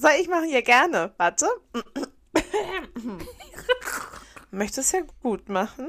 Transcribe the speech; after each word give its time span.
soll 0.00 0.12
ich 0.20 0.28
machen? 0.28 0.48
Ja, 0.48 0.60
gerne. 0.60 1.12
Warte. 1.16 1.48
Möchtest 4.50 4.92
ja 4.92 5.00
gut 5.22 5.48
machen. 5.48 5.88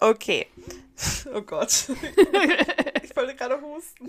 Okay. 0.00 0.46
Oh 1.32 1.42
Gott. 1.42 1.88
Ich 3.02 3.16
wollte 3.16 3.34
gerade 3.36 3.60
husten. 3.60 4.08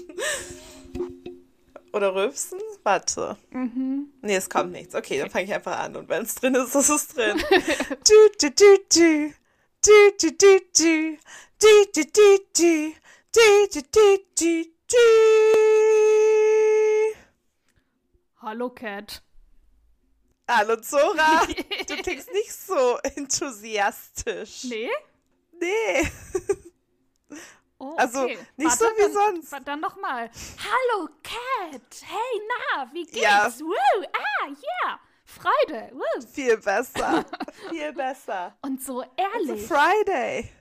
Oder 1.92 2.16
rülpsen? 2.16 2.60
Warte. 2.84 3.38
Mhm. 3.52 4.10
Nee, 4.22 4.36
es 4.36 4.50
kommt 4.50 4.72
nichts. 4.72 4.96
Okay, 4.96 5.20
dann 5.20 5.30
fange 5.30 5.46
ich 5.46 5.54
einfach 5.54 5.78
an. 5.78 5.96
Und 5.96 6.10
wenn 6.10 6.24
es 6.24 6.36
drin 6.36 6.56
ist, 6.56 6.74
ist 6.74 6.90
es 6.90 7.08
drin. 7.10 7.38
du, 7.38 8.30
du, 8.40 8.52
du, 8.52 8.78
du. 8.92 9.34
Du, 9.86 10.12
du, 10.20 10.32
du, 10.32 10.60
du. 10.76 11.18
Du, 11.60 11.86
du, 11.94 12.06
du, 12.06 12.40
du. 12.58 12.94
Du, 13.32 13.42
du, 13.72 13.82
du, 13.92 14.18
du, 14.40 14.66
du. 14.90 15.73
Hallo, 18.44 18.70
Cat. 18.72 19.22
Hallo, 20.50 20.76
Zora. 20.76 21.48
Du 21.88 21.96
klingst 21.96 22.30
nicht 22.34 22.52
so 22.54 22.98
enthusiastisch. 23.16 24.66
Nee? 24.66 24.90
Nee. 25.62 26.12
Oh, 27.80 27.96
Also, 27.98 28.24
okay. 28.24 28.38
nicht 28.58 28.70
Warte, 28.70 28.84
so 28.84 28.86
wie 28.98 29.14
dann, 29.14 29.42
sonst. 29.42 29.68
Dann 29.68 29.80
nochmal. 29.80 30.30
Hallo, 30.60 31.08
Cat. 31.24 31.82
Hey, 32.02 32.42
na, 32.76 32.94
wie 32.94 33.06
geht's? 33.06 33.22
Ja. 33.22 33.50
Woo, 33.62 34.04
ah, 34.14 34.48
yeah. 34.48 35.00
Freude. 35.24 35.92
Woo. 35.94 36.22
Viel 36.30 36.58
besser. 36.58 37.26
Viel 37.70 37.94
besser. 37.94 38.58
Und 38.62 38.84
so 38.84 39.04
It's 39.04 39.12
ehrlich. 39.16 39.66
Friday. 39.68 40.52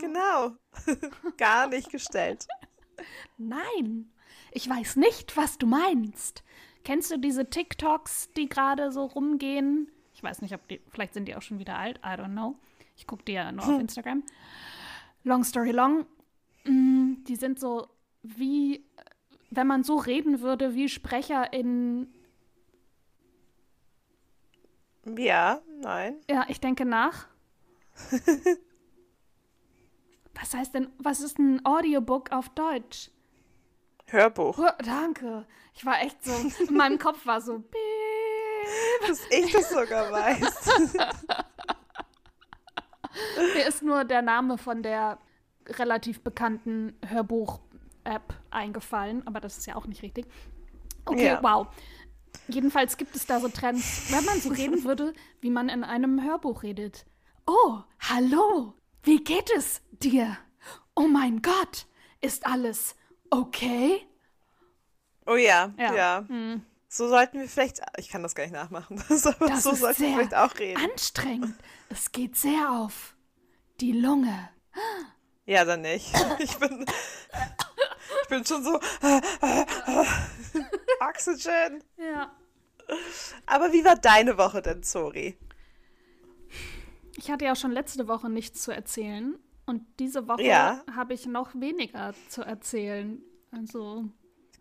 Genau. 0.00 0.52
Gar 1.36 1.66
nicht 1.66 1.90
gestellt. 1.90 2.46
Nein, 3.36 4.10
ich 4.52 4.70
weiß 4.70 4.96
nicht, 4.96 5.36
was 5.36 5.58
du 5.58 5.66
meinst. 5.66 6.42
Kennst 6.86 7.10
du 7.10 7.18
diese 7.18 7.50
TikToks, 7.50 8.32
die 8.36 8.48
gerade 8.48 8.92
so 8.92 9.06
rumgehen? 9.06 9.90
Ich 10.14 10.22
weiß 10.22 10.40
nicht, 10.40 10.54
ob 10.54 10.68
die, 10.68 10.80
vielleicht 10.88 11.14
sind 11.14 11.26
die 11.26 11.34
auch 11.34 11.42
schon 11.42 11.58
wieder 11.58 11.76
alt, 11.76 11.98
I 11.98 12.10
don't 12.10 12.30
know. 12.30 12.54
Ich 12.96 13.08
gucke 13.08 13.24
die 13.24 13.32
ja 13.32 13.50
nur 13.50 13.64
auf 13.66 13.80
Instagram. 13.80 14.22
Long 15.24 15.42
story 15.42 15.72
long, 15.72 16.06
mm, 16.62 17.24
die 17.26 17.34
sind 17.34 17.58
so 17.58 17.88
wie, 18.22 18.84
wenn 19.50 19.66
man 19.66 19.82
so 19.82 19.96
reden 19.96 20.42
würde, 20.42 20.76
wie 20.76 20.88
Sprecher 20.88 21.52
in, 21.52 22.06
Ja, 25.18 25.60
nein. 25.80 26.20
ja, 26.30 26.46
ich 26.48 26.60
denke 26.60 26.84
nach. 26.84 27.26
Was 30.34 30.54
heißt 30.54 30.72
denn, 30.72 30.88
was 30.98 31.20
ist 31.20 31.38
ein 31.40 31.64
Audiobook 31.66 32.30
auf 32.30 32.50
Deutsch? 32.50 33.10
Hörbuch. 34.08 34.58
Oh, 34.58 34.68
danke. 34.84 35.46
Ich 35.74 35.84
war 35.84 36.00
echt 36.00 36.24
so, 36.24 36.32
in 36.68 36.74
meinem 36.76 36.98
Kopf 36.98 37.26
war 37.26 37.40
so. 37.40 37.62
Dass 39.06 39.20
ich 39.30 39.52
das 39.52 39.70
sogar 39.70 40.10
weiß. 40.10 40.68
Mir 43.54 43.66
ist 43.66 43.82
nur 43.82 44.04
der 44.04 44.22
Name 44.22 44.58
von 44.58 44.82
der 44.82 45.18
relativ 45.66 46.20
bekannten 46.20 46.96
Hörbuch-App 47.06 48.34
eingefallen, 48.50 49.26
aber 49.26 49.40
das 49.40 49.58
ist 49.58 49.66
ja 49.66 49.76
auch 49.76 49.86
nicht 49.86 50.02
richtig. 50.02 50.26
Okay, 51.04 51.26
Ja. 51.26 51.42
wow. 51.42 51.66
Jedenfalls 52.48 52.96
gibt 52.98 53.16
es 53.16 53.24
da 53.26 53.40
so 53.40 53.48
Trends, 53.48 54.12
wenn 54.12 54.24
man 54.26 54.38
so 54.40 54.50
reden 54.50 54.84
würde, 54.84 55.14
wie 55.40 55.50
man 55.50 55.68
in 55.70 55.82
einem 55.84 56.22
Hörbuch 56.22 56.62
redet. 56.62 57.06
Oh, 57.46 57.80
hallo, 57.98 58.74
wie 59.02 59.24
geht 59.24 59.50
es 59.56 59.80
dir? 59.90 60.36
Oh 60.94 61.06
mein 61.08 61.40
Gott, 61.40 61.86
ist 62.20 62.46
alles 62.46 62.94
okay? 63.30 64.06
Oh 65.26 65.36
ja, 65.36 65.72
Ja. 65.78 65.94
ja. 65.94 66.24
So 66.88 67.08
sollten 67.08 67.40
wir 67.40 67.48
vielleicht. 67.48 67.80
Ich 67.98 68.08
kann 68.08 68.22
das 68.22 68.34
gar 68.34 68.44
nicht 68.44 68.52
nachmachen. 68.52 69.02
Aber 69.10 69.46
Das 69.48 69.62
so 69.64 69.72
ist 69.72 69.80
sollten 69.80 70.02
wir 70.02 70.12
vielleicht 70.14 70.34
auch 70.34 70.56
reden. 70.58 70.80
anstrengend. 70.90 71.54
Es 71.90 72.12
geht 72.12 72.36
sehr 72.36 72.70
auf 72.70 73.16
die 73.80 73.92
Lunge. 73.92 74.48
Ja, 75.44 75.64
dann 75.64 75.82
nicht. 75.82 76.12
Ich 76.38 76.56
bin. 76.58 76.84
Ich 78.22 78.28
bin 78.28 78.44
schon 78.46 78.62
so. 78.64 78.74
Oxygen. 81.00 81.82
Ja. 81.98 82.32
Aber 83.46 83.72
wie 83.72 83.84
war 83.84 83.96
deine 83.96 84.38
Woche 84.38 84.62
denn, 84.62 84.82
Zori? 84.82 85.36
Ich 87.16 87.30
hatte 87.30 87.44
ja 87.44 87.56
schon 87.56 87.72
letzte 87.72 88.06
Woche 88.08 88.28
nichts 88.28 88.62
zu 88.62 88.70
erzählen 88.72 89.36
und 89.66 89.82
diese 89.98 90.26
Woche 90.28 90.42
Ja. 90.44 90.82
habe 90.94 91.14
ich 91.14 91.26
noch 91.26 91.54
weniger 91.54 92.14
zu 92.28 92.42
erzählen. 92.42 93.20
Also 93.50 94.04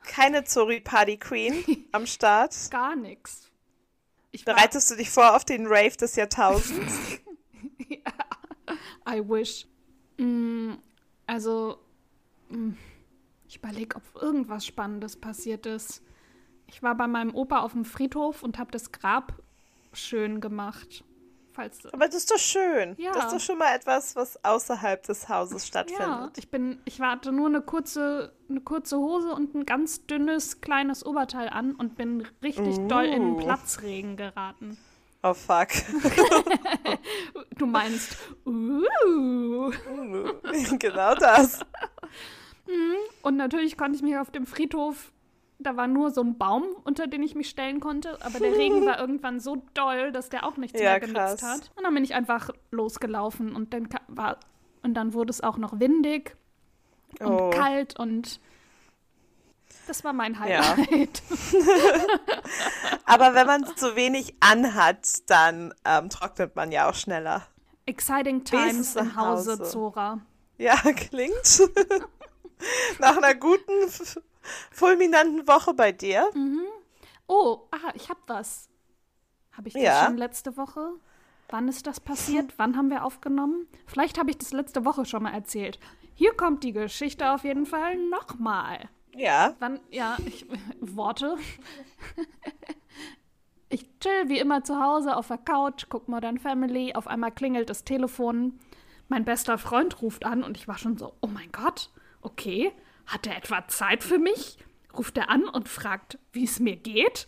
Keine 0.04 0.44
Zori 0.44 0.82
Party 0.82 1.18
Queen 1.18 1.64
am 1.92 2.06
Start. 2.06 2.56
gar 2.72 2.96
nichts. 2.96 3.52
Bereitest 4.44 4.92
du 4.92 4.96
dich 4.96 5.10
vor 5.10 5.36
auf 5.36 5.46
den 5.46 5.66
Rave 5.68 5.96
des 5.96 6.16
Jahrtausends? 6.18 7.20
I 9.08 9.22
wish. 9.22 9.66
Mm, 10.18 10.74
also, 11.28 11.78
mm, 12.50 12.72
ich 13.48 13.58
überlege, 13.58 13.96
ob 13.98 14.22
irgendwas 14.22 14.66
Spannendes 14.66 15.16
passiert 15.16 15.66
ist. 15.66 16.02
Ich 16.68 16.82
war 16.84 16.96
bei 16.96 17.08
meinem 17.08 17.34
Opa 17.34 17.60
auf 17.62 17.74
dem 17.74 17.86
Friedhof 17.86 18.44
und 18.44 18.58
habe 18.58 18.72
das 18.72 18.92
Grab 18.92 19.34
schön 19.94 20.42
gemacht. 20.42 21.04
Falls, 21.56 21.86
Aber 21.94 22.06
das 22.08 22.16
ist 22.16 22.32
doch 22.32 22.38
schön. 22.38 22.96
Ja. 22.98 23.14
Das 23.14 23.26
ist 23.26 23.34
doch 23.34 23.40
schon 23.40 23.58
mal 23.58 23.74
etwas, 23.74 24.16
was 24.18 24.44
außerhalb 24.44 25.02
des 25.04 25.30
Hauses 25.30 25.64
Ja, 25.64 25.68
stattfindet. 25.68 26.38
ich 26.38 26.52
bin, 26.52 26.80
ich 26.84 27.00
hatte 27.00 27.32
nur 27.32 27.48
eine 27.48 27.62
kurze, 27.62 28.34
eine 28.50 28.60
kurze 28.60 28.98
Hose 28.98 29.32
und 29.34 29.56
ein 29.56 29.66
ganz 29.66 30.06
dünnes, 30.06 30.60
kleines 30.60 31.06
Oberteil 31.06 31.48
an 31.48 31.74
und 31.76 31.96
bin 31.96 32.28
richtig 32.44 32.78
doll 32.88 33.06
in 33.06 33.36
Uh. 33.36 33.38
Platzregen 33.38 34.18
geraten. 34.18 34.78
Oh 35.24 35.34
fuck. 35.34 35.70
Du 37.58 37.66
meinst, 37.66 38.18
uh. 38.46 38.82
genau 40.80 41.16
das. 41.16 41.62
Und 43.22 43.38
natürlich 43.38 43.78
konnte 43.78 43.96
ich 43.96 44.02
mich 44.02 44.18
auf 44.18 44.32
dem 44.32 44.46
Friedhof, 44.46 45.12
da 45.60 45.78
war 45.78 45.88
nur 45.88 46.12
so 46.12 46.22
ein 46.22 46.38
Baum, 46.38 46.64
unter 46.84 47.08
den 47.08 47.24
ich 47.24 47.36
mich 47.36 47.50
stellen 47.50 47.80
konnte, 47.80 48.18
aber 48.26 48.40
der 48.40 48.52
Regen 48.58 48.86
war 48.86 49.00
irgendwann 49.00 49.40
so 49.40 49.64
doll, 49.74 50.12
dass 50.12 50.30
der 50.30 50.46
auch 50.46 50.58
nichts 50.58 50.80
Ja, 50.80 50.92
mehr 50.92 51.00
genutzt 51.00 51.40
krass. 51.40 51.44
hat. 51.44 51.72
Und 51.76 51.84
dann 51.84 51.94
bin 51.94 52.04
ich 52.04 52.14
einfach 52.14 52.50
losgelaufen 52.72 53.56
und 53.56 53.74
dann 53.74 53.88
war 54.08 54.38
und 54.84 54.94
dann 54.94 55.14
wurde 55.14 55.32
es 55.32 55.42
auch 55.42 55.58
noch 55.58 55.80
windig 55.80 56.36
und 57.20 57.28
Oh. 57.40 57.50
kalt 57.50 57.98
und 58.00 58.40
das 59.88 60.04
war 60.04 60.14
mein 60.14 60.34
Ja. 60.34 60.76
Highlight. 60.78 61.22
Aber 63.06 63.34
wenn 63.36 63.48
man 63.48 63.66
zu 63.76 63.96
wenig 63.96 64.36
anhat, 64.40 65.30
dann 65.30 65.74
ähm, 65.86 66.10
trocknet 66.10 66.56
man 66.56 66.72
ja 66.72 66.90
auch 66.90 66.96
schneller. 66.96 67.44
Exciting 67.86 68.44
times 68.44 68.96
im 68.96 69.16
Hause 69.16 69.52
Hause. 69.54 69.64
Zora. 69.64 70.20
Ja, 70.58 70.76
klingt. 70.96 71.62
Nach 73.00 73.18
einer 73.18 73.36
guten, 73.36 73.72
fulminanten 74.72 75.48
Woche 75.48 75.74
bei 75.74 75.92
dir. 75.92 76.30
Oh, 77.28 77.62
ah, 77.72 77.92
ich 77.96 78.10
hab 78.10 78.18
was. 78.28 78.70
Habe 79.54 79.68
ich 79.70 79.74
das 79.74 79.84
Ja. 79.84 80.06
schon 80.06 80.18
letzte 80.18 80.58
Woche? 80.58 80.92
Wann 81.50 81.68
ist 81.68 81.86
das 81.88 82.00
passiert? 82.00 82.54
Wann 82.58 82.76
haben 82.76 82.90
wir 82.90 83.04
aufgenommen? 83.06 83.68
Vielleicht 83.86 84.18
habe 84.18 84.32
ich 84.32 84.38
das 84.38 84.52
letzte 84.52 84.84
Woche 84.84 85.06
schon 85.06 85.24
mal 85.24 85.34
erzählt. 85.34 85.80
Hier 86.16 86.34
kommt 86.34 86.64
die 86.64 86.72
Geschichte 86.74 87.32
auf 87.32 87.44
jeden 87.44 87.66
Fall 87.66 87.96
nochmal. 87.98 88.90
Ja. 89.16 89.56
Wann, 89.60 89.80
ja, 89.92 90.18
ich, 90.26 90.46
Worte. 90.80 91.38
Ich 93.70 93.88
chill 94.00 94.30
wie 94.30 94.40
immer 94.40 94.64
zu 94.64 94.80
Hause 94.80 95.16
auf 95.18 95.28
der 95.28 95.40
Couch, 95.40 95.88
guck 95.90 96.08
Modern 96.08 96.38
Family. 96.38 96.94
Auf 96.94 97.08
einmal 97.08 97.32
klingelt 97.32 97.70
das 97.70 97.84
Telefon. 97.84 98.60
Mein 99.10 99.26
bester 99.26 99.58
Freund 99.58 100.02
ruft 100.02 100.24
an 100.26 100.44
und 100.44 100.56
ich 100.56 100.68
war 100.68 100.78
schon 100.78 100.98
so, 100.98 101.14
oh 101.22 101.28
mein 101.28 101.52
Gott, 101.52 101.90
okay. 102.22 102.72
Hat 103.08 103.28
er 103.28 103.38
etwa 103.38 103.68
Zeit 103.68 104.04
für 104.04 104.20
mich? 104.20 104.58
Ruft 104.98 105.18
er 105.18 105.30
an 105.30 105.48
und 105.48 105.70
fragt, 105.70 106.18
wie 106.32 106.46
es 106.46 106.60
mir 106.60 106.76
geht? 106.76 107.28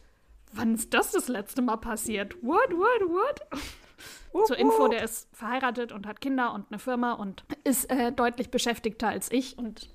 Wann 0.53 0.75
ist 0.75 0.93
das 0.93 1.11
das 1.11 1.27
letzte 1.27 1.61
Mal 1.61 1.77
passiert? 1.77 2.35
What, 2.41 2.71
what, 2.71 3.09
what? 3.09 4.47
Zur 4.47 4.57
Info, 4.57 4.87
der 4.87 5.03
ist 5.03 5.27
verheiratet 5.33 5.91
und 5.91 6.05
hat 6.05 6.21
Kinder 6.21 6.53
und 6.53 6.67
eine 6.69 6.79
Firma 6.79 7.13
und 7.13 7.43
ist 7.63 7.89
äh, 7.89 8.11
deutlich 8.11 8.51
beschäftigter 8.51 9.07
als 9.07 9.31
ich 9.31 9.57
und 9.57 9.89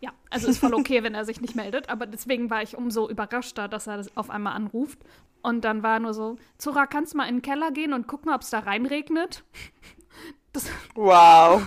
ja, 0.00 0.10
also 0.30 0.48
ist 0.48 0.58
voll 0.58 0.74
okay, 0.74 1.02
wenn 1.04 1.14
er 1.14 1.24
sich 1.24 1.40
nicht 1.40 1.54
meldet, 1.54 1.88
aber 1.88 2.06
deswegen 2.06 2.50
war 2.50 2.62
ich 2.62 2.76
umso 2.76 3.08
überraschter, 3.08 3.68
dass 3.68 3.86
er 3.86 3.96
das 3.96 4.14
auf 4.16 4.30
einmal 4.30 4.54
anruft. 4.54 4.98
Und 5.42 5.64
dann 5.64 5.82
war 5.82 5.94
er 5.94 6.00
nur 6.00 6.14
so, 6.14 6.36
Zora, 6.58 6.86
kannst 6.86 7.14
du 7.14 7.18
mal 7.18 7.28
in 7.28 7.36
den 7.36 7.42
Keller 7.42 7.70
gehen 7.70 7.92
und 7.92 8.06
gucken, 8.06 8.32
ob 8.32 8.42
es 8.42 8.50
da 8.50 8.60
reinregnet? 8.60 9.44
Das, 10.54 10.66
Wow. 10.94 11.66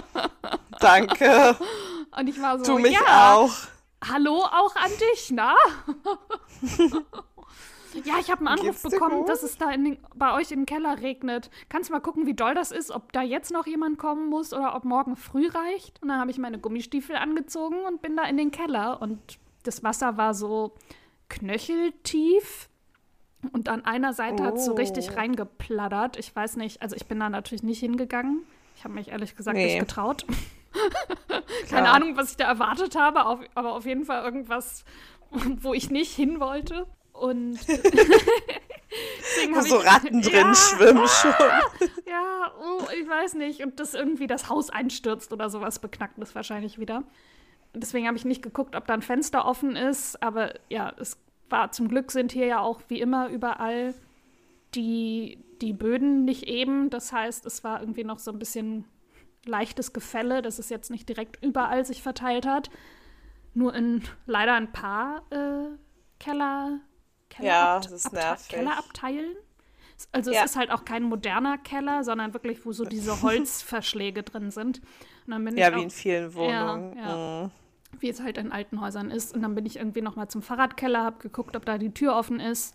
Danke. 0.80 1.56
Und 2.18 2.28
ich 2.28 2.40
war 2.40 2.58
so, 2.58 2.64
Du 2.64 2.78
mich 2.78 2.92
ja, 2.92 3.34
auch. 3.34 3.52
hallo 4.04 4.42
auch 4.44 4.74
an 4.76 4.90
dich, 5.12 5.30
na? 5.32 5.54
ja, 8.04 8.14
ich 8.20 8.30
habe 8.30 8.40
einen 8.46 8.48
Anruf 8.48 8.82
bekommen, 8.82 9.26
dass 9.26 9.42
es 9.42 9.58
da 9.58 9.70
in 9.70 9.84
den, 9.84 9.98
bei 10.14 10.32
euch 10.34 10.52
im 10.52 10.64
Keller 10.66 11.00
regnet. 11.00 11.50
Kannst 11.68 11.88
du 11.90 11.92
mal 11.94 12.00
gucken, 12.00 12.26
wie 12.26 12.34
doll 12.34 12.54
das 12.54 12.70
ist, 12.72 12.90
ob 12.90 13.12
da 13.12 13.22
jetzt 13.22 13.50
noch 13.52 13.66
jemand 13.66 13.98
kommen 13.98 14.28
muss 14.28 14.52
oder 14.52 14.74
ob 14.76 14.84
morgen 14.84 15.16
früh 15.16 15.48
reicht? 15.48 16.00
Und 16.02 16.08
dann 16.08 16.20
habe 16.20 16.30
ich 16.30 16.38
meine 16.38 16.58
Gummistiefel 16.58 17.16
angezogen 17.16 17.76
und 17.86 18.00
bin 18.02 18.16
da 18.16 18.24
in 18.24 18.36
den 18.36 18.50
Keller 18.50 19.02
und 19.02 19.18
das 19.64 19.82
Wasser 19.82 20.16
war 20.16 20.34
so 20.34 20.74
knöcheltief 21.28 22.68
und 23.52 23.68
an 23.68 23.84
einer 23.84 24.12
Seite 24.12 24.42
hat 24.44 24.56
es 24.56 24.64
so 24.66 24.74
richtig 24.74 25.10
Oh. 25.12 25.14
reingeplattert. 25.14 26.16
Ich 26.18 26.34
weiß 26.34 26.56
nicht, 26.56 26.82
also 26.82 26.94
ich 26.96 27.06
bin 27.06 27.18
da 27.20 27.28
natürlich 27.30 27.62
nicht 27.62 27.80
hingegangen. 27.80 28.42
Ich 28.76 28.84
habe 28.84 28.94
mich 28.94 29.08
ehrlich 29.08 29.36
gesagt 29.36 29.56
Nee. 29.56 29.64
nicht 29.66 29.78
getraut. 29.80 30.24
Keine 31.68 31.90
Ahnung, 31.90 32.16
was 32.16 32.30
ich 32.30 32.36
da 32.36 32.44
erwartet 32.46 32.96
habe, 32.96 33.26
auf, 33.26 33.40
aber 33.54 33.74
auf 33.74 33.84
jeden 33.86 34.04
Fall 34.04 34.24
irgendwas, 34.24 34.84
wo 35.30 35.74
ich 35.74 35.90
nicht 35.90 36.14
hin 36.14 36.40
wollte. 36.40 36.86
Und 37.12 37.58
Wo 39.52 39.60
so 39.60 39.76
Ratten 39.76 40.20
drin 40.20 40.32
ja, 40.32 40.54
schwimmen 40.54 41.06
schon. 41.06 41.34
Ja, 42.06 42.52
oh, 42.60 42.82
ich 43.00 43.08
weiß 43.08 43.34
nicht. 43.34 43.62
Und 43.62 43.78
das 43.78 43.94
irgendwie 43.94 44.26
das 44.26 44.48
Haus 44.48 44.70
einstürzt 44.70 45.32
oder 45.32 45.48
sowas 45.48 45.78
beknackt 45.78 46.18
es 46.18 46.34
wahrscheinlich 46.34 46.78
wieder. 46.78 47.04
Deswegen 47.74 48.06
habe 48.06 48.16
ich 48.16 48.24
nicht 48.24 48.42
geguckt, 48.42 48.74
ob 48.74 48.86
da 48.86 48.94
ein 48.94 49.02
Fenster 49.02 49.44
offen 49.44 49.76
ist. 49.76 50.20
Aber 50.22 50.54
ja, 50.68 50.92
es 50.98 51.18
war 51.48 51.70
zum 51.70 51.88
Glück 51.88 52.10
sind 52.10 52.32
hier 52.32 52.46
ja 52.46 52.60
auch 52.60 52.80
wie 52.88 53.00
immer 53.00 53.28
überall 53.28 53.94
die, 54.74 55.38
die 55.60 55.72
Böden 55.72 56.24
nicht 56.24 56.44
eben. 56.44 56.90
Das 56.90 57.12
heißt, 57.12 57.46
es 57.46 57.62
war 57.62 57.80
irgendwie 57.80 58.04
noch 58.04 58.18
so 58.18 58.32
ein 58.32 58.38
bisschen 58.38 58.84
leichtes 59.46 59.92
Gefälle, 59.92 60.42
dass 60.42 60.58
es 60.58 60.68
jetzt 60.68 60.90
nicht 60.90 61.08
direkt 61.08 61.42
überall 61.44 61.84
sich 61.84 62.02
verteilt 62.02 62.46
hat. 62.46 62.70
Nur 63.54 63.74
in 63.74 64.02
leider 64.26 64.54
ein 64.54 64.70
paar 64.72 65.22
äh, 65.30 65.76
Keller, 66.18 66.80
Keller 67.28 67.48
Ja, 67.48 67.80
das 67.80 67.90
ist 67.92 68.12
nervig. 68.12 68.48
Kellerabteilen. 68.48 69.34
Also 70.12 70.30
Ja. 70.32 70.44
es 70.44 70.52
ist 70.52 70.56
halt 70.56 70.70
auch 70.70 70.84
kein 70.84 71.02
moderner 71.02 71.58
Keller, 71.58 72.04
sondern 72.04 72.32
wirklich, 72.32 72.64
wo 72.64 72.72
so 72.72 72.84
diese 72.84 73.20
Holzverschläge 73.22 74.22
drin 74.22 74.50
sind. 74.50 74.78
Und 75.26 75.32
dann 75.32 75.44
bin 75.44 75.56
Ja, 75.56 75.68
ich 75.68 75.74
wie 75.74 75.78
auch, 75.78 75.82
in 75.84 75.90
vielen 75.90 76.34
Wohnungen. 76.34 76.96
ja. 76.96 77.44
Mm. 77.46 77.50
wie 77.98 78.08
es 78.08 78.20
halt 78.22 78.38
in 78.38 78.52
alten 78.52 78.80
Häusern 78.80 79.10
ist. 79.10 79.34
Und 79.34 79.42
dann 79.42 79.54
bin 79.56 79.66
ich 79.66 79.76
irgendwie 79.76 80.00
noch 80.00 80.14
mal 80.16 80.28
zum 80.28 80.42
Fahrradkeller, 80.42 81.02
habe 81.02 81.18
geguckt, 81.18 81.56
ob 81.56 81.64
da 81.66 81.76
die 81.76 81.92
Tür 81.92 82.14
offen 82.14 82.38
ist. 82.40 82.74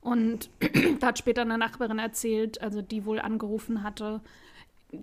Und 0.00 0.50
da 1.00 1.06
hat 1.08 1.18
später 1.18 1.42
eine 1.42 1.56
Nachbarin 1.56 1.98
erzählt, 2.00 2.60
also 2.60 2.82
die 2.82 3.04
wohl 3.06 3.20
angerufen 3.20 3.82
hatte, 3.84 4.20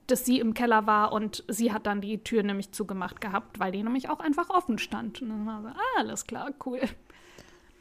dass 0.07 0.25
sie 0.25 0.39
im 0.39 0.53
Keller 0.53 0.87
war 0.87 1.11
und 1.11 1.43
sie 1.47 1.73
hat 1.73 1.85
dann 1.85 2.01
die 2.01 2.23
Tür 2.23 2.43
nämlich 2.43 2.71
zugemacht 2.71 3.21
gehabt, 3.21 3.59
weil 3.59 3.71
die 3.71 3.83
nämlich 3.83 4.09
auch 4.09 4.19
einfach 4.19 4.49
offen 4.49 4.77
stand. 4.77 5.21
Und 5.21 5.29
dann 5.29 5.45
war 5.45 5.61
so, 5.61 5.67
ah, 5.67 5.99
alles 5.99 6.25
klar, 6.25 6.51
cool. 6.65 6.81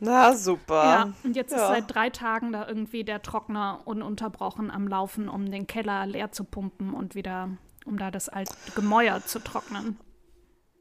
Na, 0.01 0.35
super. 0.35 0.85
Ja, 0.85 1.13
und 1.23 1.37
jetzt 1.37 1.53
ist 1.53 1.61
ja. 1.61 1.69
seit 1.69 1.95
drei 1.95 2.11
Tagen 2.11 2.53
da 2.53 2.67
irgendwie 2.67 3.05
der 3.05 3.23
Trockner 3.23 3.83
ununterbrochen 3.85 4.69
am 4.69 4.89
Laufen, 4.89 5.29
um 5.29 5.49
den 5.49 5.69
Keller 5.69 6.07
leer 6.07 6.33
zu 6.33 6.43
pumpen 6.43 6.93
und 6.93 7.15
wieder, 7.15 7.51
um 7.85 7.99
da 7.99 8.11
das 8.11 8.29
alte 8.29 8.53
Gemäuer 8.75 9.25
zu 9.25 9.39
trocknen. 9.39 9.97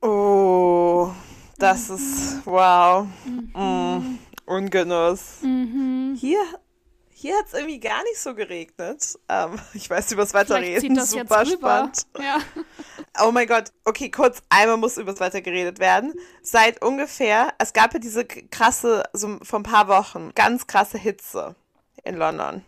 Oh, 0.02 1.12
das 1.60 1.92
ist 1.92 2.48
wow. 2.48 3.06
Mhm. 3.26 3.52
Mm. 3.54 4.20
Ungenuss. 4.48 5.42
Hier, 6.16 6.42
hier 7.22 7.38
hat 7.38 7.46
es 7.46 7.54
irgendwie 7.54 7.80
gar 7.80 8.02
nicht 8.04 8.20
so 8.20 8.34
geregnet. 8.34 9.20
Ähm, 9.30 9.60
ich 9.74 9.90
weiß 9.90 10.08
zieht 10.82 10.98
das 10.98 11.14
jetzt 11.14 11.30
Super 11.30 11.46
spannend. 11.46 12.08
Ja. 12.20 12.40
Oh 13.22 13.32
mein 13.34 13.46
Gott, 13.46 13.74
okay, 13.84 14.10
kurz, 14.10 14.42
einmal 14.48 14.78
muss 14.78 14.98
übers 14.98 15.20
Wetter 15.20 15.42
geredet 15.42 15.80
werden. 15.80 16.14
Seit 16.42 16.82
ungefähr, 16.82 17.54
es 17.58 17.74
gab 17.74 17.94
ja 17.94 18.00
diese 18.00 18.24
krasse, 18.24 19.04
so 19.12 19.38
vor 19.44 19.60
ein 19.60 19.64
paar 19.64 19.90
Wochen, 19.90 20.32
ganz 20.34 20.66
krasse 20.66 20.98
Hitze 20.98 21.56
in 22.06 22.16
London. 22.16 22.64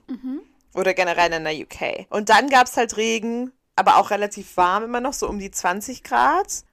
Oder 0.73 0.93
generell 0.93 1.31
in 1.31 1.45
der 1.45 1.53
UK. 1.53 2.07
Und 2.09 2.27
dann 2.27 2.49
gab 2.49 2.67
es 2.67 2.75
halt 2.75 2.97
Regen, 2.97 3.53
aber 3.77 3.95
auch 3.95 4.11
relativ 4.11 4.57
warm 4.57 4.83
immer 4.83 4.99
noch, 4.99 5.13
so 5.13 5.29
um 5.29 5.39
die 5.39 5.49
20 5.49 6.03
Grad. 6.03 6.65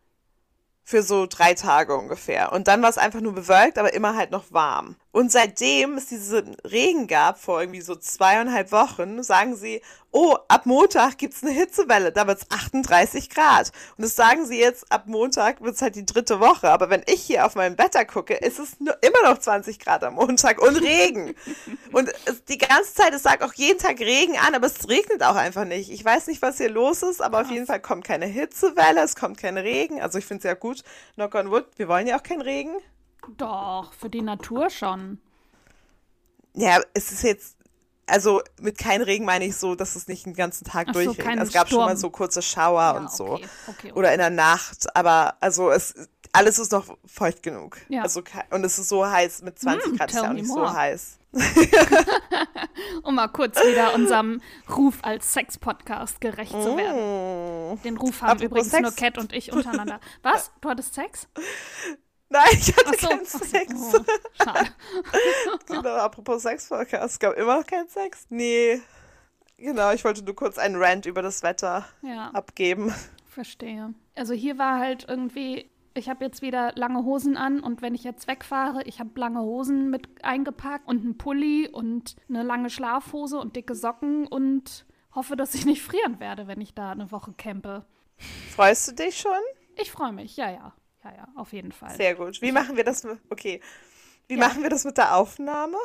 Für 0.82 1.04
so 1.04 1.26
drei 1.26 1.54
Tage 1.54 1.96
ungefähr. 1.96 2.52
Und 2.52 2.66
dann 2.66 2.82
war 2.82 2.90
es 2.90 2.98
einfach 2.98 3.20
nur 3.20 3.34
bewölkt, 3.34 3.78
aber 3.78 3.94
immer 3.94 4.16
halt 4.16 4.32
noch 4.32 4.50
warm. 4.50 4.96
Und 5.12 5.32
seitdem 5.32 5.96
es 5.96 6.06
diesen 6.06 6.54
Regen 6.64 7.08
gab, 7.08 7.40
vor 7.40 7.60
irgendwie 7.60 7.80
so 7.80 7.96
zweieinhalb 7.96 8.70
Wochen, 8.70 9.22
sagen 9.24 9.56
sie, 9.56 9.82
oh, 10.12 10.36
ab 10.48 10.66
Montag 10.66 11.18
gibt's 11.18 11.42
eine 11.42 11.52
Hitzewelle, 11.52 12.12
da 12.12 12.26
wird's 12.26 12.46
38 12.48 13.28
Grad. 13.28 13.72
Und 13.96 14.04
das 14.04 14.14
sagen 14.14 14.46
sie 14.46 14.58
jetzt, 14.58 14.90
ab 14.90 15.04
Montag 15.06 15.60
wird's 15.62 15.82
halt 15.82 15.96
die 15.96 16.06
dritte 16.06 16.38
Woche. 16.40 16.70
Aber 16.70 16.90
wenn 16.90 17.02
ich 17.06 17.22
hier 17.22 17.44
auf 17.44 17.54
meinem 17.54 17.76
Wetter 17.78 18.04
gucke, 18.04 18.34
ist 18.34 18.58
es 18.58 18.78
nur 18.78 18.96
immer 19.02 19.22
noch 19.28 19.38
20 19.38 19.78
Grad 19.78 20.04
am 20.04 20.14
Montag 20.14 20.60
und 20.60 20.76
Regen. 20.76 21.34
und 21.92 22.08
es, 22.26 22.44
die 22.44 22.58
ganze 22.58 22.94
Zeit, 22.94 23.12
es 23.12 23.22
sagt 23.22 23.42
auch 23.42 23.54
jeden 23.54 23.78
Tag 23.78 23.98
Regen 24.00 24.36
an, 24.36 24.54
aber 24.54 24.66
es 24.66 24.88
regnet 24.88 25.22
auch 25.22 25.36
einfach 25.36 25.64
nicht. 25.64 25.90
Ich 25.90 26.04
weiß 26.04 26.28
nicht, 26.28 26.42
was 26.42 26.58
hier 26.58 26.70
los 26.70 27.02
ist, 27.02 27.20
aber 27.20 27.40
auf 27.40 27.50
jeden 27.50 27.66
Fall 27.66 27.80
kommt 27.80 28.04
keine 28.04 28.26
Hitzewelle, 28.26 29.02
es 29.02 29.16
kommt 29.16 29.38
kein 29.38 29.58
Regen. 29.58 30.00
Also 30.00 30.18
ich 30.18 30.26
finde 30.26 30.38
es 30.38 30.44
ja 30.44 30.54
gut, 30.54 30.82
knock 31.14 31.34
on 31.34 31.50
wood, 31.50 31.66
wir 31.76 31.88
wollen 31.88 32.06
ja 32.06 32.16
auch 32.16 32.22
keinen 32.22 32.42
Regen. 32.42 32.76
Doch, 33.36 33.92
für 33.92 34.10
die 34.10 34.22
Natur 34.22 34.70
schon. 34.70 35.18
Ja, 36.54 36.80
es 36.94 37.12
ist 37.12 37.22
jetzt, 37.22 37.56
also 38.06 38.42
mit 38.60 38.76
kein 38.78 39.02
Regen 39.02 39.24
meine 39.24 39.44
ich 39.44 39.56
so, 39.56 39.74
dass 39.74 39.94
es 39.96 40.08
nicht 40.08 40.26
den 40.26 40.34
ganzen 40.34 40.64
Tag 40.64 40.88
Ach 40.90 40.94
so, 40.94 41.14
kein 41.14 41.38
Es 41.38 41.52
gab 41.52 41.68
schon 41.68 41.76
Sturm. 41.76 41.84
mal 41.90 41.96
so 41.96 42.10
kurze 42.10 42.42
Schauer 42.42 42.80
Ja, 42.82 42.90
und 42.92 43.10
so. 43.12 43.24
okay, 43.34 43.44
okay, 43.68 43.72
okay. 43.88 43.92
Oder 43.92 44.12
in 44.12 44.18
der 44.18 44.30
Nacht, 44.30 44.94
aber 44.96 45.36
also 45.40 45.70
es 45.70 45.94
alles 46.32 46.58
ist 46.60 46.70
noch 46.72 46.96
feucht 47.06 47.42
genug. 47.42 47.78
Ja. 47.88 48.02
Also 48.02 48.22
und 48.50 48.64
es 48.64 48.78
ist 48.78 48.88
so 48.88 49.04
heiß 49.06 49.42
mit 49.42 49.58
20 49.58 49.92
Mm, 49.92 49.96
Grad 49.96 50.10
ist 50.10 50.16
ja 50.16 50.20
tell 50.22 50.30
auch 50.30 50.34
nicht 50.34 50.46
more. 50.48 50.68
so 50.68 50.74
heiß. 50.74 51.18
Um 53.02 53.14
mal 53.14 53.28
kurz 53.28 53.56
wieder 53.58 53.94
unserem 53.94 54.40
Ruf 54.68 54.98
als 55.02 55.32
Sex-Podcast 55.32 56.20
gerecht 56.20 56.50
zu 56.52 56.76
werden. 56.76 57.74
Mm. 57.74 57.82
Den 57.82 57.96
Ruf 57.96 58.20
haben 58.22 58.30
Apropos 58.30 58.44
übrigens 58.46 58.70
Sex. 58.70 58.82
nur 58.82 58.92
Cat 58.92 59.18
und 59.18 59.32
ich 59.32 59.52
untereinander. 59.52 60.00
Was? 60.22 60.50
Du 60.60 60.68
hattest 60.68 60.94
Sex? 60.94 61.28
Nein, 62.32 62.46
ich 62.52 62.74
hatte 62.76 62.96
so, 62.98 63.08
keinen 63.08 63.24
so, 63.26 63.38
Sex. 63.38 63.74
oh, 63.76 64.04
schade. 64.42 64.68
Genau, 65.66 65.96
apropos 65.96 66.42
Sex-Podcast, 66.42 67.04
es 67.14 67.18
gab 67.18 67.34
immer 67.36 67.58
noch 67.58 67.66
keinen 67.66 67.88
Sex. 67.88 68.26
Nee. 68.30 68.80
Genau, 69.58 69.92
ich 69.92 70.04
wollte 70.04 70.22
nur 70.24 70.34
kurz 70.36 70.56
einen 70.56 70.76
Rant 70.76 71.06
über 71.06 71.22
das 71.22 71.42
Wetter 71.42 71.84
Ja. 72.02 72.30
abgeben. 72.30 72.94
Verstehe. 73.28 73.94
Also 74.16 74.32
hier 74.32 74.58
war 74.58 74.78
halt 74.78 75.06
irgendwie, 75.08 75.70
ich 75.94 76.08
habe 76.08 76.24
jetzt 76.24 76.40
wieder 76.40 76.72
lange 76.76 77.04
Hosen 77.04 77.36
an 77.36 77.60
und 77.60 77.82
wenn 77.82 77.94
ich 77.94 78.04
jetzt 78.04 78.26
wegfahre, 78.28 78.82
ich 78.84 79.00
habe 79.00 79.10
lange 79.18 79.40
Hosen 79.40 79.90
mit 79.90 80.08
eingepackt 80.24 80.86
und 80.88 81.02
einen 81.02 81.18
Pulli 81.18 81.68
und 81.68 82.16
eine 82.28 82.42
lange 82.42 82.70
Schlafhose 82.70 83.38
und 83.38 83.56
dicke 83.56 83.74
Socken 83.74 84.26
und 84.26 84.86
hoffe, 85.14 85.36
dass 85.36 85.54
ich 85.54 85.66
nicht 85.66 85.82
frieren 85.82 86.20
werde, 86.20 86.46
wenn 86.46 86.60
ich 86.60 86.74
da 86.74 86.92
eine 86.92 87.10
Woche 87.10 87.32
campe. 87.36 87.84
Freust 88.54 88.88
du 88.88 88.92
dich 88.92 89.18
schon? 89.18 89.32
Ich 89.76 89.90
freue 89.90 90.12
mich, 90.12 90.36
ja, 90.36 90.50
ja. 90.50 90.72
Ja, 91.04 91.10
ja, 91.16 91.28
auf 91.36 91.52
jeden 91.52 91.72
Fall. 91.72 91.94
Sehr 91.96 92.14
gut. 92.14 92.40
Wie 92.42 92.52
machen 92.52 92.76
wir 92.76 92.84
das? 92.84 93.04
mit- 93.04 93.18
Okay. 93.30 93.60
Wie 94.28 94.34
Ja. 94.34 94.40
machen 94.48 94.62
wir 94.62 94.70
das 94.70 94.84
mit 94.84 94.96
der 94.98 95.16
Aufnahme? 95.16 95.76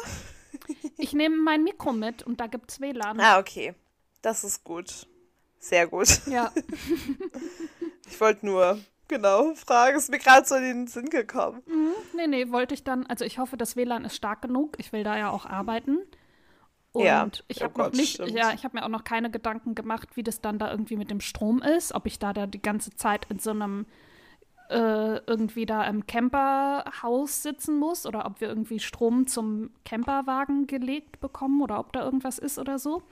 Ich 0.97 1.11
nehme 1.11 1.35
mein 1.35 1.63
Mikro 1.65 1.91
mit 1.91 2.23
und 2.23 2.39
da 2.39 2.47
gibt's 2.47 2.79
WLAN. 2.79 3.19
Ah, 3.19 3.39
okay. 3.39 3.73
Das 4.21 4.45
ist 4.45 4.63
gut. 4.63 5.05
Sehr 5.59 5.85
gut. 5.87 6.21
Ja, 6.27 6.49
Ich 8.07 8.19
wollte 8.21 8.45
nur, 8.45 8.79
genau, 9.07 9.53
fragen. 9.55 9.97
Ist 9.97 10.09
mir 10.09 10.19
gerade 10.19 10.47
so 10.47 10.55
in 10.55 10.63
den 10.63 10.87
Sinn 10.87 11.09
gekommen. 11.09 11.61
nee, 12.15 12.27
nee, 12.27 12.51
wollte 12.51 12.73
ich 12.73 12.83
dann, 12.83 13.05
also 13.07 13.25
ich 13.25 13.37
hoffe, 13.39 13.57
das 13.57 13.75
WLAN 13.75 14.05
ist 14.05 14.15
stark 14.15 14.41
genug. 14.41 14.75
Ich 14.79 14.93
will 14.93 15.03
da 15.03 15.17
ja 15.17 15.29
auch 15.29 15.45
arbeiten. 15.45 15.97
Und 16.93 17.03
Ja. 17.03 17.27
ich 17.49 17.57
Oh 17.61 17.65
habe 17.65 17.77
noch 17.77 17.85
Gott, 17.87 17.95
nicht, 17.95 18.13
stimmt. 18.13 18.31
ja, 18.31 18.53
ich 18.53 18.63
habe 18.63 18.77
mir 18.77 18.85
auch 18.85 18.89
noch 18.89 19.03
keine 19.03 19.29
Gedanken 19.29 19.75
gemacht, 19.75 20.09
wie 20.15 20.23
das 20.23 20.39
dann 20.39 20.59
da 20.59 20.71
irgendwie 20.71 20.95
mit 20.95 21.11
dem 21.11 21.19
Strom 21.19 21.61
ist, 21.61 21.93
ob 21.93 22.05
ich 22.05 22.19
da, 22.19 22.31
da 22.31 22.47
die 22.47 22.61
ganze 22.61 22.95
Zeit 22.95 23.25
in 23.29 23.39
so 23.39 23.49
einem 23.51 23.85
äh, 24.69 25.17
irgendwie 25.27 25.65
da 25.65 25.83
im 25.83 26.07
Camperhaus 26.07 27.43
sitzen 27.43 27.77
muss 27.77 28.05
oder 28.05 28.25
ob 28.25 28.41
wir 28.41 28.47
irgendwie 28.47 28.79
Strom 28.79 29.27
zum 29.27 29.69
Camperwagen 29.85 30.67
gelegt 30.67 31.19
bekommen 31.19 31.61
oder 31.61 31.79
ob 31.79 31.93
da 31.93 32.03
irgendwas 32.03 32.39
ist 32.39 32.57
oder 32.59 32.79
so. 32.79 33.03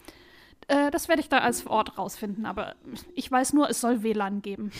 Äh, 0.68 0.92
das 0.92 1.08
werde 1.08 1.22
ich 1.22 1.30
da 1.30 1.40
als 1.40 1.68
Ort 1.68 1.98
rausfinden, 1.98 2.46
aber 2.46 2.76
ich 3.14 3.30
weiß 3.32 3.54
nur, 3.54 3.70
es 3.70 3.82
soll 3.82 4.04
WLAN 4.04 4.42
geben. 4.42 4.72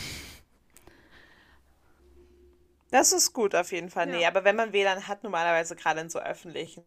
Das 2.94 3.12
ist 3.12 3.32
gut 3.32 3.56
auf 3.56 3.72
jeden 3.72 3.90
Fall. 3.90 4.08
Ja. 4.08 4.14
Nee, 4.16 4.26
aber 4.26 4.44
wenn 4.44 4.54
man 4.54 4.72
WLAN 4.72 5.08
hat, 5.08 5.24
normalerweise 5.24 5.74
gerade 5.74 5.98
in 5.98 6.10
so 6.10 6.20
öffentlichen 6.20 6.84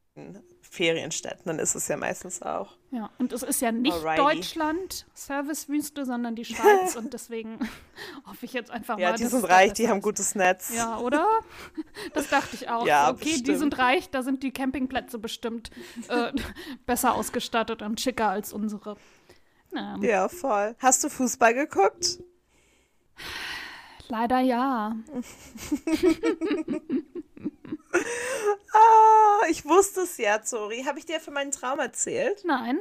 Ferienstätten, 0.62 1.42
dann 1.44 1.60
ist 1.60 1.76
es 1.76 1.90
ja 1.90 1.98
meistens 1.98 2.42
auch. 2.42 2.78
Ja, 2.92 3.10
und 3.18 3.34
es 3.34 3.44
ist 3.44 3.60
ja 3.62 3.74
nicht 3.74 3.92
Alrighty. 3.94 4.22
Deutschland, 4.22 5.06
Servicewüste, 5.14 6.06
sondern 6.06 6.36
die 6.36 6.46
Schweiz 6.46 6.96
und 6.96 7.14
deswegen 7.14 7.60
hoffe 8.26 8.46
ich 8.46 8.54
jetzt 8.54 8.72
einfach 8.72 8.98
Ja, 8.98 9.10
mal. 9.10 9.18
die 9.18 9.24
dass 9.24 9.34
sind 9.34 9.44
reich, 9.50 9.74
die 9.74 9.90
haben 9.90 10.00
gutes 10.02 10.34
Netz. 10.34 10.72
Ja, 10.74 10.98
oder? 11.00 11.28
Das 12.14 12.30
dachte 12.30 12.56
ich 12.56 12.70
auch. 12.70 12.88
Ja, 12.88 13.10
okay, 13.12 13.24
die 13.26 13.30
bestimmt. 13.32 13.60
sind 13.60 13.78
reich, 13.78 14.10
da 14.10 14.24
sind 14.24 14.44
die 14.44 14.52
Campingplätze 14.52 15.20
bestimmt 15.20 15.72
äh, 16.08 16.32
besser 16.86 17.16
ausgestattet 17.16 17.82
und 17.82 18.00
schicker 18.00 18.30
als 18.30 18.54
unsere. 18.54 18.96
Na, 19.72 19.98
Ja, 20.00 20.30
voll. 20.30 20.74
Hast 20.80 21.04
du 21.04 21.10
Fußball 21.10 21.54
geguckt? 21.54 22.20
Leider 24.08 24.40
ja. 24.40 24.96
Ah, 28.74 29.46
ich 29.50 29.66
wusste 29.66 30.02
es 30.02 30.18
ja, 30.18 30.44
Zori. 30.44 30.84
Habe 30.84 31.00
ich 31.00 31.06
dir 31.06 31.20
von 31.20 31.34
meinem 31.34 31.52
Traum 31.52 31.80
erzählt? 31.80 32.44
Nein. 32.46 32.80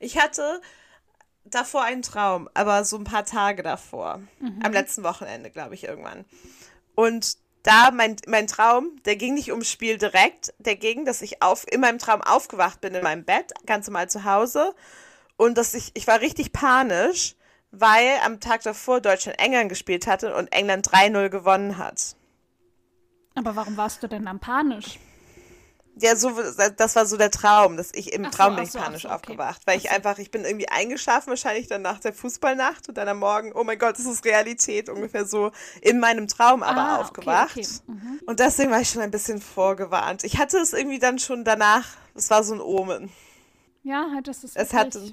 Ich 0.00 0.18
hatte 0.18 0.60
davor 1.44 1.82
einen 1.82 2.02
Traum, 2.02 2.48
aber 2.54 2.84
so 2.84 2.96
ein 2.96 3.04
paar 3.04 3.24
Tage 3.24 3.62
davor. 3.62 4.20
Am 4.62 4.72
letzten 4.72 5.02
Wochenende, 5.02 5.50
glaube 5.50 5.74
ich, 5.74 5.84
irgendwann. 5.84 6.24
Und 6.94 7.38
da 7.62 7.90
mein, 7.90 8.16
mein 8.26 8.46
Traum, 8.46 9.02
der 9.04 9.16
ging 9.16 9.34
nicht 9.34 9.50
ums 9.50 9.70
Spiel 9.70 9.96
direkt, 9.96 10.52
der 10.58 10.76
ging, 10.76 11.04
dass 11.04 11.22
ich 11.22 11.42
auf, 11.42 11.64
in 11.70 11.80
meinem 11.80 11.98
Traum 11.98 12.20
aufgewacht 12.20 12.80
bin 12.80 12.94
in 12.94 13.02
meinem 13.02 13.24
Bett, 13.24 13.52
ganz 13.66 13.86
normal 13.86 14.10
zu 14.10 14.24
Hause. 14.24 14.74
Und 15.36 15.56
dass 15.56 15.74
ich, 15.74 15.90
ich 15.94 16.06
war 16.06 16.20
richtig 16.20 16.52
panisch, 16.52 17.34
weil 17.80 18.18
am 18.24 18.40
Tag 18.40 18.62
davor 18.62 19.00
Deutschland 19.00 19.38
England 19.38 19.68
gespielt 19.68 20.06
hatte 20.06 20.34
und 20.34 20.52
England 20.52 20.88
3-0 20.88 21.28
gewonnen 21.28 21.78
hat. 21.78 22.16
Aber 23.34 23.56
warum 23.56 23.76
warst 23.76 24.02
du 24.02 24.08
denn 24.08 24.24
dann 24.24 24.38
panisch? 24.38 24.98
Ja, 25.96 26.16
so, 26.16 26.32
das 26.76 26.96
war 26.96 27.06
so 27.06 27.16
der 27.16 27.30
Traum, 27.30 27.76
dass 27.76 27.92
ich 27.94 28.12
im 28.12 28.24
so, 28.24 28.30
Traum 28.30 28.56
bin 28.56 28.64
ich 28.64 28.72
so, 28.72 28.80
panisch 28.80 29.02
so, 29.02 29.08
okay. 29.08 29.14
aufgewacht, 29.16 29.62
weil 29.64 29.78
ich 29.78 29.92
einfach, 29.92 30.18
ich 30.18 30.32
bin 30.32 30.44
irgendwie 30.44 30.68
eingeschlafen, 30.68 31.28
wahrscheinlich 31.30 31.68
dann 31.68 31.82
nach 31.82 32.00
der 32.00 32.12
Fußballnacht 32.12 32.88
und 32.88 32.96
dann 32.98 33.06
am 33.06 33.20
Morgen, 33.20 33.52
oh 33.54 33.62
mein 33.62 33.78
Gott, 33.78 33.96
das 33.96 34.06
ist 34.06 34.24
Realität, 34.24 34.88
ungefähr 34.88 35.24
so 35.24 35.52
in 35.82 36.00
meinem 36.00 36.26
Traum 36.26 36.64
aber 36.64 36.80
Ah, 36.80 36.94
okay, 36.94 37.02
aufgewacht. 37.02 37.56
okay. 37.56 37.66
Mhm. 37.86 38.20
Und 38.26 38.40
deswegen 38.40 38.72
war 38.72 38.80
ich 38.80 38.90
schon 38.90 39.02
ein 39.02 39.12
bisschen 39.12 39.40
vorgewarnt. 39.40 40.24
Ich 40.24 40.38
hatte 40.38 40.58
es 40.58 40.72
irgendwie 40.72 40.98
dann 40.98 41.20
schon 41.20 41.44
danach, 41.44 41.86
es 42.16 42.28
war 42.28 42.42
so 42.42 42.54
ein 42.54 42.60
Omen. 42.60 43.12
Ja, 43.84 44.08
hättest 44.16 44.42
du 44.42 44.46
es 44.48 44.56
Es 44.56 44.72
wirklich 44.72 44.80
hatte, 44.80 45.12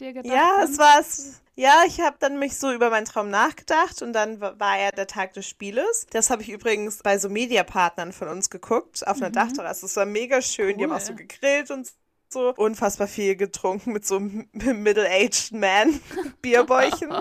dir 0.00 0.12
gedacht? 0.12 0.32
ja, 0.34 0.56
dann? 0.58 0.70
es 0.70 0.78
war 0.78 1.00
es. 1.00 1.40
Ja, 1.56 1.82
ich 1.86 2.00
habe 2.00 2.16
dann 2.18 2.38
mich 2.40 2.56
so 2.56 2.72
über 2.72 2.90
meinen 2.90 3.04
Traum 3.04 3.30
nachgedacht 3.30 4.02
und 4.02 4.12
dann 4.12 4.40
wa- 4.40 4.54
war 4.58 4.76
ja 4.76 4.90
der 4.90 5.06
Tag 5.06 5.34
des 5.34 5.46
Spieles. 5.48 6.06
Das 6.10 6.30
habe 6.30 6.42
ich 6.42 6.48
übrigens 6.50 6.98
bei 6.98 7.16
so 7.18 7.28
Mediapartnern 7.28 8.12
von 8.12 8.26
uns 8.28 8.50
geguckt, 8.50 9.06
auf 9.06 9.18
einer 9.18 9.30
Dachterrasse. 9.30 9.86
Es 9.86 9.94
war 9.96 10.04
mega 10.04 10.42
schön, 10.42 10.76
die 10.78 10.84
haben 10.84 10.92
auch 10.92 10.98
so 11.00 11.12
Cool. 11.12 11.18
gegrillt 11.18 11.70
und 11.70 11.88
so 12.28 12.52
unfassbar 12.56 13.06
viel 13.06 13.36
getrunken 13.36 13.92
mit 13.92 14.04
so 14.04 14.16
einem 14.16 14.48
middle-aged 14.52 15.52
man 15.52 16.00
Bierbäuchen. 16.42 17.12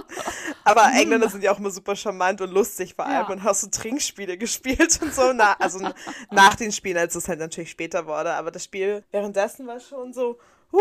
Aber 0.64 0.92
Engländer 0.96 1.30
sind 1.30 1.44
ja 1.44 1.52
auch 1.52 1.60
immer 1.60 1.70
super 1.70 1.96
charmant 1.96 2.42
und 2.42 2.50
lustig 2.52 2.96
vor 2.96 3.06
allem 3.06 3.28
Ja. 3.28 3.30
und 3.30 3.44
hast 3.44 3.62
so 3.62 3.68
Trinkspiele 3.68 4.40
gespielt 4.40 5.00
und 5.04 5.14
so. 5.14 5.32
Na, 5.32 5.54
also 5.60 5.88
nach 6.32 6.56
den 6.56 6.72
Spielen, 6.72 6.98
als 6.98 7.14
es 7.14 7.28
halt 7.28 7.38
natürlich 7.38 7.70
später 7.70 8.08
wurde. 8.08 8.34
Aber 8.34 8.50
das 8.50 8.64
Spiel 8.64 9.04
währenddessen 9.12 9.68
war 9.68 9.80
schon 9.80 10.12
so. 10.12 10.40
Uh, 10.72 10.80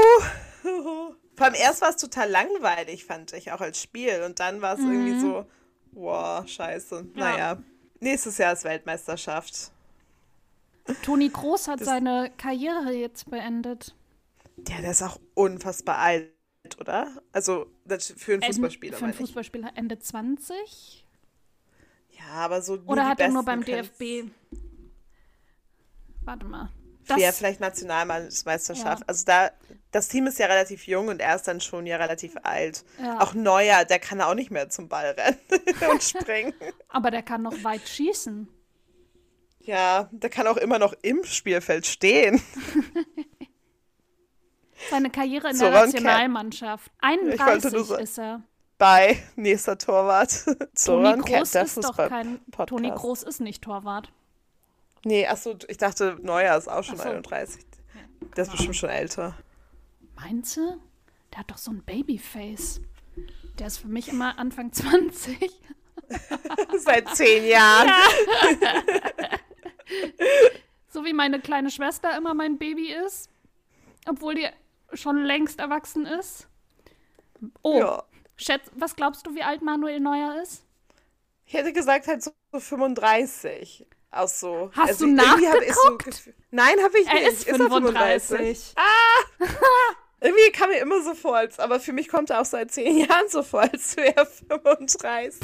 uh, 0.66 1.14
vor 1.36 1.46
allem 1.46 1.54
erst 1.54 1.80
war 1.80 1.90
es 1.90 1.96
total 1.96 2.28
langweilig, 2.30 3.04
fand 3.04 3.32
ich, 3.32 3.52
auch 3.52 3.60
als 3.60 3.80
Spiel. 3.80 4.22
Und 4.24 4.40
dann 4.40 4.60
war 4.62 4.74
es 4.74 4.80
irgendwie 4.80 5.18
so, 5.20 5.46
wow, 5.92 6.46
scheiße. 6.46 7.06
Naja, 7.14 7.62
nächstes 8.00 8.38
Jahr 8.38 8.52
ist 8.52 8.64
Weltmeisterschaft. 8.64 9.70
Toni 11.02 11.28
Groß 11.28 11.68
hat 11.68 11.80
seine 11.80 12.30
Karriere 12.36 12.92
jetzt 12.92 13.30
beendet. 13.30 13.94
Ja, 14.68 14.80
der 14.80 14.90
ist 14.90 15.02
auch 15.02 15.18
unfassbar 15.34 15.98
alt, 15.98 16.28
oder? 16.80 17.22
Also 17.32 17.66
das- 17.84 18.12
für 18.16 18.32
einen 18.34 18.42
End- 18.42 18.54
Fußballspieler. 18.54 18.96
Für 18.98 19.04
einen. 19.06 19.14
Fußballspieler 19.14 19.72
Ende 19.76 19.98
20? 19.98 21.06
Ja, 22.10 22.26
aber 22.34 22.62
so. 22.62 22.78
Oder 22.86 23.06
hat 23.08 23.20
er 23.20 23.30
nur 23.30 23.44
beim 23.44 23.64
DFB? 23.64 24.30
Warte 26.24 26.46
mal. 26.46 26.68
Ja, 27.16 27.32
vielleicht 27.32 27.60
Nationalmeisterschaft. 27.60 29.00
Ja. 29.00 29.06
Also 29.06 29.24
da, 29.26 29.50
das 29.90 30.08
Team 30.08 30.26
ist 30.26 30.38
ja 30.38 30.46
relativ 30.46 30.86
jung 30.86 31.08
und 31.08 31.20
er 31.20 31.36
ist 31.36 31.46
dann 31.48 31.60
schon 31.60 31.86
ja 31.86 31.96
relativ 31.96 32.36
alt. 32.42 32.84
Ja. 33.00 33.20
Auch 33.20 33.34
Neuer, 33.34 33.84
der 33.84 33.98
kann 33.98 34.20
auch 34.20 34.34
nicht 34.34 34.50
mehr 34.50 34.68
zum 34.70 34.88
Ball 34.88 35.10
rennen 35.18 35.38
und 35.90 36.02
springen. 36.02 36.54
Aber 36.88 37.10
der 37.10 37.22
kann 37.22 37.42
noch 37.42 37.64
weit 37.64 37.86
schießen. 37.88 38.48
Ja, 39.60 40.08
der 40.12 40.30
kann 40.30 40.46
auch 40.46 40.56
immer 40.56 40.78
noch 40.78 40.94
im 41.02 41.24
Spielfeld 41.24 41.86
stehen. 41.86 42.40
Seine 44.90 45.10
Karriere 45.10 45.50
in 45.50 45.56
So, 45.56 45.66
der. 45.66 45.86
Nationalmannschaft. 45.86 46.90
wollte 47.00 47.40
31 47.42 47.72
nur 47.72 47.84
so- 47.84 47.96
ist 47.96 48.18
er. 48.18 48.42
Bei 48.78 49.16
nächster 49.36 49.78
Torwart. 49.78 50.44
Toni 50.84 51.16
Groß 51.20 51.54
ist 51.54 51.76
doch 51.84 51.96
kein. 51.96 52.40
Toni 52.66 52.90
Groß 52.90 53.22
ist 53.22 53.40
nicht 53.40 53.62
Torwart. 53.62 54.12
Nee, 55.04 55.26
achso, 55.26 55.56
ich 55.68 55.78
dachte, 55.78 56.18
Neuer 56.22 56.56
ist 56.56 56.68
auch 56.68 56.84
schon 56.84 56.96
so. 56.96 57.02
31. 57.04 57.64
Der 58.36 58.44
ist 58.44 58.50
bestimmt 58.52 58.76
schon 58.76 58.88
älter. 58.90 59.36
Meinst 60.16 60.56
du? 60.56 60.78
Der 61.32 61.40
hat 61.40 61.50
doch 61.50 61.58
so 61.58 61.70
ein 61.72 61.82
Babyface. 61.82 62.80
Der 63.58 63.66
ist 63.66 63.78
für 63.78 63.88
mich 63.88 64.08
immer 64.08 64.38
Anfang 64.38 64.72
20. 64.72 65.50
Seit 66.78 67.08
zehn 67.16 67.46
Jahren. 67.46 67.90
So 70.88 71.04
wie 71.04 71.12
meine 71.12 71.40
kleine 71.40 71.70
Schwester 71.70 72.16
immer 72.16 72.34
mein 72.34 72.58
Baby 72.58 72.92
ist. 72.92 73.28
Obwohl 74.08 74.34
die 74.34 74.46
schon 74.94 75.24
längst 75.24 75.58
erwachsen 75.58 76.06
ist. 76.06 76.48
Oh, 77.62 77.78
Ja. 77.78 78.02
Schätz, 78.36 78.70
was 78.74 78.96
glaubst 78.96 79.26
du, 79.26 79.34
wie 79.34 79.42
alt 79.42 79.62
Manuel 79.62 80.00
Neuer 80.00 80.40
ist? 80.42 80.64
Ich 81.46 81.54
hätte 81.54 81.72
gesagt, 81.72 82.08
halt 82.08 82.22
so 82.22 82.32
35. 82.52 83.86
Aus 84.12 84.38
so. 84.40 84.70
also 84.76 84.76
Hast 84.76 85.00
du 85.00 85.06
irgendwie 85.06 85.48
hab 85.48 85.62
ich 85.62 85.74
so 85.74 85.80
nachgeguckt? 85.88 86.04
Gefühl- 86.04 86.34
Nein, 86.50 86.74
habe 86.82 86.98
ich 86.98 87.06
Er 87.08 87.14
nicht. 87.14 87.26
ist 87.28 87.44
35. 87.48 88.74
Irgendwie 90.20 90.50
kam 90.52 90.68
mir 90.70 90.78
immer 90.78 91.02
so 91.02 91.14
vor, 91.14 91.36
als, 91.36 91.58
aber 91.58 91.80
für 91.80 91.92
mich 91.92 92.06
kommt 92.08 92.30
er 92.30 92.40
auch 92.40 92.44
seit 92.44 92.70
zehn 92.70 92.96
Jahren 92.98 93.28
so 93.28 93.42
vor, 93.42 93.62
als 93.62 93.96
wäre 93.96 94.14
er 94.16 94.26
35. 94.26 95.40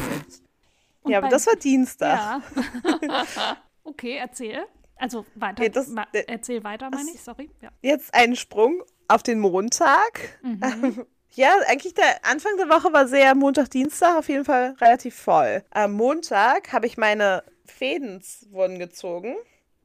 Und 1.03 1.11
ja, 1.11 1.19
aber 1.19 1.29
das 1.29 1.47
war 1.49 1.57
Dienstag. 1.57 2.43
Ja. 2.53 3.57
okay, 3.85 4.19
erzähl. 4.21 4.65
Also 4.97 5.25
weiter. 5.35 5.63
Nee, 5.63 5.69
das- 5.71 5.89
äh, 6.13 6.25
erzähl 6.29 6.63
weiter, 6.63 6.91
meine 6.91 7.11
ich, 7.13 7.21
sorry. 7.23 7.51
Ja. 7.61 7.71
Jetzt 7.83 8.15
ein 8.15 8.37
Sprung 8.37 8.83
auf 9.09 9.23
den 9.23 9.41
Montag. 9.41 10.39
Ja, 11.35 11.55
eigentlich 11.69 11.93
der 11.95 12.25
Anfang 12.25 12.57
der 12.57 12.69
Woche 12.71 12.91
war 12.93 13.07
sehr 13.07 13.35
Montag, 13.35 13.69
Dienstag 13.71 14.17
auf 14.19 14.29
jeden 14.31 14.47
Fall 14.47 14.75
relativ 14.81 15.15
voll. 15.15 15.63
Am 15.71 15.93
Montag 15.93 16.73
habe 16.73 16.87
ich 16.87 16.97
meine 16.97 17.45
Fäden 17.71 18.23
wurden 18.51 18.79
gezogen. 18.79 19.35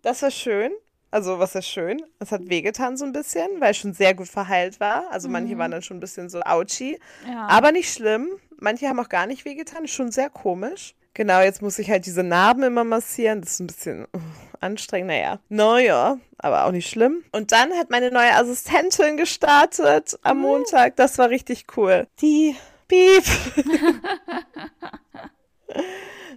Das 0.01 0.21
war 0.21 0.31
schön. 0.31 0.71
Also, 1.11 1.37
was 1.37 1.53
ist 1.53 1.67
schön? 1.67 2.01
Es 2.17 2.31
hat 2.31 2.49
wehgetan 2.49 2.97
so 2.97 3.05
ein 3.05 3.11
bisschen, 3.13 3.47
weil 3.59 3.71
es 3.71 3.77
schon 3.77 3.93
sehr 3.93 4.15
gut 4.15 4.27
verheilt 4.27 4.79
war. 4.79 5.11
Also, 5.11 5.29
manche 5.29 5.57
waren 5.59 5.69
dann 5.69 5.83
schon 5.83 5.97
ein 5.97 5.99
bisschen 5.99 6.27
so 6.27 6.41
ouchy. 6.41 6.99
Ja. 7.27 7.47
Aber 7.47 7.71
nicht 7.71 7.93
schlimm. 7.93 8.29
Manche 8.59 8.87
haben 8.87 8.99
auch 8.99 9.09
gar 9.09 9.27
nicht 9.27 9.45
wehgetan. 9.45 9.83
Ist 9.83 9.91
schon 9.91 10.11
sehr 10.11 10.31
komisch. 10.31 10.95
Genau, 11.13 11.41
jetzt 11.41 11.61
muss 11.61 11.77
ich 11.77 11.91
halt 11.91 12.07
diese 12.07 12.23
Narben 12.23 12.63
immer 12.63 12.83
massieren. 12.83 13.41
Das 13.41 13.51
ist 13.51 13.59
ein 13.59 13.67
bisschen 13.67 14.05
uh, 14.05 14.19
anstrengend. 14.59 15.09
Naja, 15.09 15.39
naja, 15.49 16.17
aber 16.39 16.65
auch 16.65 16.71
nicht 16.71 16.89
schlimm. 16.89 17.23
Und 17.31 17.51
dann 17.51 17.71
hat 17.73 17.91
meine 17.91 18.09
neue 18.09 18.33
Assistentin 18.33 19.15
gestartet 19.15 20.17
am 20.23 20.39
Montag. 20.39 20.95
Das 20.95 21.19
war 21.19 21.29
richtig 21.29 21.67
cool. 21.77 22.07
Die 22.21 22.55
Piep. 22.87 23.23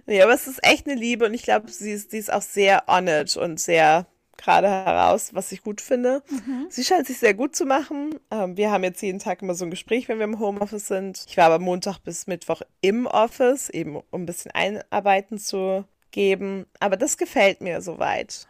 ja, 0.07 0.23
aber 0.23 0.33
es 0.33 0.47
ist 0.47 0.63
echt 0.63 0.87
eine 0.87 0.99
Liebe 0.99 1.25
und 1.25 1.33
ich 1.33 1.43
glaube, 1.43 1.69
sie 1.69 1.91
ist, 1.91 2.11
sie 2.11 2.17
ist 2.17 2.31
auch 2.31 2.41
sehr 2.41 2.83
honored 2.87 3.35
und 3.37 3.59
sehr 3.59 4.05
gerade 4.37 4.67
heraus, 4.69 5.33
was 5.33 5.51
ich 5.51 5.63
gut 5.63 5.81
finde. 5.81 6.21
Sie 6.69 6.83
scheint 6.83 7.07
sich 7.07 7.17
sehr 7.17 7.33
gut 7.33 7.55
zu 7.55 7.65
machen. 7.65 8.19
Ähm, 8.29 8.55
wir 8.55 8.71
haben 8.71 8.83
jetzt 8.83 9.01
jeden 9.01 9.19
Tag 9.19 9.41
immer 9.41 9.55
so 9.55 9.65
ein 9.65 9.71
Gespräch, 9.71 10.07
wenn 10.07 10.19
wir 10.19 10.25
im 10.25 10.39
Homeoffice 10.39 10.87
sind. 10.87 11.25
Ich 11.27 11.37
war 11.37 11.45
aber 11.45 11.59
Montag 11.59 11.99
bis 11.99 12.27
Mittwoch 12.27 12.61
im 12.81 13.07
Office, 13.07 13.69
eben 13.69 13.95
um 13.95 14.21
ein 14.21 14.25
bisschen 14.27 14.51
Einarbeiten 14.51 15.39
zu 15.39 15.85
geben. 16.11 16.67
Aber 16.79 16.97
das 16.97 17.17
gefällt 17.17 17.61
mir 17.61 17.81
soweit. 17.81 18.47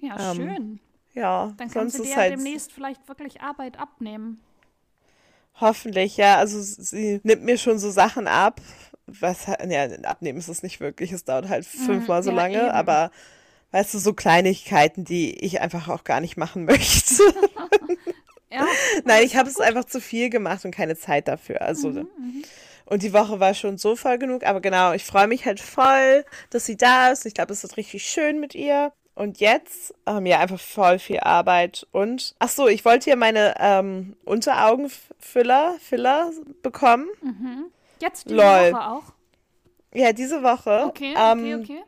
ja, 0.00 0.30
ähm, 0.30 0.36
schön. 0.36 0.80
Ja, 1.14 1.52
Dann 1.56 1.70
kannst 1.70 1.98
du 1.98 2.04
dir 2.04 2.16
halt 2.16 2.32
demnächst 2.32 2.72
vielleicht 2.72 3.06
wirklich 3.08 3.40
Arbeit 3.40 3.78
abnehmen. 3.78 4.40
hoffentlich, 5.60 6.16
ja. 6.16 6.36
Also 6.38 6.60
sie 6.60 7.20
nimmt 7.22 7.42
mir 7.44 7.58
schon 7.58 7.78
so 7.78 7.90
Sachen 7.90 8.26
ab. 8.26 8.60
Was, 9.06 9.46
ja, 9.46 9.84
abnehmen 10.04 10.38
ist 10.38 10.48
es 10.48 10.62
nicht 10.62 10.80
wirklich. 10.80 11.12
Es 11.12 11.24
dauert 11.24 11.48
halt 11.48 11.66
fünfmal 11.66 12.22
so 12.22 12.30
Mhm. 12.30 12.36
ja, 12.36 12.42
lange, 12.42 12.58
eben. 12.62 12.70
aber 12.70 13.10
weißt 13.72 13.94
du, 13.94 13.98
so 13.98 14.12
Kleinigkeiten, 14.14 15.04
die 15.04 15.34
ich 15.44 15.60
einfach 15.60 15.88
auch 15.88 16.04
gar 16.04 16.20
nicht 16.20 16.36
machen 16.36 16.64
möchte. 16.66 17.22
Ja, 18.50 18.66
Nein, 19.04 19.24
ich 19.24 19.34
habe 19.34 19.48
es 19.48 19.58
einfach 19.58 19.84
zu 19.84 20.00
viel 20.00 20.30
gemacht 20.30 20.64
und 20.64 20.70
keine 20.70 20.96
Zeit 20.96 21.26
dafür. 21.26 21.60
Also 21.62 22.06
und 22.86 23.02
die 23.02 23.12
Woche 23.12 23.40
war 23.40 23.52
schon 23.52 23.78
so 23.78 23.96
voll 23.96 24.16
genug, 24.16 24.44
aber 24.46 24.60
genau, 24.60 24.92
ich 24.92 25.02
freue 25.04 25.26
mich 25.26 25.44
halt 25.44 25.58
voll, 25.58 26.24
dass 26.50 26.64
sie 26.64 26.76
da 26.76 27.08
ist. 27.10 27.26
Ich 27.26 27.34
glaube, 27.34 27.52
es 27.52 27.64
wird 27.64 27.76
richtig 27.76 28.04
schön 28.04 28.38
mit 28.38 28.54
ihr. 28.54 28.92
Und 29.16 29.40
jetzt, 29.40 29.92
ähm, 30.06 30.24
ja, 30.26 30.38
einfach 30.38 30.60
voll 30.60 31.00
viel 31.00 31.18
Arbeit. 31.18 31.84
Und, 31.90 32.36
ach 32.38 32.48
so, 32.48 32.68
ich 32.68 32.84
wollte 32.84 33.06
hier 33.06 33.16
meine 33.16 33.54
ähm, 33.58 34.14
Unteraugenfüller, 34.24 35.74
Filler 35.80 36.30
bekommen. 36.62 37.08
Jetzt 38.00 38.24
diese 38.26 38.36
Lol. 38.36 38.72
Woche 38.72 38.86
auch. 38.88 39.02
Ja, 39.92 40.12
diese 40.12 40.42
Woche. 40.42 40.84
Okay, 40.86 41.14
ähm, 41.16 41.38
okay, 41.38 41.54
okay. 41.56 41.82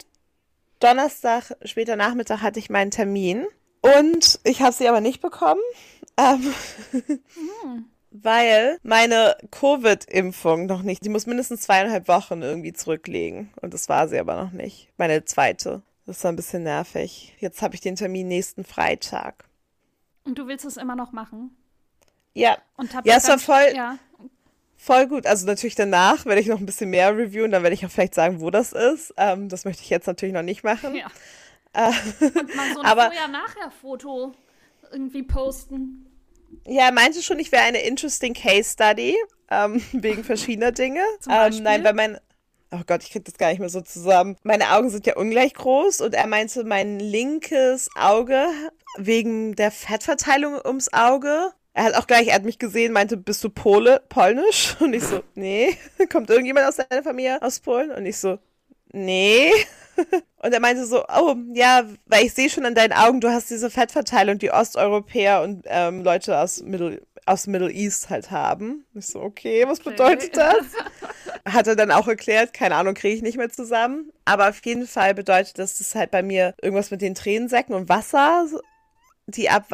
Donnerstag, 0.80 1.56
später 1.64 1.96
Nachmittag 1.96 2.42
hatte 2.42 2.58
ich 2.58 2.70
meinen 2.70 2.90
Termin. 2.90 3.46
Und 3.80 4.40
ich 4.44 4.62
habe 4.62 4.72
sie 4.72 4.88
aber 4.88 5.00
nicht 5.00 5.20
bekommen. 5.20 5.60
Ähm, 6.16 6.52
Weil 8.10 8.78
meine 8.82 9.36
Covid-Impfung 9.50 10.66
noch 10.66 10.82
nicht, 10.82 11.04
die 11.04 11.08
muss 11.10 11.26
mindestens 11.26 11.62
zweieinhalb 11.62 12.08
Wochen 12.08 12.40
irgendwie 12.42 12.72
zurücklegen. 12.72 13.52
Und 13.60 13.74
das 13.74 13.88
war 13.88 14.08
sie 14.08 14.18
aber 14.18 14.36
noch 14.42 14.52
nicht. 14.52 14.88
Meine 14.96 15.24
zweite. 15.24 15.82
Das 16.06 16.22
war 16.24 16.32
ein 16.32 16.36
bisschen 16.36 16.62
nervig. 16.62 17.34
Jetzt 17.40 17.60
habe 17.62 17.74
ich 17.74 17.80
den 17.80 17.96
Termin 17.96 18.28
nächsten 18.28 18.64
Freitag. 18.64 19.44
Und 20.24 20.38
du 20.38 20.46
willst 20.46 20.64
es 20.64 20.76
immer 20.76 20.96
noch 20.96 21.12
machen? 21.12 21.56
Ja. 22.32 22.56
Und 22.76 22.94
hab 22.94 23.04
Ja, 23.06 23.16
ich 23.16 23.22
es 23.24 23.28
war 23.28 23.38
voll- 23.38 23.72
Ja. 23.74 23.98
Voll 24.86 25.08
gut. 25.08 25.26
Also 25.26 25.46
natürlich 25.46 25.74
danach 25.74 26.26
werde 26.26 26.40
ich 26.40 26.46
noch 26.46 26.60
ein 26.60 26.66
bisschen 26.66 26.90
mehr 26.90 27.10
reviewen, 27.10 27.50
dann 27.50 27.64
werde 27.64 27.74
ich 27.74 27.84
auch 27.84 27.90
vielleicht 27.90 28.14
sagen, 28.14 28.40
wo 28.40 28.50
das 28.50 28.72
ist. 28.72 29.12
Ähm, 29.16 29.48
das 29.48 29.64
möchte 29.64 29.82
ich 29.82 29.90
jetzt 29.90 30.06
natürlich 30.06 30.32
noch 30.32 30.42
nicht 30.42 30.62
machen. 30.62 30.94
Ja. 30.94 31.08
Äh, 31.72 31.90
mal 32.54 32.72
so 32.72 32.80
ein 32.82 32.86
Vorher-Nachher-Foto 32.96 34.32
irgendwie 34.92 35.24
posten. 35.24 36.06
Ja, 36.64 36.84
er 36.84 36.92
meinte 36.92 37.20
schon, 37.20 37.40
ich 37.40 37.50
wäre 37.50 37.64
eine 37.64 37.82
interesting 37.82 38.32
Case 38.32 38.74
Study, 38.74 39.16
ähm, 39.50 39.82
wegen 39.92 40.22
verschiedener 40.22 40.70
Dinge. 40.70 41.02
Ähm, 41.28 41.64
nein, 41.64 41.82
weil 41.82 41.94
mein, 41.94 42.20
oh 42.70 42.82
Gott, 42.86 43.02
ich 43.02 43.10
kriege 43.10 43.24
das 43.24 43.38
gar 43.38 43.50
nicht 43.50 43.58
mehr 43.58 43.68
so 43.68 43.80
zusammen. 43.80 44.36
Meine 44.44 44.70
Augen 44.70 44.90
sind 44.90 45.04
ja 45.04 45.16
ungleich 45.16 45.54
groß 45.54 46.00
und 46.00 46.14
er 46.14 46.28
meinte, 46.28 46.62
mein 46.62 47.00
linkes 47.00 47.90
Auge 47.96 48.46
wegen 48.98 49.56
der 49.56 49.72
Fettverteilung 49.72 50.60
ums 50.64 50.92
Auge. 50.92 51.50
Er 51.76 51.84
hat 51.84 51.94
auch 51.94 52.06
gleich, 52.06 52.28
er 52.28 52.36
hat 52.36 52.44
mich 52.44 52.58
gesehen, 52.58 52.94
meinte, 52.94 53.18
bist 53.18 53.44
du 53.44 53.50
Pole, 53.50 54.02
polnisch? 54.08 54.76
Und 54.80 54.94
ich 54.94 55.02
so, 55.02 55.22
nee. 55.34 55.76
Kommt 56.10 56.30
irgendjemand 56.30 56.66
aus 56.66 56.76
deiner 56.76 57.02
Familie 57.02 57.42
aus 57.42 57.60
Polen? 57.60 57.90
Und 57.90 58.06
ich 58.06 58.16
so, 58.16 58.38
nee. 58.92 59.50
Und 60.42 60.54
er 60.54 60.60
meinte 60.60 60.86
so, 60.86 61.04
oh, 61.06 61.34
ja, 61.52 61.84
weil 62.06 62.24
ich 62.24 62.32
sehe 62.32 62.48
schon 62.48 62.64
an 62.64 62.74
deinen 62.74 62.94
Augen, 62.94 63.20
du 63.20 63.28
hast 63.28 63.50
diese 63.50 63.68
Fettverteilung, 63.68 64.38
die 64.38 64.50
Osteuropäer 64.50 65.42
und 65.42 65.66
ähm, 65.66 66.02
Leute 66.02 66.38
aus 66.38 66.62
Middle, 66.62 67.02
aus 67.26 67.46
Middle 67.46 67.70
East 67.70 68.08
halt 68.08 68.30
haben. 68.30 68.86
Ich 68.94 69.08
so, 69.08 69.20
okay, 69.20 69.64
was 69.68 69.80
okay. 69.80 69.90
bedeutet 69.90 70.34
das? 70.34 70.64
Hat 71.46 71.66
er 71.66 71.76
dann 71.76 71.90
auch 71.90 72.08
erklärt, 72.08 72.54
keine 72.54 72.76
Ahnung, 72.76 72.94
kriege 72.94 73.16
ich 73.16 73.22
nicht 73.22 73.36
mehr 73.36 73.50
zusammen. 73.50 74.12
Aber 74.24 74.48
auf 74.48 74.64
jeden 74.64 74.86
Fall 74.86 75.12
bedeutet 75.12 75.58
das, 75.58 75.76
dass 75.76 75.94
halt 75.94 76.10
bei 76.10 76.22
mir 76.22 76.54
irgendwas 76.62 76.90
mit 76.90 77.02
den 77.02 77.14
Tränensäcken 77.14 77.74
und 77.74 77.90
Wasser, 77.90 78.46
die 79.26 79.50
Ab 79.50 79.66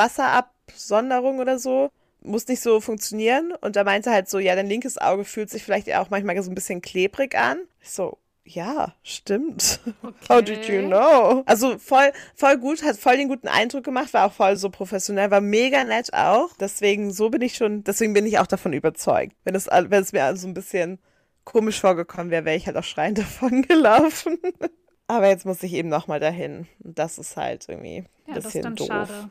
Wasserabsonderung 0.66 1.38
oder 1.38 1.58
so, 1.58 1.90
muss 2.22 2.48
nicht 2.48 2.60
so 2.60 2.80
funktionieren. 2.80 3.52
Und 3.60 3.76
er 3.76 3.84
meinte 3.84 4.10
halt 4.10 4.28
so, 4.28 4.38
ja, 4.38 4.54
dein 4.54 4.68
linkes 4.68 4.98
Auge 4.98 5.24
fühlt 5.24 5.50
sich 5.50 5.62
vielleicht 5.62 5.92
auch 5.94 6.10
manchmal 6.10 6.40
so 6.42 6.50
ein 6.50 6.54
bisschen 6.54 6.82
klebrig 6.82 7.36
an. 7.36 7.58
Ich 7.80 7.90
so, 7.90 8.18
ja, 8.44 8.94
stimmt. 9.02 9.80
Okay. 10.02 10.14
How 10.28 10.42
did 10.42 10.68
you 10.68 10.82
know? 10.82 11.42
Also 11.46 11.78
voll, 11.78 12.12
voll 12.34 12.58
gut, 12.58 12.82
hat 12.82 12.96
voll 12.96 13.16
den 13.16 13.28
guten 13.28 13.48
Eindruck 13.48 13.84
gemacht, 13.84 14.12
war 14.14 14.26
auch 14.26 14.32
voll 14.32 14.56
so 14.56 14.70
professionell, 14.70 15.30
war 15.30 15.40
mega 15.40 15.84
nett 15.84 16.12
auch. 16.12 16.50
Deswegen, 16.58 17.12
so 17.12 17.30
bin 17.30 17.42
ich 17.42 17.56
schon, 17.56 17.84
deswegen 17.84 18.14
bin 18.14 18.26
ich 18.26 18.38
auch 18.38 18.46
davon 18.46 18.72
überzeugt. 18.72 19.34
Wenn 19.44 19.54
es, 19.54 19.66
wenn 19.66 20.02
es 20.02 20.12
mir 20.12 20.36
so 20.36 20.46
ein 20.48 20.54
bisschen 20.54 20.98
komisch 21.44 21.80
vorgekommen 21.80 22.30
wäre, 22.30 22.44
wäre 22.44 22.56
ich 22.56 22.66
halt 22.66 22.76
auch 22.76 22.84
schreiend 22.84 23.18
davon 23.18 23.62
gelaufen. 23.62 24.38
Aber 25.08 25.28
jetzt 25.28 25.44
muss 25.44 25.62
ich 25.62 25.72
eben 25.74 25.88
nochmal 25.88 26.20
dahin. 26.20 26.66
Und 26.82 26.98
das 26.98 27.18
ist 27.18 27.36
halt 27.36 27.68
irgendwie 27.68 27.98
ein 27.98 28.06
ja, 28.28 28.34
bisschen 28.34 28.42
das 28.42 28.54
ist 28.54 28.64
dann 28.64 28.76
doof. 28.76 28.86
schade. 28.86 29.30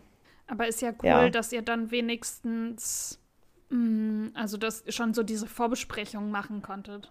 Aber 0.52 0.68
ist 0.68 0.82
ja 0.82 0.90
cool, 1.02 1.08
ja. 1.08 1.30
dass 1.30 1.54
ihr 1.54 1.62
dann 1.62 1.92
wenigstens, 1.92 3.18
mh, 3.70 3.78
mm, 3.78 4.32
also 4.34 4.58
das 4.58 4.84
schon 4.90 5.14
so 5.14 5.24
diese 5.24 5.48
Vorbesprechung 5.48 6.30
machen 6.30 6.62
konntet. 6.62 7.10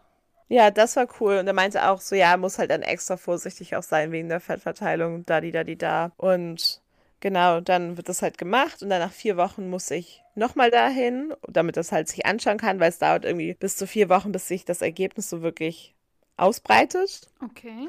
Ja, 0.49 0.70
das 0.70 0.97
war 0.97 1.09
cool. 1.20 1.38
Und 1.38 1.47
er 1.47 1.54
meinte 1.54 1.88
auch 1.88 2.02
so, 2.02 2.14
ja, 2.14 2.37
muss 2.37 2.59
halt 2.59 2.70
dann 2.70 2.82
extra 2.82 3.16
vorsichtig 3.16 3.76
auch 3.76 3.82
sein 3.82 4.12
wegen 4.12 4.28
der 4.28 4.40
Fettverteilung, 4.40 5.25
da, 5.25 5.40
die, 5.40 5.52
da, 5.52 5.64
die, 5.64 5.78
da. 5.78 6.12
Und 6.18 6.82
genau, 7.20 7.62
dann 7.62 7.97
wird 7.97 8.11
das 8.11 8.20
halt 8.20 8.37
gemacht 8.37 8.82
und 8.82 8.90
dann 8.90 9.00
nach 9.00 9.12
vier 9.12 9.38
Wochen 9.38 9.70
muss 9.70 9.90
ich 9.90 10.23
nochmal 10.35 10.70
dahin, 10.70 11.32
damit 11.49 11.78
das 11.78 11.92
halt 11.92 12.09
sich 12.09 12.26
anschauen 12.26 12.59
kann, 12.59 12.78
weil 12.78 12.90
es 12.90 12.99
dauert 12.99 13.25
irgendwie 13.25 13.54
bis 13.54 13.76
zu 13.76 13.87
vier 13.87 14.11
Wochen, 14.11 14.32
bis 14.32 14.49
sich 14.49 14.66
das 14.66 14.82
Ergebnis 14.82 15.30
so 15.30 15.40
wirklich 15.40 15.94
ausbreitet. 16.37 17.30
Okay. 17.42 17.88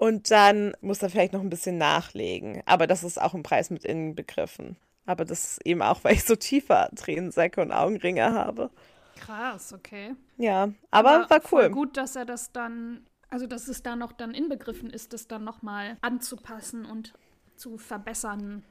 Und 0.00 0.30
dann 0.30 0.72
muss 0.80 1.02
er 1.02 1.10
vielleicht 1.10 1.34
noch 1.34 1.42
ein 1.42 1.50
bisschen 1.50 1.76
nachlegen. 1.76 2.62
Aber 2.64 2.86
das 2.86 3.04
ist 3.04 3.20
auch 3.20 3.34
im 3.34 3.42
Preis 3.42 3.68
mit 3.68 3.84
inbegriffen. 3.84 4.78
Aber 5.04 5.26
das 5.26 5.44
ist 5.44 5.66
eben 5.66 5.82
auch, 5.82 6.00
weil 6.04 6.14
ich 6.14 6.24
so 6.24 6.36
tiefer 6.36 6.88
Tränensäcke 6.96 7.60
und 7.60 7.70
Augenringe 7.70 8.32
habe. 8.32 8.70
Krass, 9.16 9.74
okay. 9.74 10.14
Ja, 10.38 10.70
aber, 10.90 11.26
aber 11.26 11.28
war 11.28 11.42
cool. 11.52 11.68
gut, 11.68 11.98
dass 11.98 12.16
er 12.16 12.24
das 12.24 12.50
dann, 12.50 13.06
also 13.28 13.46
dass 13.46 13.68
es 13.68 13.82
da 13.82 13.94
noch 13.94 14.12
dann 14.12 14.32
inbegriffen 14.32 14.88
ist, 14.88 15.12
das 15.12 15.28
dann 15.28 15.44
nochmal 15.44 15.98
anzupassen 16.00 16.86
und 16.86 17.12
zu 17.56 17.76
verbessern 17.76 18.64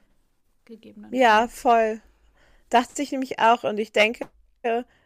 gegebenenfalls. 0.66 1.22
Ja, 1.22 1.48
voll. 1.48 2.02
Dachte 2.72 3.04
ich 3.04 3.12
nämlich 3.12 3.38
auch 3.38 3.64
und 3.66 3.78
ich 3.78 3.92
denke, 3.92 4.28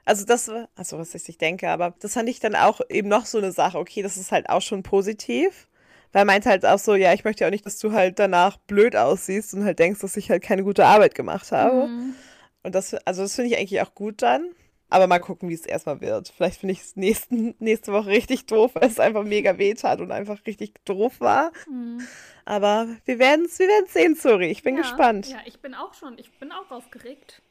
also 0.05 0.23
das, 0.25 0.49
also 0.75 0.97
was 0.97 1.13
ich 1.15 1.37
denke, 1.37 1.69
aber 1.69 1.93
das 1.99 2.13
fand 2.13 2.29
ich 2.29 2.39
dann 2.39 2.55
auch 2.55 2.79
eben 2.87 3.09
noch 3.09 3.25
so 3.25 3.39
eine 3.39 3.51
Sache, 3.51 3.77
okay, 3.77 4.01
das 4.01 4.15
ist 4.15 4.31
halt 4.31 4.49
auch 4.49 4.61
schon 4.61 4.83
positiv. 4.83 5.67
Weil 6.13 6.25
meint 6.25 6.45
halt 6.45 6.65
auch 6.65 6.79
so, 6.79 6.95
ja, 6.95 7.11
ich 7.13 7.23
möchte 7.23 7.43
ja 7.43 7.47
auch 7.47 7.51
nicht, 7.51 7.65
dass 7.65 7.79
du 7.79 7.91
halt 7.91 8.19
danach 8.19 8.57
blöd 8.57 8.95
aussiehst 8.95 9.53
und 9.55 9.65
halt 9.65 9.79
denkst, 9.79 9.99
dass 9.99 10.15
ich 10.15 10.29
halt 10.29 10.43
keine 10.43 10.63
gute 10.63 10.85
Arbeit 10.85 11.15
gemacht 11.15 11.51
habe. 11.51 11.87
Mhm. 11.87 12.15
Und 12.61 12.75
das, 12.75 12.93
also 12.93 13.23
das 13.23 13.35
finde 13.35 13.49
ich 13.49 13.57
eigentlich 13.57 13.81
auch 13.81 13.93
gut 13.93 14.21
dann. 14.21 14.51
Aber 14.89 15.07
mal 15.07 15.17
gucken, 15.17 15.49
wie 15.49 15.55
es 15.55 15.65
erstmal 15.65 16.01
wird. 16.01 16.29
Vielleicht 16.29 16.59
finde 16.59 16.73
ich 16.73 16.81
es 16.81 16.95
nächste 17.59 17.93
Woche 17.93 18.09
richtig 18.09 18.45
doof, 18.45 18.75
weil 18.75 18.87
es 18.87 18.99
einfach 18.99 19.23
mega 19.23 19.57
weh 19.57 19.73
tat 19.73 20.01
und 20.01 20.11
einfach 20.11 20.45
richtig 20.45 20.85
doof 20.85 21.19
war. 21.19 21.51
Mhm. 21.67 22.07
Aber 22.45 22.87
wir 23.05 23.17
werden 23.17 23.45
es 23.45 23.57
wir 23.57 23.67
sehen, 23.87 24.15
sorry. 24.15 24.51
Ich 24.51 24.61
bin 24.61 24.75
ja, 24.75 24.83
gespannt. 24.83 25.29
Ja, 25.29 25.39
ich 25.45 25.59
bin 25.59 25.73
auch 25.73 25.95
schon. 25.95 26.19
Ich 26.19 26.31
bin 26.37 26.51
auch 26.51 26.69
aufgeregt. 26.69 27.41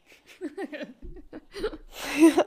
ja. 2.20 2.44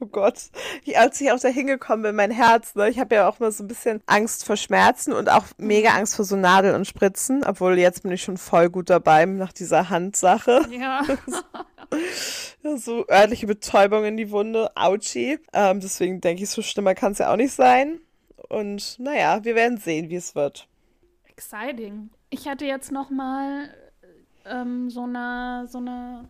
Oh 0.00 0.06
Gott, 0.06 0.50
als 0.94 1.20
ich 1.20 1.32
auch 1.32 1.40
da 1.40 1.48
hingekommen 1.48 2.02
bin, 2.04 2.14
mein 2.14 2.30
Herz, 2.30 2.76
ne, 2.76 2.88
ich 2.88 3.00
habe 3.00 3.16
ja 3.16 3.28
auch 3.28 3.40
mal 3.40 3.50
so 3.50 3.64
ein 3.64 3.68
bisschen 3.68 4.00
Angst 4.06 4.44
vor 4.44 4.56
Schmerzen 4.56 5.12
und 5.12 5.28
auch 5.28 5.44
mega 5.56 5.90
Angst 5.90 6.14
vor 6.14 6.24
so 6.24 6.36
Nadeln 6.36 6.76
und 6.76 6.86
Spritzen, 6.86 7.42
obwohl 7.44 7.78
jetzt 7.78 8.04
bin 8.04 8.12
ich 8.12 8.22
schon 8.22 8.36
voll 8.36 8.70
gut 8.70 8.90
dabei 8.90 9.26
nach 9.26 9.52
dieser 9.52 9.90
Handsache. 9.90 10.68
Ja. 10.70 11.02
so 12.76 13.08
örtliche 13.08 13.48
Betäubung 13.48 14.04
in 14.04 14.16
die 14.16 14.30
Wunde, 14.30 14.70
Autschi. 14.76 15.40
Ähm, 15.52 15.80
deswegen 15.80 16.20
denke 16.20 16.44
ich, 16.44 16.50
so 16.50 16.62
schlimmer 16.62 16.94
kann 16.94 17.12
es 17.12 17.18
ja 17.18 17.32
auch 17.32 17.36
nicht 17.36 17.52
sein. 17.52 18.00
Und 18.48 18.98
naja, 19.00 19.44
wir 19.44 19.54
werden 19.54 19.78
sehen, 19.78 20.10
wie 20.10 20.16
es 20.16 20.34
wird. 20.34 20.68
Exciting. 21.28 22.10
Ich 22.30 22.46
hatte 22.46 22.66
jetzt 22.66 22.92
noch 22.92 23.10
mal 23.10 23.68
ähm, 24.44 24.90
so 24.90 25.02
eine, 25.02 25.66
so 25.68 25.78
eine 25.78 26.28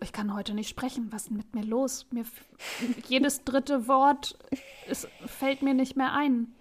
ich 0.00 0.12
kann 0.12 0.34
heute 0.34 0.54
nicht 0.54 0.68
sprechen. 0.68 1.08
Was 1.10 1.24
ist 1.24 1.30
mit 1.30 1.54
mir 1.54 1.64
los? 1.64 2.06
Mir 2.10 2.24
jedes 3.08 3.44
dritte 3.44 3.88
Wort 3.88 4.36
es 4.88 5.08
fällt 5.26 5.62
mir 5.62 5.74
nicht 5.74 5.96
mehr 5.96 6.12
ein. 6.12 6.54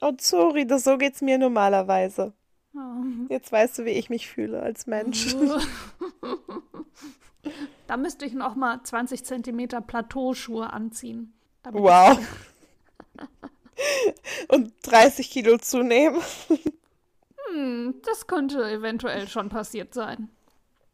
Oh, 0.00 0.12
sorry, 0.18 0.66
das, 0.66 0.84
so 0.84 0.98
geht's 0.98 1.20
mir 1.20 1.38
normalerweise. 1.38 2.32
Oh. 2.74 3.02
Jetzt 3.28 3.52
weißt 3.52 3.78
du, 3.78 3.84
wie 3.84 3.90
ich 3.90 4.10
mich 4.10 4.28
fühle 4.28 4.62
als 4.62 4.86
Mensch. 4.86 5.34
da 7.86 7.96
müsste 7.96 8.24
ich 8.24 8.32
noch 8.32 8.54
mal 8.54 8.82
20 8.82 9.24
Zentimeter 9.24 9.80
Plateauschuhe 9.80 10.72
anziehen. 10.72 11.32
Wow. 11.70 12.18
Und 14.48 14.72
30 14.82 15.30
Kilo 15.30 15.58
zunehmen. 15.58 16.20
Hm, 17.48 17.94
das 18.04 18.26
könnte 18.26 18.62
eventuell 18.70 19.28
schon 19.28 19.48
passiert 19.48 19.94
sein. 19.94 20.28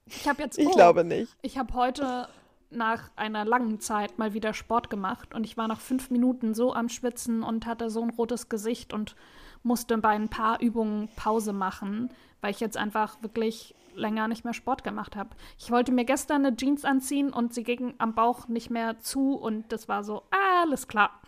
Ich 0.07 0.29
habe 0.29 0.43
jetzt. 0.43 0.59
Oh, 0.59 0.63
ich 0.63 0.71
glaube 0.71 1.05
nicht. 1.05 1.37
Ich 1.43 1.59
habe 1.59 1.75
heute 1.75 2.29
nach 2.71 3.11
einer 3.17 3.45
langen 3.45 3.81
Zeit 3.81 4.19
mal 4.19 4.35
wieder 4.35 4.55
Sport 4.55 4.91
gemacht 4.91 5.35
und 5.35 5.45
ich 5.45 5.57
war 5.57 5.69
nach 5.69 5.81
fünf 5.81 6.11
Minuten 6.11 6.55
so 6.55 6.75
am 6.75 6.89
Schwitzen 6.89 7.43
und 7.43 7.67
hatte 7.67 7.91
so 7.91 8.03
ein 8.03 8.11
rotes 8.11 8.49
Gesicht 8.49 8.93
und 8.93 9.15
musste 9.63 9.99
bei 9.99 10.11
ein 10.11 10.29
paar 10.29 10.61
Übungen 10.61 11.09
Pause 11.17 11.53
machen, 11.53 12.11
weil 12.41 12.51
ich 12.51 12.61
jetzt 12.61 12.77
einfach 12.77 13.23
wirklich 13.23 13.75
länger 13.95 14.29
nicht 14.29 14.45
mehr 14.45 14.55
Sport 14.55 14.85
gemacht 14.85 15.17
habe. 15.17 15.31
Ich 15.59 15.71
wollte 15.71 15.93
mir 15.93 16.05
gestern 16.05 16.45
eine 16.45 16.57
Jeans 16.57 16.85
anziehen 16.85 17.33
und 17.33 17.55
sie 17.55 17.63
ging 17.63 17.95
am 17.99 18.15
Bauch 18.15 18.49
nicht 18.49 18.71
mehr 18.71 18.99
zu 19.01 19.35
und 19.35 19.73
das 19.73 19.89
war 19.89 20.05
so, 20.05 20.23
alles 20.61 20.87
klar. 20.87 21.21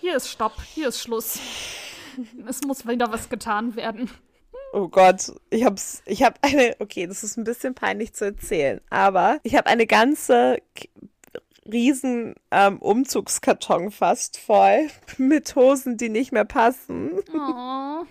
Hier 0.00 0.16
ist 0.16 0.28
Stopp, 0.28 0.60
hier 0.62 0.88
ist 0.88 1.00
Schluss. 1.00 1.38
es 2.46 2.62
muss 2.62 2.86
wieder 2.86 3.12
was 3.12 3.28
getan 3.28 3.76
werden. 3.76 4.10
Oh 4.72 4.88
Gott, 4.88 5.32
ich 5.50 5.64
hab's, 5.64 6.02
ich 6.06 6.22
hab 6.22 6.38
eine, 6.42 6.76
okay, 6.78 7.06
das 7.06 7.24
ist 7.24 7.36
ein 7.36 7.44
bisschen 7.44 7.74
peinlich 7.74 8.12
zu 8.12 8.26
erzählen, 8.26 8.80
aber 8.88 9.40
ich 9.42 9.56
habe 9.56 9.66
eine 9.66 9.86
ganze 9.86 10.58
riesen 11.70 12.34
ähm, 12.50 12.78
Umzugskarton 12.78 13.90
fast 13.90 14.38
voll 14.38 14.88
mit 15.18 15.54
Hosen, 15.56 15.96
die 15.96 16.08
nicht 16.08 16.32
mehr 16.32 16.44
passen. 16.44 17.10
Oh. 17.34 18.04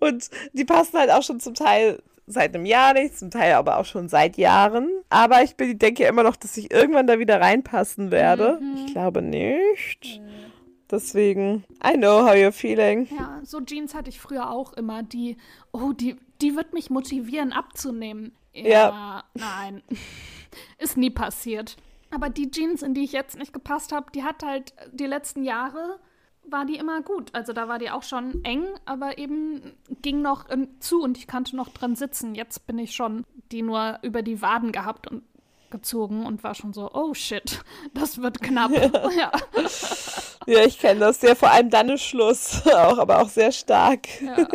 Und 0.06 0.30
die 0.52 0.64
passen 0.64 0.98
halt 0.98 1.10
auch 1.10 1.22
schon 1.22 1.40
zum 1.40 1.54
Teil 1.54 2.02
seit 2.26 2.54
einem 2.54 2.66
Jahr 2.66 2.92
nicht, 2.92 3.18
zum 3.18 3.30
Teil 3.30 3.54
aber 3.54 3.78
auch 3.78 3.84
schon 3.84 4.08
seit 4.08 4.36
Jahren. 4.36 4.90
Aber 5.08 5.42
ich 5.42 5.56
bin, 5.56 5.78
denke 5.78 6.04
immer 6.04 6.22
noch, 6.22 6.36
dass 6.36 6.56
ich 6.56 6.72
irgendwann 6.72 7.06
da 7.06 7.18
wieder 7.18 7.40
reinpassen 7.40 8.10
werde. 8.10 8.58
Mhm. 8.60 8.76
Ich 8.76 8.92
glaube 8.92 9.22
nicht. 9.22 10.20
Mhm. 10.20 10.45
Deswegen, 10.90 11.64
I 11.84 11.96
know 11.96 12.24
how 12.24 12.34
you're 12.34 12.52
feeling. 12.52 13.08
Ja, 13.16 13.40
so 13.44 13.60
Jeans 13.60 13.94
hatte 13.94 14.08
ich 14.08 14.20
früher 14.20 14.50
auch 14.50 14.72
immer, 14.74 15.02
die, 15.02 15.36
oh, 15.72 15.92
die, 15.92 16.16
die 16.40 16.54
wird 16.54 16.72
mich 16.72 16.90
motivieren 16.90 17.52
abzunehmen. 17.52 18.32
Ja, 18.52 18.68
ja. 18.68 19.24
nein, 19.34 19.82
ist 20.78 20.96
nie 20.96 21.10
passiert. 21.10 21.76
Aber 22.10 22.30
die 22.30 22.50
Jeans, 22.50 22.82
in 22.82 22.94
die 22.94 23.04
ich 23.04 23.12
jetzt 23.12 23.36
nicht 23.36 23.52
gepasst 23.52 23.92
habe, 23.92 24.10
die 24.14 24.22
hat 24.22 24.42
halt 24.44 24.72
die 24.92 25.06
letzten 25.06 25.42
Jahre 25.42 25.98
war 26.48 26.64
die 26.64 26.76
immer 26.76 27.02
gut. 27.02 27.30
Also 27.34 27.52
da 27.52 27.68
war 27.68 27.78
die 27.78 27.90
auch 27.90 28.02
schon 28.02 28.44
eng, 28.44 28.64
aber 28.84 29.18
eben 29.18 29.74
ging 30.02 30.22
noch 30.22 30.46
zu 30.80 31.02
und 31.02 31.18
ich 31.18 31.26
konnte 31.26 31.56
noch 31.56 31.68
dran 31.68 31.96
sitzen. 31.96 32.34
Jetzt 32.34 32.66
bin 32.66 32.78
ich 32.78 32.94
schon 32.94 33.24
die 33.52 33.62
nur 33.62 33.98
über 34.02 34.22
die 34.22 34.42
Waden 34.42 34.72
gehabt 34.72 35.10
und 35.10 35.22
gezogen 35.70 36.26
und 36.26 36.42
war 36.44 36.54
schon 36.54 36.72
so, 36.72 36.90
oh 36.92 37.14
shit, 37.14 37.62
das 37.94 38.20
wird 38.20 38.42
knapp. 38.42 38.70
ja. 39.18 39.32
ja, 40.46 40.64
ich 40.64 40.78
kenne 40.78 41.00
das. 41.00 41.22
Ja, 41.22 41.34
vor 41.34 41.50
allem 41.50 41.70
dann 41.70 41.88
ist 41.90 42.02
Schluss. 42.02 42.66
auch, 42.74 42.98
aber 42.98 43.20
auch 43.20 43.28
sehr 43.28 43.52
stark. 43.52 44.20
Ja. 44.20 44.48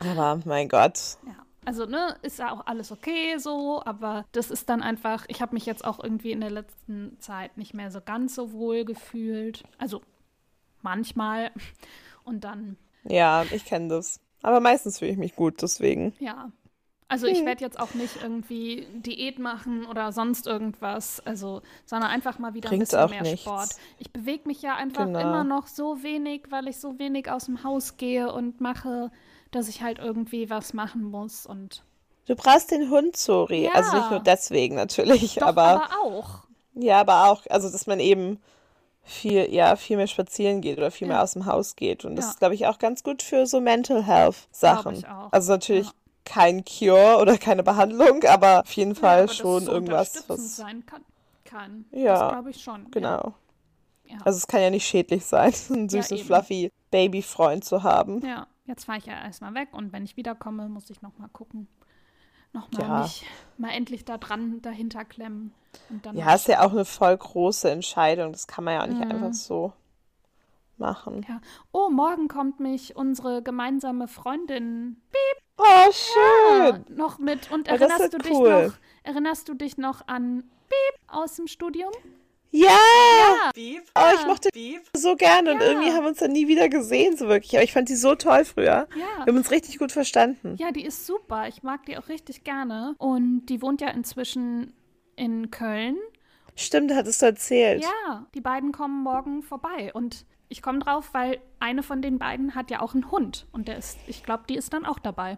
aber 0.00 0.40
mein 0.44 0.68
Gott. 0.68 0.98
Ja. 1.26 1.34
Also, 1.66 1.86
ne, 1.86 2.16
ist 2.20 2.38
ja 2.38 2.52
auch 2.52 2.66
alles 2.66 2.92
okay 2.92 3.38
so, 3.38 3.82
aber 3.84 4.26
das 4.32 4.50
ist 4.50 4.68
dann 4.68 4.82
einfach, 4.82 5.24
ich 5.28 5.40
habe 5.40 5.54
mich 5.54 5.64
jetzt 5.64 5.84
auch 5.84 6.02
irgendwie 6.02 6.32
in 6.32 6.40
der 6.40 6.50
letzten 6.50 7.18
Zeit 7.20 7.56
nicht 7.56 7.72
mehr 7.72 7.90
so 7.90 8.00
ganz 8.02 8.34
so 8.34 8.52
wohl 8.52 8.84
gefühlt. 8.84 9.64
Also 9.78 10.02
manchmal. 10.82 11.50
Und 12.22 12.44
dann. 12.44 12.76
Ja, 13.04 13.44
ich 13.50 13.64
kenne 13.64 13.88
das. 13.88 14.20
Aber 14.42 14.60
meistens 14.60 14.98
fühle 14.98 15.10
ich 15.10 15.16
mich 15.16 15.34
gut, 15.34 15.62
deswegen. 15.62 16.14
Ja. 16.20 16.52
Also 17.14 17.26
ich 17.26 17.38
hm. 17.38 17.46
werde 17.46 17.64
jetzt 17.64 17.80
auch 17.80 17.94
nicht 17.94 18.22
irgendwie 18.22 18.86
Diät 18.92 19.38
machen 19.38 19.86
oder 19.86 20.12
sonst 20.12 20.46
irgendwas, 20.46 21.20
also, 21.24 21.62
sondern 21.86 22.10
einfach 22.10 22.38
mal 22.38 22.54
wieder 22.54 22.68
Bringt 22.68 22.92
ein 22.94 23.06
bisschen 23.06 23.10
mehr 23.10 23.22
nichts. 23.22 23.42
Sport. 23.42 23.70
Ich 23.98 24.12
bewege 24.12 24.48
mich 24.48 24.62
ja 24.62 24.74
einfach 24.76 25.06
genau. 25.06 25.20
immer 25.20 25.44
noch 25.44 25.66
so 25.66 26.02
wenig, 26.02 26.46
weil 26.50 26.68
ich 26.68 26.78
so 26.78 26.98
wenig 26.98 27.30
aus 27.30 27.46
dem 27.46 27.64
Haus 27.64 27.96
gehe 27.96 28.32
und 28.32 28.60
mache 28.60 29.10
dass 29.54 29.68
ich 29.68 29.82
halt 29.82 29.98
irgendwie 29.98 30.50
was 30.50 30.72
machen 30.72 31.04
muss 31.04 31.46
und. 31.46 31.82
Du 32.26 32.34
brauchst 32.34 32.70
den 32.70 32.90
Hund, 32.90 33.16
Sori. 33.16 33.64
Ja. 33.64 33.72
Also 33.72 33.96
nicht 33.96 34.10
nur 34.10 34.20
deswegen 34.20 34.76
natürlich, 34.76 35.36
Doch, 35.36 35.48
aber. 35.48 35.62
aber 35.62 35.88
auch. 36.02 36.44
Ja, 36.74 37.00
aber 37.00 37.28
auch, 37.28 37.42
also 37.50 37.70
dass 37.70 37.86
man 37.86 38.00
eben 38.00 38.40
viel, 39.02 39.52
ja, 39.52 39.76
viel 39.76 39.98
mehr 39.98 40.06
spazieren 40.06 40.62
geht 40.62 40.78
oder 40.78 40.90
viel 40.90 41.06
ja. 41.06 41.14
mehr 41.14 41.22
aus 41.22 41.34
dem 41.34 41.44
Haus 41.44 41.76
geht. 41.76 42.04
Und 42.04 42.16
das 42.16 42.24
ja. 42.24 42.30
ist, 42.30 42.38
glaube 42.38 42.54
ich, 42.54 42.66
auch 42.66 42.78
ganz 42.78 43.02
gut 43.02 43.22
für 43.22 43.46
so 43.46 43.60
Mental 43.60 44.02
Health 44.02 44.48
Sachen. 44.50 45.04
Also 45.30 45.52
natürlich. 45.52 45.88
Kein 46.24 46.64
Cure 46.64 47.18
oder 47.20 47.38
keine 47.38 47.62
Behandlung, 47.62 48.22
aber 48.24 48.60
auf 48.60 48.72
jeden 48.72 48.94
Fall 48.94 49.28
schon 49.28 49.64
so 49.64 49.72
irgendwas, 49.72 50.24
was 50.28 50.56
sein 50.56 50.84
kann. 50.86 51.02
kann. 51.44 51.84
Ja, 51.92 52.18
das 52.18 52.32
glaube 52.32 52.50
ich 52.50 52.62
schon. 52.62 52.90
Genau. 52.90 53.34
Also 54.24 54.36
es 54.38 54.46
kann 54.46 54.60
ja 54.60 54.70
nicht 54.70 54.86
schädlich 54.86 55.24
sein, 55.24 55.52
ein 55.70 55.88
süßes, 55.88 56.22
fluffy 56.22 56.70
Babyfreund 56.90 57.64
zu 57.64 57.82
haben. 57.82 58.20
Ja. 58.24 58.46
Jetzt 58.66 58.86
fahre 58.86 58.98
ich 58.98 59.06
ja 59.06 59.12
erstmal 59.12 59.52
weg 59.54 59.68
und 59.72 59.92
wenn 59.92 60.04
ich 60.04 60.16
wiederkomme, 60.16 60.68
muss 60.68 60.88
ich 60.88 61.02
nochmal 61.02 61.28
gucken. 61.28 61.68
Nochmal 62.54 62.82
ja. 62.82 63.02
mich 63.02 63.26
mal 63.58 63.70
endlich 63.70 64.04
da 64.04 64.16
dran 64.16 64.62
dahinter 64.62 65.04
klemmen. 65.04 65.52
Und 65.90 66.06
dann 66.06 66.16
ja, 66.16 66.34
ist 66.34 66.48
ja 66.48 66.64
auch 66.64 66.70
eine 66.72 66.84
voll 66.84 67.16
große 67.16 67.70
Entscheidung. 67.70 68.32
Das 68.32 68.46
kann 68.46 68.64
man 68.64 68.74
ja 68.74 68.82
auch 68.82 68.86
nicht 68.86 69.04
mhm. 69.04 69.10
einfach 69.10 69.34
so 69.34 69.72
machen. 70.78 71.26
Ja. 71.28 71.40
Oh, 71.72 71.90
morgen 71.90 72.28
kommt 72.28 72.60
mich 72.60 72.96
unsere 72.96 73.42
gemeinsame 73.42 74.08
Freundin 74.08 74.96
Piep. 75.10 75.43
Oh, 75.56 75.92
schön. 75.92 76.58
Ja, 76.58 76.80
noch 76.88 77.18
mit. 77.18 77.50
Und 77.50 77.68
erinnerst 77.68 78.12
du 78.12 78.18
cool. 78.18 78.22
dich 78.22 78.32
noch, 78.32 78.74
erinnerst 79.04 79.48
du 79.48 79.54
dich 79.54 79.78
noch 79.78 80.06
an 80.08 80.44
Piep 80.68 81.00
aus 81.08 81.36
dem 81.36 81.46
Studium? 81.46 81.92
Ja! 82.50 82.68
ja. 82.68 83.50
Beep. 83.52 83.82
Oh, 83.96 84.14
ich 84.14 84.26
mochte 84.26 84.48
Beep 84.52 84.82
so 84.96 85.16
gerne 85.16 85.50
ja. 85.50 85.54
und 85.56 85.60
irgendwie 85.60 85.90
haben 85.90 86.04
wir 86.04 86.10
uns 86.10 86.18
dann 86.18 86.30
nie 86.30 86.46
wieder 86.46 86.68
gesehen, 86.68 87.16
so 87.16 87.26
wirklich. 87.26 87.54
Aber 87.54 87.64
ich 87.64 87.72
fand 87.72 87.88
die 87.88 87.96
so 87.96 88.14
toll 88.14 88.44
früher. 88.44 88.86
Ja. 88.94 89.24
Wir 89.24 89.26
haben 89.26 89.36
uns 89.36 89.50
richtig 89.50 89.78
gut 89.78 89.90
verstanden. 89.90 90.54
Ja, 90.58 90.70
die 90.70 90.84
ist 90.84 91.04
super. 91.04 91.48
Ich 91.48 91.64
mag 91.64 91.84
die 91.86 91.98
auch 91.98 92.08
richtig 92.08 92.44
gerne. 92.44 92.94
Und 92.98 93.46
die 93.46 93.60
wohnt 93.60 93.80
ja 93.80 93.88
inzwischen 93.88 94.72
in 95.16 95.50
Köln. 95.50 95.96
Stimmt, 96.54 96.94
hattest 96.94 97.22
du 97.22 97.26
erzählt. 97.26 97.82
Ja, 97.82 98.26
die 98.36 98.40
beiden 98.40 98.70
kommen 98.70 99.02
morgen 99.02 99.42
vorbei. 99.42 99.90
Und 99.92 100.24
ich 100.54 100.62
komme 100.62 100.78
drauf, 100.78 101.08
weil 101.12 101.40
eine 101.58 101.82
von 101.82 102.00
den 102.00 102.20
beiden 102.20 102.54
hat 102.54 102.70
ja 102.70 102.80
auch 102.80 102.94
einen 102.94 103.10
Hund. 103.10 103.46
Und 103.50 103.66
der 103.66 103.76
ist, 103.76 103.98
ich 104.06 104.22
glaube, 104.22 104.44
die 104.48 104.54
ist 104.54 104.72
dann 104.72 104.86
auch 104.86 105.00
dabei. 105.00 105.36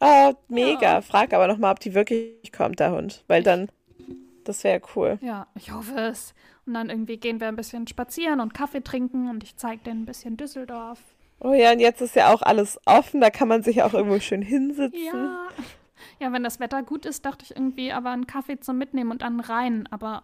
Oh, 0.00 0.32
mega. 0.48 0.94
Ja. 0.94 1.00
Frag 1.02 1.34
aber 1.34 1.46
nochmal, 1.46 1.72
ob 1.72 1.80
die 1.80 1.92
wirklich 1.92 2.50
kommt, 2.50 2.80
der 2.80 2.92
Hund. 2.92 3.22
Weil 3.28 3.42
dann 3.42 3.68
das 4.44 4.64
wäre 4.64 4.80
cool. 4.96 5.18
Ja, 5.20 5.46
ich 5.54 5.72
hoffe 5.72 6.00
es. 6.00 6.34
Und 6.64 6.72
dann 6.72 6.88
irgendwie 6.88 7.18
gehen 7.18 7.38
wir 7.38 7.48
ein 7.48 7.56
bisschen 7.56 7.86
spazieren 7.86 8.40
und 8.40 8.54
Kaffee 8.54 8.82
trinken 8.82 9.28
und 9.28 9.44
ich 9.44 9.56
zeige 9.56 9.82
denen 9.82 10.02
ein 10.02 10.06
bisschen 10.06 10.38
Düsseldorf. 10.38 11.00
Oh 11.40 11.52
ja, 11.52 11.72
und 11.72 11.80
jetzt 11.80 12.00
ist 12.00 12.16
ja 12.16 12.32
auch 12.32 12.40
alles 12.40 12.80
offen, 12.86 13.20
da 13.20 13.28
kann 13.28 13.48
man 13.48 13.62
sich 13.62 13.82
auch 13.82 13.92
irgendwo 13.92 14.20
schön 14.20 14.40
hinsitzen. 14.40 15.04
Ja. 15.04 15.48
Ja, 16.18 16.32
wenn 16.32 16.42
das 16.42 16.60
Wetter 16.60 16.82
gut 16.82 17.04
ist, 17.04 17.26
dachte 17.26 17.44
ich 17.44 17.54
irgendwie, 17.54 17.92
aber 17.92 18.08
einen 18.08 18.26
Kaffee 18.26 18.58
zum 18.58 18.78
Mitnehmen 18.78 19.10
und 19.10 19.20
dann 19.20 19.40
rein, 19.40 19.86
aber. 19.90 20.22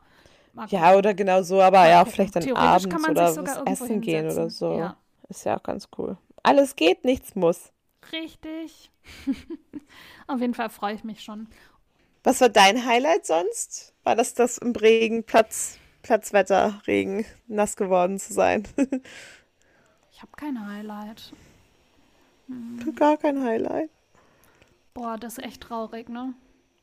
Ja, 0.69 0.95
oder 0.95 1.15
genau 1.15 1.43
so, 1.43 1.61
aber 1.61 1.89
ja, 1.89 2.03
auch 2.03 2.09
vielleicht 2.09 2.37
dann 2.37 2.51
abends 2.53 2.87
oder 3.09 3.37
was 3.37 3.59
essen 3.67 4.01
gehen 4.01 4.31
oder 4.31 4.49
so. 4.49 4.79
Ja. 4.79 4.97
Ist 5.29 5.45
ja 5.45 5.59
auch 5.59 5.63
ganz 5.63 5.89
cool. 5.99 6.17
Alles 6.43 6.77
geht, 6.77 7.05
nichts 7.05 7.35
muss. 7.35 7.73
Richtig. 8.13 8.91
Auf 10.27 10.41
jeden 10.41 10.55
Fall 10.55 10.71
freue 10.71 10.95
ich 10.95 11.05
mich 11.05 11.23
schon. 11.23 11.49
Was 12.23 12.41
war 12.41 12.49
dein 12.49 12.85
Highlight 12.87 13.27
sonst? 13.27 13.95
War 14.05 14.17
das 14.17 14.35
das 14.35 14.59
im 14.59 14.73
Regen, 14.73 15.25
Platz, 15.25 15.79
Platzwetter, 16.03 16.81
Regen, 16.87 17.25
nass 17.47 17.77
geworden 17.77 18.19
zu 18.19 18.33
sein? 18.33 18.67
ich 20.13 20.23
habe 20.23 20.33
kein 20.37 20.67
Highlight. 20.67 21.33
Hm. 22.49 22.95
Gar 22.95 23.17
kein 23.17 23.43
Highlight. 23.43 23.91
Boah, 24.95 25.19
das 25.19 25.39
ist 25.39 25.45
echt 25.45 25.63
traurig, 25.63 26.09
ne? 26.09 26.35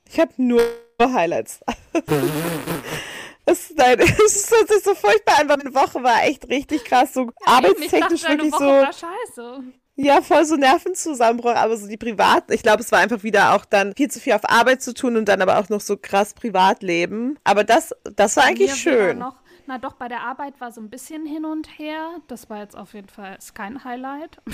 Ich 0.09 0.19
habe 0.19 0.31
nur 0.37 0.61
Highlights. 1.01 1.61
es, 3.45 3.73
nein, 3.75 3.99
es 3.99 4.51
hört 4.51 4.69
sich 4.69 4.83
so 4.83 4.95
furchtbar 4.95 5.43
weil 5.45 5.59
eine 5.59 5.73
Woche 5.73 6.01
war 6.03 6.23
echt 6.23 6.47
richtig 6.49 6.83
krass, 6.85 7.13
so 7.13 7.25
ja, 7.25 7.31
arbeitstechnisch 7.45 8.23
wirklich 8.27 8.53
so. 8.53 9.63
Ja, 9.95 10.21
voll 10.21 10.43
so 10.45 10.55
Nervenzusammenbruch, 10.55 11.53
aber 11.53 11.77
so 11.77 11.87
die 11.87 11.97
privaten. 11.97 12.51
Ich 12.51 12.63
glaube, 12.63 12.81
es 12.81 12.91
war 12.91 12.99
einfach 12.99 13.21
wieder 13.21 13.53
auch 13.53 13.63
dann 13.63 13.93
viel 13.95 14.09
zu 14.09 14.19
viel 14.19 14.33
auf 14.33 14.49
Arbeit 14.49 14.81
zu 14.81 14.93
tun 14.93 15.17
und 15.17 15.29
dann 15.29 15.41
aber 15.41 15.59
auch 15.59 15.69
noch 15.69 15.81
so 15.81 15.97
krass 15.97 16.33
Privatleben. 16.33 17.37
Aber 17.43 17.63
das, 17.63 17.93
das 18.15 18.35
war 18.35 18.45
eigentlich 18.45 18.73
schön. 18.73 19.19
Noch, 19.19 19.35
na 19.67 19.77
doch, 19.77 19.93
bei 19.93 20.07
der 20.07 20.21
Arbeit 20.21 20.59
war 20.59 20.71
so 20.71 20.81
ein 20.81 20.89
bisschen 20.89 21.27
hin 21.27 21.45
und 21.45 21.77
her. 21.77 22.09
Das 22.27 22.49
war 22.49 22.59
jetzt 22.61 22.75
auf 22.75 22.95
jeden 22.95 23.09
Fall 23.09 23.37
kein 23.53 23.83
Highlight. 23.83 24.37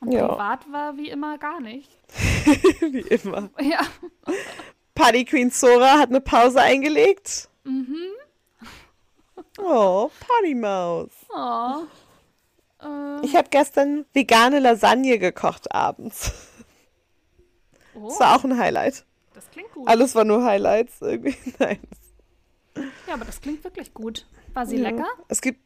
Und 0.00 0.12
ja. 0.12 0.28
privat 0.28 0.70
war 0.70 0.98
wie 0.98 1.08
immer 1.08 1.38
gar 1.38 1.62
nicht. 1.62 1.90
wie 2.80 3.00
immer. 3.00 3.48
Ja. 3.58 3.80
Party 4.94 5.24
Queen 5.24 5.50
Sora 5.50 5.98
hat 5.98 6.10
eine 6.10 6.20
Pause 6.20 6.60
eingelegt. 6.60 7.48
Mhm. 7.64 7.96
Oh, 9.58 10.10
Partymaus. 10.20 11.10
Oh. 11.30 11.84
Äh. 12.82 13.24
Ich 13.24 13.34
habe 13.36 13.48
gestern 13.50 14.04
vegane 14.12 14.58
Lasagne 14.58 15.18
gekocht 15.18 15.72
abends. 15.74 16.32
Oh. 17.94 18.08
Das 18.08 18.20
war 18.20 18.36
auch 18.36 18.44
ein 18.44 18.58
Highlight. 18.58 19.04
Das 19.34 19.50
klingt 19.50 19.72
gut. 19.72 19.88
Alles 19.88 20.14
war 20.14 20.24
nur 20.24 20.44
Highlights 20.44 21.00
irgendwie. 21.00 21.36
Nein. 21.58 21.80
Ja, 23.06 23.14
aber 23.14 23.24
das 23.24 23.40
klingt 23.40 23.62
wirklich 23.64 23.94
gut. 23.94 24.26
War 24.52 24.66
sie 24.66 24.76
ja. 24.76 24.90
lecker? 24.90 25.06
Es 25.28 25.40
gibt 25.40 25.60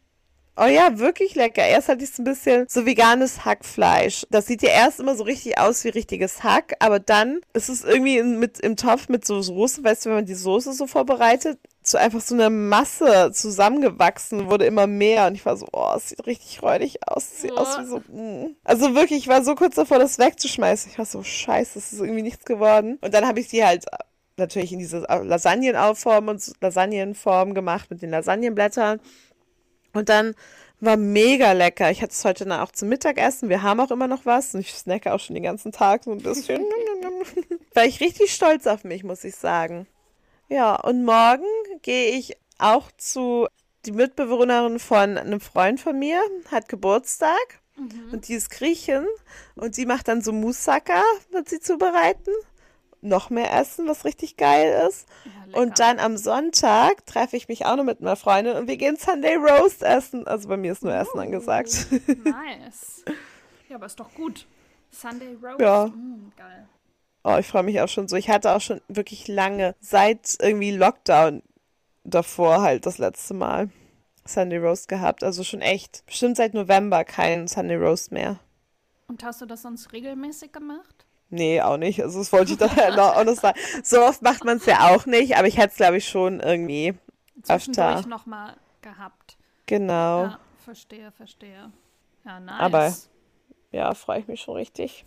Oh 0.60 0.66
ja, 0.66 0.98
wirklich 0.98 1.36
lecker. 1.36 1.64
Erst 1.64 1.88
hatte 1.88 2.02
ich 2.02 2.10
es 2.10 2.18
ein 2.18 2.24
bisschen 2.24 2.66
so 2.68 2.84
veganes 2.84 3.44
Hackfleisch. 3.44 4.26
Das 4.28 4.46
sieht 4.46 4.60
ja 4.62 4.70
erst 4.70 4.98
immer 4.98 5.14
so 5.14 5.22
richtig 5.22 5.56
aus 5.56 5.84
wie 5.84 5.90
richtiges 5.90 6.42
Hack, 6.42 6.74
aber 6.80 6.98
dann 6.98 7.40
ist 7.52 7.68
es 7.68 7.84
irgendwie 7.84 8.18
in, 8.18 8.40
mit, 8.40 8.58
im 8.58 8.74
Topf 8.74 9.08
mit 9.08 9.24
so 9.24 9.40
Soße, 9.40 9.84
weißt 9.84 10.04
du, 10.04 10.08
wenn 10.10 10.16
man 10.16 10.26
die 10.26 10.34
Soße 10.34 10.72
so 10.72 10.88
vorbereitet, 10.88 11.60
so 11.90 11.98
einfach 11.98 12.20
so 12.20 12.34
eine 12.34 12.50
Masse 12.50 13.30
zusammengewachsen, 13.32 14.50
wurde 14.50 14.66
immer 14.66 14.86
mehr 14.86 15.26
und 15.26 15.34
ich 15.34 15.44
war 15.44 15.56
so, 15.56 15.66
oh, 15.72 15.92
es 15.96 16.10
sieht 16.10 16.26
richtig 16.26 16.62
räudig 16.62 16.98
aus. 17.06 17.24
Es 17.24 17.40
sieht 17.42 17.50
ja. 17.50 17.56
aus 17.56 17.78
wie 17.78 17.84
so, 17.86 17.98
mm. 17.98 18.56
Also 18.64 18.94
wirklich, 18.94 19.20
ich 19.20 19.28
war 19.28 19.42
so 19.42 19.54
kurz 19.54 19.76
davor, 19.76 19.98
das 19.98 20.18
wegzuschmeißen. 20.18 20.90
Ich 20.92 20.98
war 20.98 21.06
so, 21.06 21.22
scheiße, 21.22 21.74
das 21.74 21.92
ist 21.92 22.00
irgendwie 22.00 22.22
nichts 22.22 22.44
geworden. 22.44 22.98
Und 23.00 23.14
dann 23.14 23.26
habe 23.26 23.40
ich 23.40 23.48
die 23.48 23.64
halt 23.64 23.86
natürlich 24.36 24.72
in 24.72 24.78
diese 24.78 25.00
Lasagnenaufform 25.00 26.28
und 26.28 26.52
Lasagnenform 26.60 27.54
gemacht 27.54 27.90
mit 27.90 28.02
den 28.02 28.10
Lasagnenblättern. 28.10 29.00
Und 29.94 30.08
dann 30.08 30.34
war 30.80 30.96
mega 30.96 31.52
lecker. 31.52 31.90
Ich 31.90 32.02
hatte 32.02 32.12
es 32.12 32.24
heute 32.24 32.62
auch 32.62 32.72
zum 32.72 32.88
Mittagessen. 32.88 33.48
Wir 33.48 33.62
haben 33.62 33.80
auch 33.80 33.90
immer 33.90 34.06
noch 34.06 34.26
was. 34.26 34.54
Und 34.54 34.60
ich 34.60 34.72
snacke 34.72 35.12
auch 35.12 35.20
schon 35.20 35.34
den 35.34 35.42
ganzen 35.42 35.72
Tag 35.72 36.04
so 36.04 36.12
ein 36.12 36.18
bisschen. 36.18 36.62
war 37.74 37.84
ich 37.84 38.00
richtig 38.00 38.32
stolz 38.32 38.66
auf 38.66 38.84
mich, 38.84 39.02
muss 39.02 39.24
ich 39.24 39.34
sagen. 39.34 39.86
Ja, 40.48 40.76
und 40.76 41.04
morgen 41.04 41.46
gehe 41.82 42.12
ich 42.12 42.36
auch 42.58 42.90
zu 42.96 43.46
die 43.84 43.92
Mitbewohnerin 43.92 44.78
von 44.78 45.16
einem 45.16 45.40
Freund 45.40 45.80
von 45.80 45.98
mir, 45.98 46.20
hat 46.50 46.68
Geburtstag. 46.68 47.60
Mhm. 47.76 48.12
Und 48.12 48.28
die 48.28 48.34
ist 48.34 48.50
Griechin. 48.50 49.06
Und 49.54 49.76
die 49.76 49.86
macht 49.86 50.08
dann 50.08 50.20
so 50.20 50.32
Moussaka, 50.32 51.02
wird 51.30 51.48
sie 51.48 51.60
zubereiten 51.60 52.32
noch 53.00 53.30
mehr 53.30 53.52
essen, 53.54 53.86
was 53.86 54.04
richtig 54.04 54.36
geil 54.36 54.88
ist. 54.88 55.06
Ja, 55.24 55.60
und 55.60 55.78
dann 55.78 55.98
am 55.98 56.16
Sonntag 56.16 57.06
treffe 57.06 57.36
ich 57.36 57.48
mich 57.48 57.64
auch 57.64 57.76
noch 57.76 57.84
mit 57.84 58.00
einer 58.00 58.16
Freundin 58.16 58.56
und 58.56 58.68
wir 58.68 58.76
gehen 58.76 58.96
Sunday 58.96 59.36
Roast 59.36 59.82
essen. 59.82 60.26
Also 60.26 60.48
bei 60.48 60.56
mir 60.56 60.72
ist 60.72 60.82
nur 60.82 60.94
Essen 60.94 61.18
angesagt. 61.18 61.86
Nice. 62.24 63.04
Ja, 63.68 63.76
aber 63.76 63.84
ist 63.84 64.00
doch 64.00 64.14
gut. 64.14 64.46
Sunday 64.90 65.36
Roast. 65.42 65.60
Ja. 65.60 65.88
Mm, 65.88 66.32
geil. 66.38 66.66
Oh, 67.30 67.36
ich 67.36 67.46
freue 67.46 67.62
mich 67.62 67.78
auch 67.82 67.88
schon 67.88 68.08
so. 68.08 68.16
Ich 68.16 68.30
hatte 68.30 68.52
auch 68.52 68.60
schon 68.62 68.80
wirklich 68.88 69.28
lange, 69.28 69.74
seit 69.80 70.38
irgendwie 70.40 70.70
Lockdown 70.70 71.42
davor 72.04 72.62
halt 72.62 72.86
das 72.86 72.96
letzte 72.96 73.34
Mal 73.34 73.68
Sunday 74.24 74.56
Roast 74.56 74.88
gehabt. 74.88 75.22
Also 75.22 75.44
schon 75.44 75.60
echt, 75.60 76.06
bestimmt 76.06 76.38
seit 76.38 76.54
November 76.54 77.04
kein 77.04 77.46
Sunday 77.46 77.76
Roast 77.76 78.12
mehr. 78.12 78.38
Und 79.08 79.22
hast 79.24 79.42
du 79.42 79.46
das 79.46 79.60
sonst 79.60 79.92
regelmäßig 79.92 80.52
gemacht? 80.52 81.04
Nee, 81.28 81.60
auch 81.60 81.76
nicht. 81.76 82.02
Also 82.02 82.18
das 82.18 82.32
wollte 82.32 82.52
ich 82.52 82.58
doch 82.58 82.74
auch 82.74 83.24
noch 83.24 83.34
sagen. 83.34 83.58
So 83.82 84.00
oft 84.00 84.22
macht 84.22 84.44
man 84.44 84.56
es 84.56 84.64
ja 84.64 84.88
auch 84.88 85.04
nicht, 85.04 85.36
aber 85.36 85.48
ich 85.48 85.58
hätte 85.58 85.68
es, 85.72 85.76
glaube 85.76 85.98
ich, 85.98 86.08
schon 86.08 86.40
irgendwie 86.40 86.94
öfter. 87.46 88.06
nochmal 88.06 88.56
gehabt. 88.80 89.36
Genau. 89.66 90.22
Ja, 90.22 90.40
verstehe, 90.64 91.12
verstehe. 91.12 91.70
Ja, 92.24 92.40
nice. 92.40 92.58
Aber 92.58 92.96
ja, 93.72 93.92
freue 93.92 94.20
ich 94.20 94.28
mich 94.28 94.40
schon 94.40 94.54
richtig. 94.54 95.04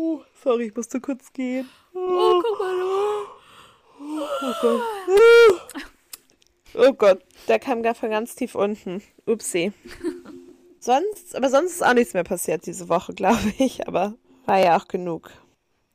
Oh, 0.00 0.22
sorry, 0.44 0.66
ich 0.68 0.76
musste 0.76 1.00
kurz 1.00 1.32
gehen. 1.32 1.68
Oh, 1.92 2.40
guck 2.40 2.60
mal. 2.60 3.26
Oh 4.00 4.54
Gott. 4.62 4.82
Oh 6.74 6.92
Gott, 6.92 7.24
der 7.48 7.58
kam 7.58 7.82
gar 7.82 7.96
von 7.96 8.10
ganz 8.10 8.36
tief 8.36 8.54
unten. 8.54 9.02
Upsi. 9.26 9.72
sonst, 10.78 11.34
aber 11.34 11.50
sonst 11.50 11.72
ist 11.72 11.84
auch 11.84 11.94
nichts 11.94 12.14
mehr 12.14 12.22
passiert 12.22 12.64
diese 12.66 12.88
Woche, 12.88 13.12
glaube 13.12 13.52
ich. 13.58 13.88
Aber 13.88 14.14
war 14.46 14.60
ja 14.60 14.78
auch 14.78 14.86
genug. 14.86 15.32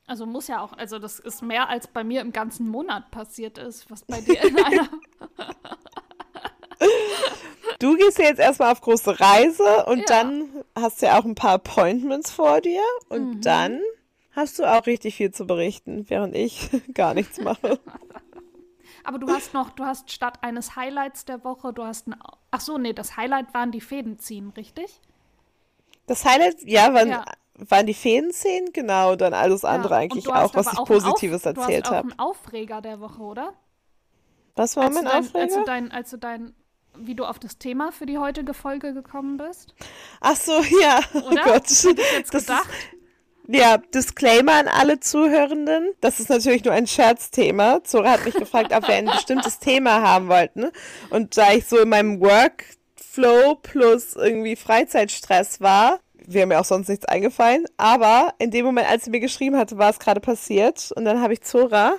Also 0.06 0.26
muss 0.26 0.50
ja 0.50 0.62
auch, 0.62 0.74
also 0.74 1.00
das 1.00 1.20
ist 1.20 1.42
mehr 1.42 1.70
als 1.70 1.88
bei 1.88 2.04
mir 2.04 2.20
im 2.20 2.34
ganzen 2.34 2.68
Monat 2.68 3.10
passiert 3.10 3.58
ist, 3.58 3.90
was 3.90 4.04
bei 4.04 4.20
dir 4.20 4.44
in 4.44 4.62
einer. 4.62 4.90
du 7.84 7.96
gehst 7.98 8.18
ja 8.20 8.26
jetzt 8.26 8.40
erstmal 8.40 8.72
auf 8.72 8.82
große 8.82 9.20
Reise 9.20 9.86
und 9.86 10.00
Ja. 10.00 10.06
dann 10.08 10.50
hast 10.76 11.02
du 11.02 11.08
ja 11.08 11.20
auch 11.20 11.26
ein 11.26 11.36
paar 11.36 11.54
Appointments 11.54 12.32
vor 12.32 12.62
dir 12.62 12.82
und 13.10 13.36
Mhm. 13.36 13.42
dann 13.42 13.82
hast 14.32 14.58
du 14.60 14.66
auch 14.66 14.86
richtig 14.86 15.16
viel 15.16 15.32
zu 15.32 15.46
berichten, 15.46 16.10
während 16.10 16.36
ich 16.36 16.70
gar 16.94 17.14
nichts 17.14 17.40
mache. 17.40 17.80
Aber 19.06 19.20
du 19.20 19.28
hast 19.30 19.54
noch, 19.54 19.72
du 19.72 19.84
hast 19.84 20.12
statt 20.12 20.40
eines 20.44 20.76
Highlights 20.78 21.26
der 21.26 21.44
Woche, 21.44 21.74
du 21.74 21.84
hast 21.84 22.08
ein. 22.08 22.16
Ach 22.52 22.62
so, 22.62 22.78
nee, 22.78 22.94
das 22.94 23.18
Highlight 23.18 23.54
waren 23.54 23.72
die 23.72 23.82
Fäden 23.82 24.18
ziehen, 24.18 24.54
richtig? 24.56 25.02
Das 26.06 26.24
Highlight, 26.26 26.62
ja, 26.64 26.94
waren, 26.94 27.10
Ja. 27.10 27.26
waren 27.56 27.86
die 27.86 27.94
Fädenszenen, 27.94 28.72
genau, 28.72 29.16
dann 29.16 29.34
alles 29.34 29.66
andere 29.66 29.96
Ja. 29.96 30.00
eigentlich 30.00 30.28
auch, 30.28 30.54
was 30.56 30.72
ich 30.72 30.80
auch 30.80 30.86
Positives 30.86 31.46
erzählt 31.46 31.58
Du 31.58 31.62
hast 31.88 31.88
auch 31.88 31.92
habe. 31.98 32.12
einen 32.12 32.20
Aufreger 32.20 32.82
der 32.82 33.00
Woche, 33.02 33.22
oder? 33.22 33.54
Was 34.56 34.76
war 34.78 34.86
als, 34.86 34.96
mein 34.96 35.06
dein, 35.06 35.24
Aufreger? 35.24 35.64
dein, 35.66 35.92
als 35.92 36.10
du 36.12 36.18
dein, 36.18 36.56
wie 36.98 37.16
du 37.16 37.26
auf 37.26 37.40
das 37.40 37.58
Thema 37.58 37.92
für 37.92 38.06
die 38.06 38.18
heutige 38.18 38.54
Folge 38.54 38.94
gekommen 38.94 39.38
bist? 39.38 39.74
Ach 40.22 40.36
so, 40.36 40.54
ja, 40.82 41.00
oh 41.14 41.32
Oder? 41.32 41.44
Gott. 41.44 41.68
Hätte 41.70 42.02
ich 42.02 42.12
jetzt 42.18 42.34
Das 42.34 42.46
gedacht. 42.46 42.70
Ja, 43.48 43.78
Disclaimer 43.78 44.54
an 44.54 44.68
alle 44.70 45.02
Zuhörenden. 45.02 45.92
Das 46.00 46.22
ist 46.22 46.30
natürlich 46.30 46.64
nur 46.64 46.74
ein 46.74 46.88
Scherzthema. 46.88 47.84
Zora 47.84 48.12
hat 48.12 48.26
mich 48.26 48.36
gefragt, 48.36 48.74
ob 48.74 48.88
wir 48.88 48.96
ein 48.96 49.06
bestimmtes 49.06 49.60
Thema 49.60 50.02
haben 50.02 50.30
wollten. 50.30 50.72
Und 51.10 51.36
da 51.36 51.52
ich 51.52 51.66
so 51.66 51.80
in 51.80 51.90
meinem 51.90 52.22
Workflow 52.22 53.56
plus 53.56 54.16
irgendwie 54.16 54.56
Freizeitstress 54.56 55.60
war, 55.60 56.00
wäre 56.26 56.48
mir 56.48 56.60
auch 56.62 56.66
sonst 56.66 56.88
nichts 56.88 57.04
eingefallen. 57.06 57.66
Aber 57.76 58.34
in 58.40 58.50
dem 58.50 58.66
Moment, 58.66 58.90
als 58.90 59.04
sie 59.04 59.12
mir 59.12 59.20
geschrieben 59.20 59.58
hatte, 59.58 59.78
war 59.78 59.90
es 59.90 60.00
gerade 60.00 60.22
passiert. 60.22 60.94
Und 60.96 61.04
dann 61.04 61.22
habe 61.22 61.34
ich 61.34 61.42
Zora. 61.42 61.96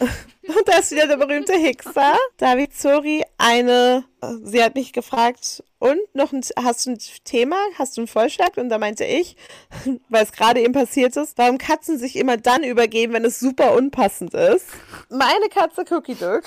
Und 0.48 0.66
da 0.66 0.78
ist 0.78 0.90
wieder 0.92 1.06
der 1.06 1.16
berühmte 1.16 1.52
Hickser. 1.52 2.16
Da 2.38 2.50
habe 2.50 2.62
ich 2.62 2.70
Zori 2.70 3.22
eine, 3.36 4.04
sie 4.42 4.62
hat 4.62 4.74
mich 4.74 4.92
gefragt, 4.92 5.62
und 5.78 6.00
noch 6.12 6.32
ein, 6.32 6.42
hast 6.56 6.86
du 6.86 6.90
ein 6.90 6.98
Thema? 7.24 7.56
Hast 7.78 7.96
du 7.96 8.00
einen 8.00 8.08
Vorschlag? 8.08 8.56
Und 8.56 8.68
da 8.68 8.78
meinte 8.78 9.04
ich, 9.04 9.36
weil 10.08 10.24
es 10.24 10.32
gerade 10.32 10.60
eben 10.60 10.72
passiert 10.72 11.16
ist, 11.16 11.38
warum 11.38 11.58
Katzen 11.58 11.98
sich 11.98 12.16
immer 12.16 12.36
dann 12.36 12.64
übergeben, 12.64 13.12
wenn 13.12 13.24
es 13.24 13.38
super 13.38 13.74
unpassend 13.76 14.34
ist. 14.34 14.66
Meine 15.08 15.48
Katze 15.48 15.84
Cookie 15.90 16.16
Duck. 16.16 16.42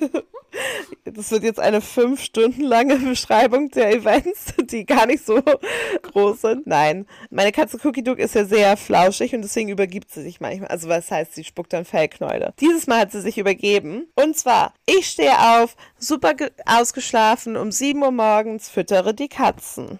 Das 1.14 1.30
wird 1.30 1.44
jetzt 1.44 1.60
eine 1.60 1.80
fünf 1.80 2.20
Stunden 2.22 2.62
lange 2.62 2.96
Beschreibung 3.10 3.70
der 3.70 3.92
Events, 3.94 4.54
die 4.58 4.84
gar 4.84 5.06
nicht 5.06 5.24
so 5.24 5.40
groß 6.02 6.40
sind. 6.40 6.66
Nein, 6.66 7.06
meine 7.30 7.52
Katze 7.52 7.78
Cookie 7.84 8.02
Duck 8.02 8.18
ist 8.18 8.34
ja 8.34 8.44
sehr 8.44 8.76
flauschig 8.76 9.34
und 9.34 9.42
deswegen 9.42 9.68
übergibt 9.68 10.10
sie 10.10 10.22
sich 10.22 10.40
manchmal. 10.40 10.68
Also 10.68 10.88
was 10.88 11.10
heißt, 11.10 11.34
sie 11.34 11.44
spuckt 11.44 11.72
dann 11.72 11.84
Fellknäule. 11.84 12.52
Dieses 12.60 12.86
Mal 12.86 13.00
hat 13.00 13.12
sie 13.12 13.20
sich 13.20 13.38
übergeben. 13.38 14.08
Und 14.16 14.36
zwar, 14.36 14.74
ich 14.86 15.06
stehe 15.08 15.38
auf, 15.62 15.76
super 15.98 16.34
ge- 16.34 16.50
ausgeschlafen, 16.66 17.56
um 17.56 17.70
7 17.72 18.02
Uhr 18.02 18.10
morgens 18.10 18.68
füttere 18.68 19.14
die 19.14 19.28
Katzen. 19.28 19.98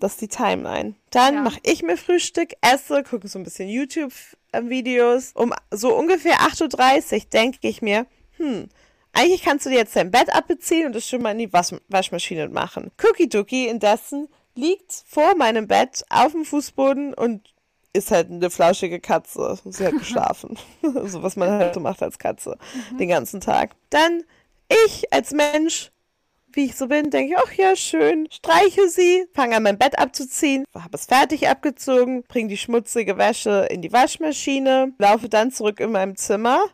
Das 0.00 0.12
ist 0.12 0.20
die 0.20 0.28
Timeline. 0.28 0.94
Dann 1.10 1.34
Ja. 1.36 1.40
mache 1.42 1.58
ich 1.62 1.82
mir 1.82 1.96
Frühstück, 1.96 2.50
esse, 2.60 3.02
gucke 3.02 3.26
so 3.28 3.38
ein 3.38 3.42
bisschen 3.42 3.70
YouTube-Videos. 3.70 5.32
Um 5.34 5.54
so 5.70 5.94
ungefähr 5.96 6.34
8.30 6.40 7.12
Uhr 7.14 7.20
denke 7.32 7.58
ich 7.62 7.80
mir, 7.80 8.04
hm, 8.36 8.68
eigentlich 9.16 9.42
kannst 9.42 9.64
du 9.66 9.70
dir 9.70 9.76
jetzt 9.76 9.96
dein 9.96 10.10
Bett 10.10 10.32
abbeziehen 10.34 10.86
und 10.86 10.96
es 10.96 11.08
schon 11.08 11.22
mal 11.22 11.32
in 11.32 11.38
die 11.38 11.52
Wasch 11.52 11.74
Waschmaschine 11.88 12.48
machen. 12.48 12.90
Cookie 13.02 13.28
Dookie 13.28 13.66
indessen 13.66 14.28
liegt 14.54 14.92
vor 15.06 15.34
meinem 15.36 15.66
Bett 15.66 16.04
auf 16.10 16.32
dem 16.32 16.44
Fußboden 16.44 17.14
und 17.14 17.54
ist 17.92 18.10
halt 18.10 18.30
eine 18.30 18.50
flauschige 18.50 19.00
Katze. 19.00 19.58
Sie 19.64 19.86
hat 19.86 19.98
geschlafen. 19.98 20.58
so 20.82 21.22
was 21.22 21.36
man 21.36 21.50
halt 21.50 21.74
so 21.74 21.80
macht 21.80 22.02
als 22.02 22.18
Katze 22.18 22.58
den 23.00 23.08
ganzen 23.08 23.40
Tag. 23.40 23.74
Dann 23.88 24.22
ich 24.84 25.12
als 25.12 25.32
Mensch 25.32 25.90
wie 26.56 26.64
ich 26.64 26.76
so 26.76 26.88
bin, 26.88 27.10
denke 27.10 27.34
ich, 27.34 27.38
ach 27.38 27.52
ja, 27.52 27.76
schön, 27.76 28.28
streiche 28.30 28.88
sie, 28.88 29.26
fange 29.34 29.56
an, 29.56 29.62
mein 29.62 29.78
Bett 29.78 29.98
abzuziehen, 29.98 30.64
habe 30.74 30.96
es 30.96 31.04
fertig 31.04 31.48
abgezogen, 31.48 32.22
bringe 32.22 32.48
die 32.48 32.56
schmutzige 32.56 33.18
Wäsche 33.18 33.68
in 33.70 33.82
die 33.82 33.92
Waschmaschine, 33.92 34.94
laufe 34.98 35.28
dann 35.28 35.52
zurück 35.52 35.80
in 35.80 35.92
meinem 35.92 36.16
Zimmer. 36.16 36.64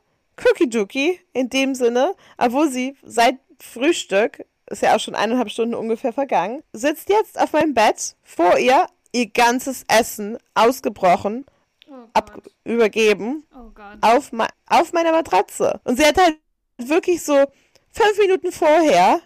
Cookie 0.44 0.68
Dookie, 0.68 1.20
in 1.32 1.48
dem 1.48 1.74
Sinne, 1.74 2.14
obwohl 2.38 2.68
sie 2.70 2.96
seit 3.02 3.36
Frühstück, 3.58 4.44
ist 4.66 4.82
ja 4.82 4.96
auch 4.96 5.00
schon 5.00 5.14
eineinhalb 5.14 5.50
Stunden 5.50 5.74
ungefähr 5.74 6.12
vergangen, 6.12 6.62
sitzt 6.72 7.08
jetzt 7.08 7.38
auf 7.38 7.52
meinem 7.52 7.74
Bett, 7.74 8.16
vor 8.22 8.58
ihr 8.58 8.86
ihr 9.12 9.30
ganzes 9.30 9.84
Essen 9.88 10.38
ausgebrochen, 10.54 11.44
Oh 11.88 12.20
übergeben 12.64 13.44
Oh 13.54 13.70
auf, 14.00 14.30
auf 14.66 14.92
meiner 14.92 15.12
Matratze. 15.12 15.80
Und 15.84 15.98
sie 15.98 16.06
hat 16.06 16.16
halt 16.16 16.38
wirklich 16.78 17.22
so 17.22 17.44
fünf 17.90 18.18
Minuten 18.18 18.50
vorher, 18.50 19.20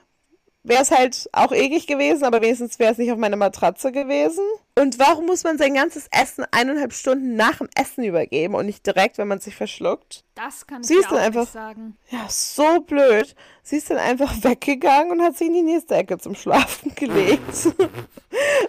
wäre 0.68 0.82
es 0.82 0.90
halt 0.90 1.28
auch 1.32 1.52
eklig 1.52 1.86
gewesen, 1.86 2.24
aber 2.24 2.40
wenigstens 2.42 2.78
wäre 2.78 2.92
es 2.92 2.98
nicht 2.98 3.10
auf 3.12 3.18
meiner 3.18 3.36
Matratze 3.36 3.92
gewesen. 3.92 4.44
Und 4.78 4.98
warum 4.98 5.26
muss 5.26 5.42
man 5.44 5.56
sein 5.58 5.72
ganzes 5.74 6.06
Essen 6.10 6.44
eineinhalb 6.50 6.92
Stunden 6.92 7.34
nach 7.36 7.58
dem 7.58 7.68
Essen 7.74 8.04
übergeben 8.04 8.54
und 8.54 8.66
nicht 8.66 8.86
direkt, 8.86 9.16
wenn 9.18 9.28
man 9.28 9.40
sich 9.40 9.54
verschluckt? 9.56 10.22
Das 10.34 10.66
kann 10.66 10.82
ich 10.82 10.88
Sie 10.88 10.94
ist 10.96 11.06
auch 11.06 11.10
dann 11.12 11.18
einfach- 11.20 11.40
nicht 11.42 11.52
sagen. 11.52 11.96
Ja, 12.10 12.26
so 12.28 12.80
blöd. 12.80 13.34
Sie 13.62 13.76
ist 13.76 13.88
dann 13.90 13.98
einfach 13.98 14.34
weggegangen 14.44 15.12
und 15.12 15.22
hat 15.22 15.36
sich 15.38 15.46
in 15.46 15.54
die 15.54 15.62
nächste 15.62 15.94
Ecke 15.94 16.18
zum 16.18 16.34
Schlafen 16.34 16.94
gelegt. 16.96 17.40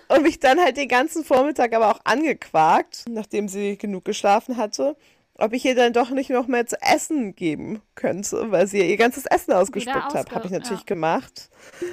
und 0.07 0.21
mich 0.23 0.39
dann 0.39 0.60
halt 0.60 0.77
den 0.77 0.88
ganzen 0.88 1.23
Vormittag 1.25 1.73
aber 1.73 1.91
auch 1.91 1.99
angequakt, 2.03 3.05
nachdem 3.10 3.47
sie 3.49 3.77
genug 3.77 4.05
geschlafen 4.05 4.57
hatte, 4.57 4.95
ob 5.38 5.54
ich 5.54 5.65
ihr 5.65 5.76
dann 5.76 5.93
doch 5.93 6.10
nicht 6.10 6.30
noch 6.30 6.47
mehr 6.47 6.65
zu 6.65 6.82
essen 6.82 7.36
geben 7.36 7.82
könnte, 7.95 8.52
weil 8.52 8.67
sie 8.67 8.82
ihr 8.82 8.97
ganzes 8.97 9.26
Essen 9.26 9.54
ausgespuckt 9.54 10.13
hat. 10.13 10.32
Habe 10.32 10.45
ich 10.45 10.52
natürlich 10.52 10.82
ja. 10.82 10.86
gemacht. 10.86 11.50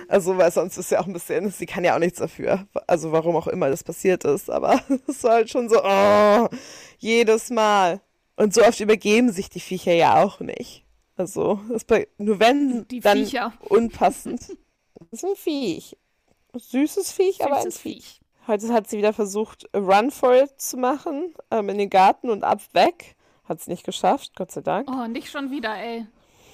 Also, 0.08 0.36
weil 0.38 0.50
sonst 0.50 0.76
ist 0.76 0.90
ja 0.90 1.00
auch 1.00 1.06
ein 1.06 1.12
bisschen, 1.12 1.50
sie 1.50 1.66
kann 1.66 1.84
ja 1.84 1.94
auch 1.94 1.98
nichts 1.98 2.18
dafür. 2.18 2.66
Also, 2.86 3.12
warum 3.12 3.36
auch 3.36 3.46
immer 3.46 3.68
das 3.68 3.84
passiert 3.84 4.24
ist. 4.24 4.50
Aber 4.50 4.80
es 5.08 5.22
war 5.24 5.32
halt 5.32 5.50
schon 5.50 5.68
so, 5.68 5.80
oh, 5.82 6.48
jedes 6.98 7.50
Mal. 7.50 8.00
Und 8.36 8.54
so 8.54 8.62
oft 8.62 8.80
übergeben 8.80 9.30
sich 9.30 9.48
die 9.50 9.60
Viecher 9.60 9.92
ja 9.92 10.22
auch 10.22 10.40
nicht. 10.40 10.84
Also, 11.16 11.60
nur 12.18 12.40
wenn, 12.40 12.88
Die 12.88 13.00
dann 13.00 13.18
Viecher. 13.18 13.52
unpassend. 13.60 14.40
Das 15.10 15.22
ist 15.22 15.24
ein 15.24 15.36
Viech. 15.36 15.96
Süßes 16.54 17.12
Viech, 17.12 17.44
aber 17.44 17.56
ein 17.56 17.64
Süßes 17.64 17.80
Viech. 17.80 18.04
Viech. 18.04 18.20
Heute 18.46 18.72
hat 18.72 18.88
sie 18.88 18.98
wieder 18.98 19.12
versucht, 19.12 19.68
Run 19.74 20.10
for 20.10 20.34
it 20.34 20.60
zu 20.60 20.76
machen, 20.76 21.34
ähm, 21.50 21.68
in 21.68 21.78
den 21.78 21.88
Garten 21.88 22.30
und 22.30 22.44
ab 22.44 22.60
weg. 22.72 23.16
Hat 23.48 23.60
sie 23.60 23.70
nicht 23.70 23.84
geschafft, 23.84 24.32
Gott 24.36 24.50
sei 24.50 24.60
Dank. 24.62 24.88
Oh, 24.90 25.06
nicht 25.06 25.30
schon 25.30 25.50
wieder, 25.50 25.74
ey. 25.76 26.06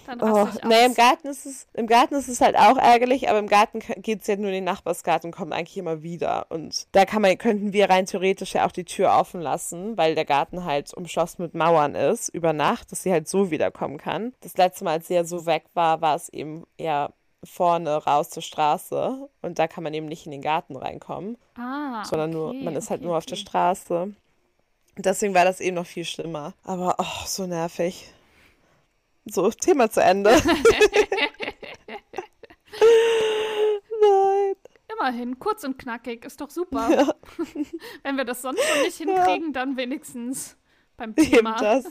Dann 0.07 0.21
Oh, 0.23 0.49
nee, 0.65 0.87
im. 0.87 0.95
Garten 0.95 1.29
ist 1.29 1.47
es, 1.47 1.67
im 1.75 1.87
Garten 1.87 2.15
ist 2.15 2.29
es 2.29 2.41
halt 2.41 2.57
auch 2.57 2.77
ärgerlich, 2.77 3.29
aber 3.29 3.39
im 3.39 3.47
Garten 3.47 3.81
geht 4.03 4.23
es 4.23 4.27
ja 4.27 4.37
nur 4.37 4.47
in 4.49 4.55
den 4.55 4.65
Nachbarsgarten 4.65 5.29
und 5.29 5.37
kommt 5.37 5.53
eigentlich 5.53 5.77
immer 5.77 6.03
wieder. 6.03 6.47
Und 6.49 6.87
da 6.93 7.05
kann 7.05 7.23
man, 7.23 7.37
könnten 7.39 7.73
wir 7.73 7.89
rein 7.91 8.07
theoretisch 8.07 8.55
ja 8.55 8.67
auch 8.67 8.73
die 8.73 8.85
Tür 8.85 9.13
offen 9.13 9.41
lassen, 9.41 9.97
weil 9.97 10.15
der 10.15 10.25
Garten 10.25 10.65
halt 10.65 10.93
umschlossen 10.95 11.43
mit 11.43 11.55
Mauern 11.55 11.95
ist, 11.95 12.29
über 12.31 12.53
Nacht, 12.53 12.91
dass 12.91 13.03
sie 13.03 13.13
halt 13.13 13.29
so 13.29 13.51
wiederkommen 13.51 13.99
kann. 13.99 14.33
Das 14.41 14.57
letzte 14.57 14.85
Mal, 14.85 14.93
als 14.93 15.07
sie 15.09 15.15
ja 15.15 15.25
so 15.25 15.47
weg 15.47 15.65
war, 15.75 16.01
war 16.01 16.17
es 16.17 16.29
eben 16.31 16.65
eher 16.77 17.13
vorne 17.45 17.97
raus 17.97 18.31
zur 18.31 18.43
Straße 18.43 19.29
und 19.43 19.59
da 19.59 19.67
kann 19.67 19.83
man 19.85 19.95
eben 19.95 20.07
nicht 20.07 20.27
in 20.27 20.33
den 20.33 20.43
Garten 20.43 20.77
reinkommen, 20.77 21.39
Ah, 21.57 22.05
sondern 22.05 22.31
nur, 22.31 22.49
okay, 22.51 22.63
man 22.63 22.77
ist 22.77 22.91
halt 22.91 23.01
okay, 23.01 23.07
nur 23.09 23.17
auf 23.17 23.27
der 23.27 23.37
okay. 23.37 23.47
Straße. 23.47 24.15
Deswegen 24.97 25.35
war 25.35 25.45
das 25.45 25.61
eben 25.61 25.77
noch 25.77 25.87
viel 25.87 26.05
schlimmer. 26.05 26.55
Aber, 26.65 26.97
oh, 26.99 27.27
so 27.27 27.47
nervig. 27.47 28.13
So, 29.25 29.51
Thema 29.51 29.91
zu 29.91 30.03
Ende. 30.03 30.31
Nein. 34.01 34.55
Immerhin, 34.93 35.39
kurz 35.39 35.63
und 35.65 35.79
knackig, 35.79 36.25
ist 36.25 36.41
doch 36.41 36.51
super. 36.51 37.15
Wenn 38.03 38.17
wir 38.17 38.25
das 38.25 38.43
sonst 38.43 38.63
schon 38.63 38.83
nicht 38.83 38.97
hinkriegen, 38.97 39.53
dann 39.53 39.77
wenigstens 39.77 40.57
beim 40.97 41.15
Eben 41.17 41.31
Thema. 41.31 41.57
das. 41.59 41.85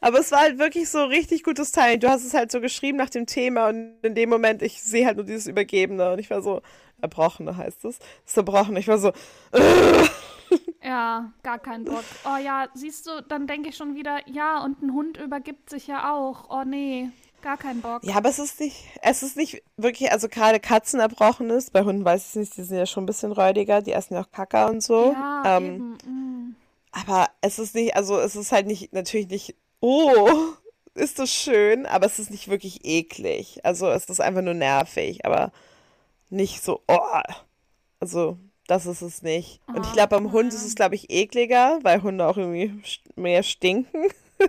Aber 0.00 0.18
es 0.20 0.30
war 0.32 0.40
halt 0.40 0.58
wirklich 0.58 0.88
so 0.88 1.04
richtig 1.04 1.42
gutes 1.42 1.72
Timing. 1.72 2.00
Du 2.00 2.08
hast 2.08 2.24
es 2.24 2.34
halt 2.34 2.52
so 2.52 2.60
geschrieben 2.60 2.98
nach 2.98 3.10
dem 3.10 3.26
Thema 3.26 3.68
und 3.68 3.98
in 4.02 4.14
dem 4.14 4.30
Moment, 4.30 4.62
ich 4.62 4.82
sehe 4.82 5.06
halt 5.06 5.16
nur 5.16 5.26
dieses 5.26 5.46
Übergebene 5.46 6.12
und 6.12 6.18
ich 6.18 6.30
war 6.30 6.40
so, 6.40 6.62
Erbrochene 7.00 7.56
heißt 7.56 7.84
es. 7.84 7.98
Das. 7.98 8.68
Ich 8.78 8.88
war 8.88 8.98
so, 8.98 9.12
Ja, 10.82 11.32
gar 11.42 11.58
keinen 11.58 11.84
Bock. 11.84 12.04
Oh 12.26 12.36
ja, 12.36 12.68
siehst 12.74 13.06
du, 13.06 13.22
dann 13.22 13.46
denke 13.46 13.70
ich 13.70 13.76
schon 13.76 13.94
wieder, 13.94 14.18
ja, 14.28 14.62
und 14.62 14.82
ein 14.82 14.92
Hund 14.92 15.16
übergibt 15.16 15.70
sich 15.70 15.86
ja 15.86 16.12
auch. 16.14 16.50
Oh 16.50 16.62
nee, 16.64 17.08
gar 17.40 17.56
keinen 17.56 17.80
Bock. 17.80 18.04
Ja, 18.04 18.16
aber 18.16 18.28
es 18.28 18.38
ist 18.38 18.60
nicht, 18.60 18.84
es 19.00 19.22
ist 19.22 19.36
nicht 19.36 19.62
wirklich, 19.76 20.12
also 20.12 20.28
gerade 20.28 20.60
Katzen 20.60 21.00
erbrochen 21.00 21.48
ist. 21.50 21.72
Bei 21.72 21.84
Hunden 21.84 22.04
weiß 22.04 22.30
ich 22.30 22.34
nicht, 22.36 22.56
die 22.56 22.64
sind 22.64 22.76
ja 22.76 22.86
schon 22.86 23.04
ein 23.04 23.06
bisschen 23.06 23.32
räudiger, 23.32 23.80
die 23.80 23.92
essen 23.92 24.14
ja 24.14 24.22
auch 24.22 24.30
Kacker 24.30 24.68
und 24.68 24.82
so. 24.82 25.12
Ja, 25.12 25.56
ähm, 25.56 25.64
eben. 25.64 25.90
mm. 25.92 26.56
Aber 26.92 27.28
es 27.40 27.58
ist 27.58 27.74
nicht, 27.74 27.96
also 27.96 28.18
es 28.18 28.36
ist 28.36 28.52
halt 28.52 28.66
nicht, 28.66 28.92
natürlich 28.92 29.28
nicht, 29.28 29.56
oh, 29.80 30.28
ist 30.94 31.18
das 31.18 31.30
schön, 31.30 31.86
aber 31.86 32.06
es 32.06 32.18
ist 32.18 32.30
nicht 32.30 32.48
wirklich 32.48 32.84
eklig. 32.84 33.60
Also 33.64 33.88
es 33.88 34.04
ist 34.06 34.20
einfach 34.20 34.42
nur 34.42 34.54
nervig, 34.54 35.24
aber 35.24 35.50
nicht 36.30 36.62
so, 36.62 36.82
oh. 36.88 37.20
Also 38.00 38.38
das 38.66 38.86
ist 38.86 39.02
es 39.02 39.22
nicht. 39.22 39.60
Und 39.66 39.84
ich 39.84 39.90
Oh, 39.90 39.94
glaube, 39.94 40.08
beim 40.16 40.32
Hund 40.32 40.52
ja. 40.52 40.58
ist 40.58 40.64
es, 40.64 40.74
glaube 40.74 40.94
ich, 40.94 41.10
ekliger, 41.10 41.78
weil 41.82 42.02
Hunde 42.02 42.26
auch 42.26 42.36
irgendwie 42.36 42.80
mehr 43.16 43.42
stinken. 43.42 44.08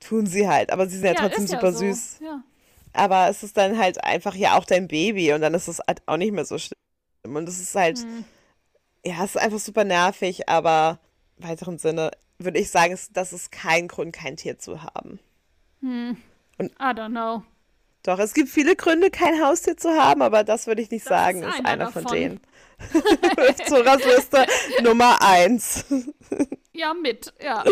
Tun 0.00 0.26
sie 0.26 0.46
halt, 0.48 0.70
aber 0.70 0.86
sie 0.86 0.96
sind 0.98 1.06
ja, 1.06 1.14
trotzdem 1.14 1.44
ist 1.44 1.52
ja 1.52 1.58
super 1.58 1.72
so. 1.72 1.78
süß. 1.78 2.18
Ja. 2.22 2.42
Aber 2.92 3.28
es 3.28 3.42
ist 3.42 3.56
dann 3.56 3.78
halt 3.78 4.02
einfach 4.04 4.34
ja 4.34 4.56
auch 4.58 4.64
dein 4.64 4.86
Baby 4.86 5.32
und 5.32 5.40
dann 5.40 5.54
ist 5.54 5.68
es 5.68 5.80
halt 5.86 6.02
auch 6.06 6.16
nicht 6.16 6.32
mehr 6.32 6.44
so 6.44 6.58
schlimm. 6.58 6.78
Und 7.24 7.48
es 7.48 7.58
ist 7.58 7.74
halt, 7.74 7.98
Hm. 7.98 8.24
ja, 9.04 9.24
es 9.24 9.34
ist 9.34 9.38
einfach 9.40 9.58
super 9.58 9.84
nervig, 9.84 10.48
aber 10.48 10.98
im 11.38 11.48
weiteren 11.48 11.78
Sinne 11.78 12.10
würde 12.38 12.58
ich 12.58 12.70
sagen, 12.70 12.92
es- 12.92 13.10
das 13.12 13.32
ist 13.32 13.50
kein 13.50 13.88
Grund, 13.88 14.12
kein 14.12 14.36
Tier 14.36 14.58
zu 14.58 14.82
haben. 14.82 15.18
Hm. 15.80 16.18
Und- 16.58 16.72
I 16.72 16.84
don't 16.92 17.10
know. 17.10 17.42
Doch, 18.04 18.18
es 18.18 18.34
gibt 18.34 18.48
viele 18.50 18.76
Gründe, 18.76 19.10
kein 19.10 19.42
Haustier 19.42 19.76
zu 19.76 19.90
haben, 19.90 20.22
aber 20.22 20.44
das 20.44 20.66
würde 20.66 20.82
ich 20.82 20.90
nicht 20.90 21.06
Das 21.06 21.10
sagen, 21.10 21.42
ist 21.42 21.48
ist 21.48 21.58
einer 21.60 21.68
einer 21.68 21.90
von 21.90 22.04
davon. 22.04 22.16
denen. 22.18 22.40
Zoras 23.68 24.04
Liste 24.04 24.46
Nummer 24.82 25.18
eins. 25.20 25.84
Ja, 26.76 26.92
mit, 26.92 27.32
ja. 27.40 27.62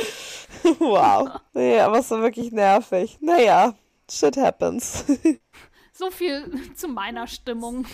wow. 0.79 1.29
Nee, 1.55 1.81
aber 1.81 1.99
es 1.99 2.11
war 2.13 2.23
wirklich 2.23 2.53
nervig. 2.53 3.19
Naja, 3.21 3.75
shit 4.11 4.37
happens. 4.37 5.05
So 5.93 6.09
viel 6.11 6.73
zu 6.77 6.87
meiner 6.89 7.27
Stimmung. 7.27 7.85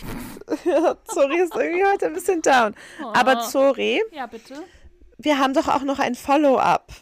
ja, 0.65 0.97
Zori 1.05 1.41
ist 1.41 1.55
irgendwie 1.55 1.85
heute 1.85 2.07
ein 2.07 2.13
bisschen 2.13 2.43
down. 2.43 2.75
Aber 3.15 3.39
Oh. 3.41 3.49
Zori, 3.49 4.03
Ja, 4.13 4.27
bitte. 4.27 4.63
wir 5.17 5.39
haben 5.39 5.53
doch 5.55 5.67
auch 5.69 5.83
noch 5.83 5.99
ein 5.99 6.15
Follow-up. 6.15 6.93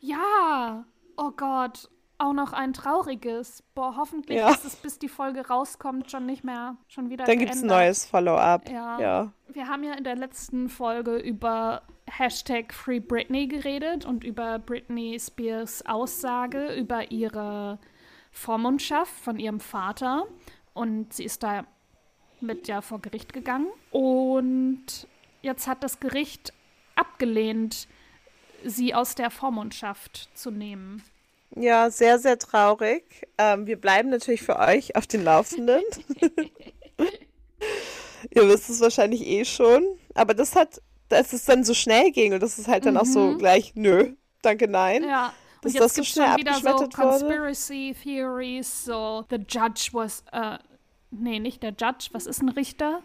Ja. 0.00 0.84
Oh 1.16 1.30
Gott. 1.30 1.88
Auch 2.18 2.32
noch 2.32 2.52
ein 2.52 2.72
trauriges. 2.72 3.62
Boah, 3.74 3.96
hoffentlich 3.96 4.38
Ja. 4.38 4.50
ist 4.50 4.64
es, 4.64 4.76
bis 4.76 4.98
die 4.98 5.08
Folge 5.08 5.46
rauskommt, 5.48 6.10
schon 6.10 6.24
nicht 6.24 6.44
mehr, 6.44 6.76
schon 6.88 7.10
wieder 7.10 7.24
Dann 7.24 7.38
gibt 7.38 7.54
es 7.54 7.62
ein 7.62 7.68
neues 7.68 8.06
Follow-up. 8.06 8.70
Ja. 8.70 8.98
ja. 8.98 9.32
Wir 9.48 9.68
haben 9.68 9.84
ja 9.84 9.92
in 9.94 10.04
der 10.04 10.16
letzten 10.16 10.68
Folge 10.68 11.16
über 11.16 11.82
Hashtag 12.08 12.72
Free 12.72 13.00
Britney 13.00 13.48
geredet 13.48 14.06
und 14.06 14.24
über 14.24 14.58
Britney 14.58 15.18
Spears 15.20 15.84
Aussage 15.84 16.74
über 16.74 17.10
ihre 17.10 17.78
Vormundschaft 18.30 19.12
von 19.12 19.38
ihrem 19.38 19.60
Vater. 19.60 20.26
Und 20.72 21.12
sie 21.12 21.24
ist 21.24 21.42
da 21.42 21.66
mit 22.40 22.68
ja 22.68 22.80
vor 22.80 23.00
Gericht 23.00 23.32
gegangen. 23.32 23.68
Und 23.90 25.06
jetzt 25.42 25.66
hat 25.66 25.82
das 25.82 26.00
Gericht 26.00 26.52
abgelehnt, 26.94 27.88
sie 28.64 28.94
aus 28.94 29.14
der 29.14 29.30
Vormundschaft 29.30 30.30
zu 30.34 30.50
nehmen. 30.50 31.02
Ja, 31.54 31.90
sehr, 31.90 32.18
sehr 32.18 32.38
traurig. 32.38 33.26
Ähm, 33.38 33.66
wir 33.66 33.80
bleiben 33.80 34.10
natürlich 34.10 34.42
für 34.42 34.58
euch 34.58 34.96
auf 34.96 35.06
den 35.06 35.24
Laufenden. 35.24 35.82
Ihr 38.34 38.48
wisst 38.48 38.68
es 38.68 38.80
wahrscheinlich 38.80 39.26
eh 39.26 39.44
schon. 39.44 39.84
Aber 40.14 40.34
das 40.34 40.56
hat, 40.56 40.82
dass 41.08 41.32
es 41.32 41.44
dann 41.44 41.64
so 41.64 41.74
schnell 41.74 42.10
ging 42.10 42.34
und 42.34 42.42
das 42.42 42.58
ist 42.58 42.68
halt 42.68 42.86
dann 42.86 42.96
auch 42.96 43.06
so 43.06 43.36
gleich, 43.36 43.74
nö, 43.74 44.14
danke, 44.42 44.68
nein. 44.68 45.02
Mhm. 45.02 45.08
Ja. 45.08 45.32
Dass 45.62 45.72
Und 45.72 45.80
das 45.80 45.96
jetzt 45.96 46.06
so 46.06 46.12
schnell 46.14 46.28
schon 46.28 46.36
wieder 46.38 46.54
so 46.54 46.68
abgeschmettert 46.68 46.98
wurde. 46.98 47.10
Conspiracy 47.10 47.96
Theories, 48.02 48.84
so 48.84 49.24
the 49.30 49.36
judge 49.36 49.88
was, 49.92 50.24
äh, 50.32 50.58
nee, 51.10 51.38
nicht 51.38 51.62
der 51.62 51.70
Judge, 51.70 52.08
was 52.12 52.26
ist 52.26 52.42
ein 52.42 52.50
Richter? 52.50 53.02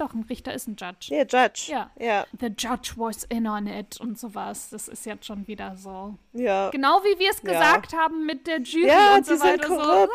Doch, 0.00 0.14
ein 0.14 0.24
Richter 0.30 0.54
ist 0.54 0.66
ein 0.66 0.76
Judge. 0.80 1.14
Ja, 1.14 1.22
Judge. 1.24 1.70
Ja. 1.70 1.90
Ja, 1.98 2.26
The 2.40 2.46
judge 2.58 2.92
was 2.96 3.24
in 3.24 3.46
on 3.46 3.66
it 3.66 4.00
und 4.00 4.18
sowas. 4.18 4.68
Das 4.70 4.88
ist 4.88 5.04
jetzt 5.04 5.26
schon 5.26 5.46
wieder 5.46 5.76
so. 5.76 6.14
ja. 6.32 6.70
Genau 6.70 7.02
wie 7.04 7.18
wir 7.18 7.30
es 7.30 7.42
Ja. 7.42 7.52
gesagt 7.52 7.92
haben 7.92 8.24
mit 8.24 8.46
der 8.46 8.60
Jury 8.62 8.88
Ja, 8.88 9.16
und 9.16 9.26
die 9.26 9.30
so 9.30 9.36
sind 9.36 9.60
weiter. 9.60 9.68
So. 9.68 9.76
korrupt. 9.76 10.10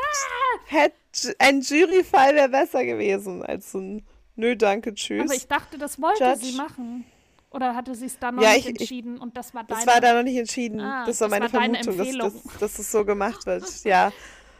Hätt, 0.66 1.36
ein 1.40 1.62
Juryfall 1.62 2.34
wäre 2.36 2.50
besser 2.50 2.84
gewesen 2.84 3.44
als 3.44 3.72
so 3.72 3.78
ein 3.80 4.04
Nö, 4.38 4.56
danke, 4.56 4.94
tschüss. 4.94 5.22
Aber 5.24 5.34
ich 5.36 5.48
dachte, 5.48 5.78
das 5.78 6.02
wollte 6.02 6.24
Judge. 6.24 6.46
sie 6.48 6.52
machen. 6.58 7.06
Oder 7.52 7.74
hatte 7.76 7.96
sie 7.96 8.08
es 8.08 8.20
dann 8.20 8.36
noch 8.36 8.44
Ja, 8.44 8.50
nicht 8.54 8.62
ich- 8.68 8.76
ich- 8.76 8.82
entschieden 8.82 9.18
und 9.20 9.38
das 9.38 9.54
war 9.54 9.64
deine... 9.64 9.80
Das 9.86 9.88
war 9.94 10.02
da 10.02 10.14
noch 10.16 10.24
nicht 10.24 10.36
entschieden. 10.38 10.82
Ah, 10.82 11.06
das 11.06 11.22
war 11.22 11.30
das 11.30 11.40
meine 11.40 11.54
war 11.54 11.62
Vermutung, 11.62 11.98
dass, 12.18 12.34
dass, 12.34 12.58
dass 12.60 12.80
es 12.80 12.92
so 12.92 13.06
gemacht 13.06 13.46
wird. 13.46 13.84
Ja. 13.86 14.12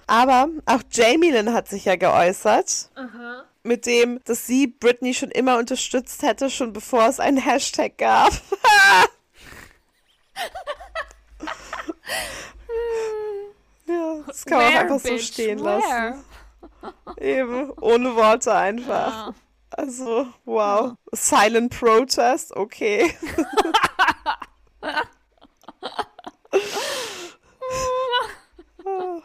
Aber 0.08 0.48
auch 0.66 0.82
Jamie 0.92 1.32
Lynn 1.32 1.52
hat 1.52 1.68
sich 1.68 1.84
ja 1.86 1.96
geäußert. 1.98 2.90
Mit 3.66 3.86
dem, 3.88 4.22
dass 4.26 4.46
sie 4.46 4.68
Britney 4.68 5.16
schon 5.16 5.32
immer 5.32 5.58
unterstützt 5.58 6.22
hätte, 6.22 6.52
schon 6.52 6.72
bevor 6.72 7.08
es 7.08 7.20
einen 7.20 7.38
Hashtag 7.38 7.98
gab. 7.98 8.32
ja, 13.88 14.20
das 14.28 14.46
kann 14.46 14.60
man 14.60 14.72
Where, 14.72 14.82
einfach 14.82 15.00
so 15.00 15.10
bitch, 15.10 15.34
stehen 15.34 15.64
where? 15.64 15.80
lassen. 15.80 16.24
Eben, 17.18 17.72
ohne 17.82 18.16
Worte 18.16 18.54
einfach. 18.54 19.28
Ja. 19.28 19.34
Also, 19.72 20.28
wow. 20.46 20.94
Silent 21.12 21.76
Protest, 21.76 22.56
okay. 22.56 23.18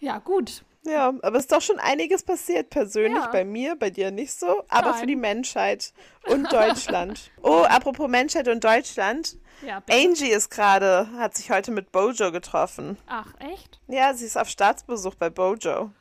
ja, 0.00 0.18
gut. 0.18 0.64
Ja, 0.84 1.08
aber 1.22 1.36
es 1.36 1.44
ist 1.44 1.52
doch 1.52 1.60
schon 1.60 1.78
einiges 1.78 2.24
passiert, 2.24 2.70
persönlich 2.70 3.22
Ja. 3.22 3.30
bei 3.30 3.44
mir, 3.44 3.76
bei 3.76 3.90
dir 3.90 4.10
nicht 4.10 4.32
so, 4.32 4.64
aber 4.68 4.90
Nein. 4.90 5.00
für 5.00 5.06
die 5.06 5.16
Menschheit 5.16 5.92
und 6.26 6.52
Deutschland. 6.52 7.30
oh, 7.42 7.62
apropos 7.68 8.08
Menschheit 8.08 8.48
und 8.48 8.64
Deutschland. 8.64 9.36
Ja. 9.64 9.80
Angie 9.88 10.30
ist 10.30 10.50
gerade, 10.50 11.08
hat 11.16 11.36
sich 11.36 11.50
heute 11.52 11.70
mit 11.70 11.92
Bojo 11.92 12.32
getroffen. 12.32 12.98
Ach, 13.06 13.32
echt? 13.38 13.80
Ja, 13.86 14.12
sie 14.14 14.26
ist 14.26 14.36
auf 14.36 14.48
Staatsbesuch 14.48 15.14
bei 15.14 15.30
Bojo. 15.30 15.92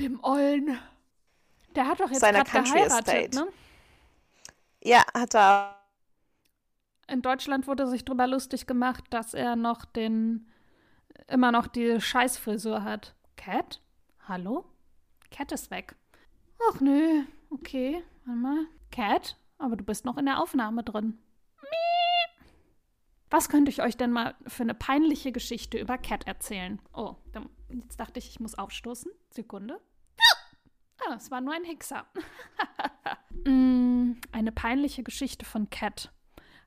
Dem 0.00 0.18
Ollen. 0.24 0.78
Der 1.76 1.86
hat 1.86 2.00
doch 2.00 2.08
jetzt 2.10 2.20
Seiner 2.20 2.44
Country 2.44 2.78
Estate. 2.80 3.34
ne? 3.36 3.46
Ja, 4.82 5.02
hat 5.14 5.34
er. 5.34 5.76
In 7.06 7.20
Deutschland 7.20 7.66
wurde 7.66 7.86
sich 7.86 8.04
drüber 8.06 8.26
lustig 8.26 8.66
gemacht, 8.66 9.04
dass 9.10 9.34
er 9.34 9.56
noch 9.56 9.84
den, 9.84 10.50
immer 11.28 11.52
noch 11.52 11.66
die 11.66 12.00
Scheißfrisur 12.00 12.82
hat. 12.82 13.14
Cat? 13.36 13.80
Hallo? 14.28 14.64
Cat 15.32 15.50
ist 15.50 15.70
weg. 15.72 15.96
Ach 16.70 16.80
nö, 16.80 17.24
okay, 17.50 18.04
warte 18.24 18.38
mal. 18.38 18.66
Cat? 18.92 19.36
Aber 19.58 19.76
du 19.76 19.82
bist 19.82 20.04
noch 20.04 20.16
in 20.16 20.26
der 20.26 20.40
Aufnahme 20.40 20.84
drin. 20.84 21.18
Miep. 21.60 22.46
Was 23.30 23.48
könnte 23.48 23.70
ich 23.70 23.82
euch 23.82 23.96
denn 23.96 24.12
mal 24.12 24.36
für 24.46 24.62
eine 24.62 24.74
peinliche 24.74 25.32
Geschichte 25.32 25.76
über 25.76 25.98
Cat 25.98 26.26
erzählen? 26.28 26.80
Oh, 26.92 27.16
jetzt 27.70 27.98
dachte 27.98 28.20
ich, 28.20 28.28
ich 28.28 28.38
muss 28.38 28.54
aufstoßen. 28.54 29.10
Sekunde. 29.30 29.80
Ah, 31.04 31.14
es 31.16 31.32
war 31.32 31.40
nur 31.40 31.54
ein 31.54 31.64
Hixer. 31.64 32.06
Mm, 33.44 34.20
eine 34.30 34.52
peinliche 34.52 35.02
Geschichte 35.02 35.44
von 35.44 35.68
Cat. 35.68 36.12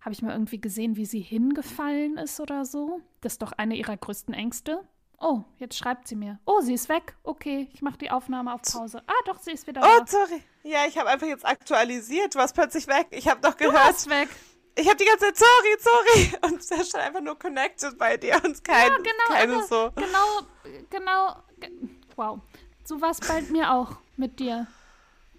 Habe 0.02 0.12
ich 0.12 0.22
mal 0.22 0.34
irgendwie 0.34 0.60
gesehen, 0.60 0.98
wie 0.98 1.06
sie 1.06 1.22
hingefallen 1.22 2.18
ist 2.18 2.42
oder 2.42 2.66
so? 2.66 3.00
Das 3.22 3.34
ist 3.34 3.42
doch 3.42 3.54
eine 3.54 3.78
ihrer 3.78 3.96
größten 3.96 4.34
Ängste. 4.34 4.86
Oh, 5.20 5.44
jetzt 5.58 5.78
schreibt 5.78 6.08
sie 6.08 6.16
mir. 6.16 6.40
Oh, 6.46 6.60
sie 6.62 6.74
ist 6.74 6.90
weg. 6.90 7.16
Okay, 7.24 7.70
ich 7.74 7.82
mache 7.82 7.98
die 7.98 8.12
Aufnahme 8.12 8.54
auf 8.54 8.62
Pause. 8.62 9.02
Ah, 9.08 9.14
doch, 9.26 9.40
sie 9.40 9.52
ist 9.52 9.66
wieder 9.68 9.82
Oh, 9.82 10.00
da. 10.00 10.06
sorry. 10.08 10.44
Ja, 10.64 10.86
ich 10.88 10.98
habe 10.98 11.10
einfach 11.10 11.28
jetzt 11.28 11.46
aktualisiert. 11.46 12.36
Du 12.36 12.40
warst 12.40 12.54
plötzlich 12.56 12.88
weg. 12.88 13.08
Ich 13.12 13.28
habe 13.28 13.40
doch 13.42 13.54
Du 13.54 13.66
gehört. 13.70 13.76
warst 13.76 14.10
weg. 14.10 14.30
Ich 14.78 14.86
habe 14.88 14.98
die 14.98 15.06
ganze 15.06 15.32
Zeit, 15.34 15.38
sorry, 15.38 15.78
sorry. 15.80 16.38
Und 16.54 16.70
da 16.72 16.84
stand 16.84 17.04
einfach 17.06 17.22
nur 17.22 17.40
connected 17.40 17.98
bei 17.98 18.18
dir 18.18 18.42
und 18.44 18.62
kein, 18.62 18.92
Ja, 18.92 18.98
genau. 18.98 19.30
keine 19.30 19.64
so. 19.64 19.90
Genau, 19.96 20.42
genau. 20.90 21.36
ge- 21.62 21.72
Wow. 22.18 22.40
So 22.84 23.00
war 23.00 23.12
es 23.12 23.20
bei 23.22 23.42
mir 23.44 23.72
auch 23.72 23.94
mit 24.18 24.38
dir. 24.40 24.68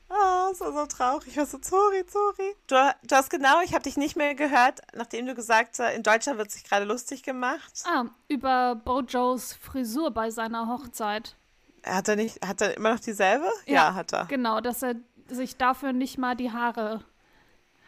Oh, 0.08 0.50
es 0.52 0.60
war 0.60 0.72
so 0.72 0.86
traurig. 0.86 1.28
Ich 1.28 1.36
war 1.36 1.46
so, 1.46 1.58
sorry, 1.60 2.04
sorry. 2.08 2.54
Du, 2.66 2.76
du 3.06 3.14
hast 3.16 3.28
genau, 3.30 3.60
ich 3.64 3.72
habe 3.72 3.82
dich 3.82 3.96
nicht 3.96 4.16
mehr 4.16 4.34
gehört, 4.34 4.80
nachdem 4.94 5.26
du 5.26 5.34
gesagt 5.34 5.78
hast, 5.78 5.94
in 5.94 6.02
Deutschland 6.02 6.38
wird 6.38 6.50
sich 6.50 6.64
gerade 6.64 6.84
lustig 6.84 7.22
gemacht. 7.22 7.82
Ah, 7.84 8.04
über 8.28 8.76
Bojos 8.76 9.54
Frisur 9.54 10.10
bei 10.12 10.30
seiner 10.30 10.68
Hochzeit. 10.68 11.36
Hat 11.84 12.08
er 12.08 12.16
nicht, 12.16 12.44
hat 12.46 12.60
er 12.60 12.76
immer 12.76 12.94
noch 12.94 13.00
dieselbe? 13.00 13.50
Ja, 13.66 13.94
hat 13.94 14.12
er. 14.12 14.26
Genau, 14.26 14.60
dass 14.60 14.82
er 14.82 14.94
sich 15.28 15.56
dafür 15.56 15.92
nicht 15.92 16.18
mal 16.18 16.36
die 16.36 16.52
Haare 16.52 17.04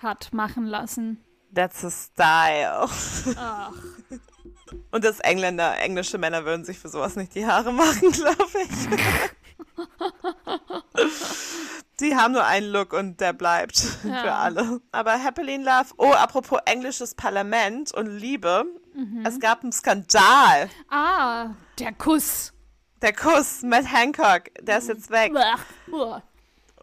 hat 0.00 0.32
machen 0.32 0.66
lassen. 0.66 1.24
That's 1.54 1.84
a 1.84 1.90
style. 1.90 2.88
Ach, 3.36 3.72
Und 4.90 5.04
das 5.04 5.20
Engländer, 5.20 5.78
englische 5.78 6.18
Männer 6.18 6.44
würden 6.44 6.64
sich 6.64 6.78
für 6.78 6.88
sowas 6.88 7.16
nicht 7.16 7.34
die 7.34 7.46
Haare 7.46 7.72
machen, 7.72 8.10
glaube 8.12 8.44
ich. 8.54 8.88
Die 12.00 12.14
haben 12.14 12.32
nur 12.32 12.44
einen 12.44 12.70
Look 12.70 12.92
und 12.92 13.20
der 13.20 13.32
bleibt 13.32 13.76
Ja. 14.04 14.22
für 14.22 14.32
alle. 14.32 14.80
Aber 14.92 15.12
Happily 15.22 15.54
in 15.56 15.64
Love, 15.64 15.94
oh, 15.96 16.12
apropos 16.12 16.60
englisches 16.64 17.14
Parlament 17.14 17.92
und 17.94 18.06
Liebe, 18.06 18.64
Mhm. 18.94 19.24
es 19.26 19.38
gab 19.38 19.62
einen 19.62 19.70
Skandal. 19.72 20.68
Ah, 20.88 21.50
der 21.78 21.92
Kuss. 21.92 22.52
Der 23.00 23.12
Kuss, 23.12 23.62
Matt 23.62 23.92
Hancock, 23.92 24.44
der 24.60 24.78
ist 24.78 24.88
jetzt 24.88 25.10
weg. 25.10 25.32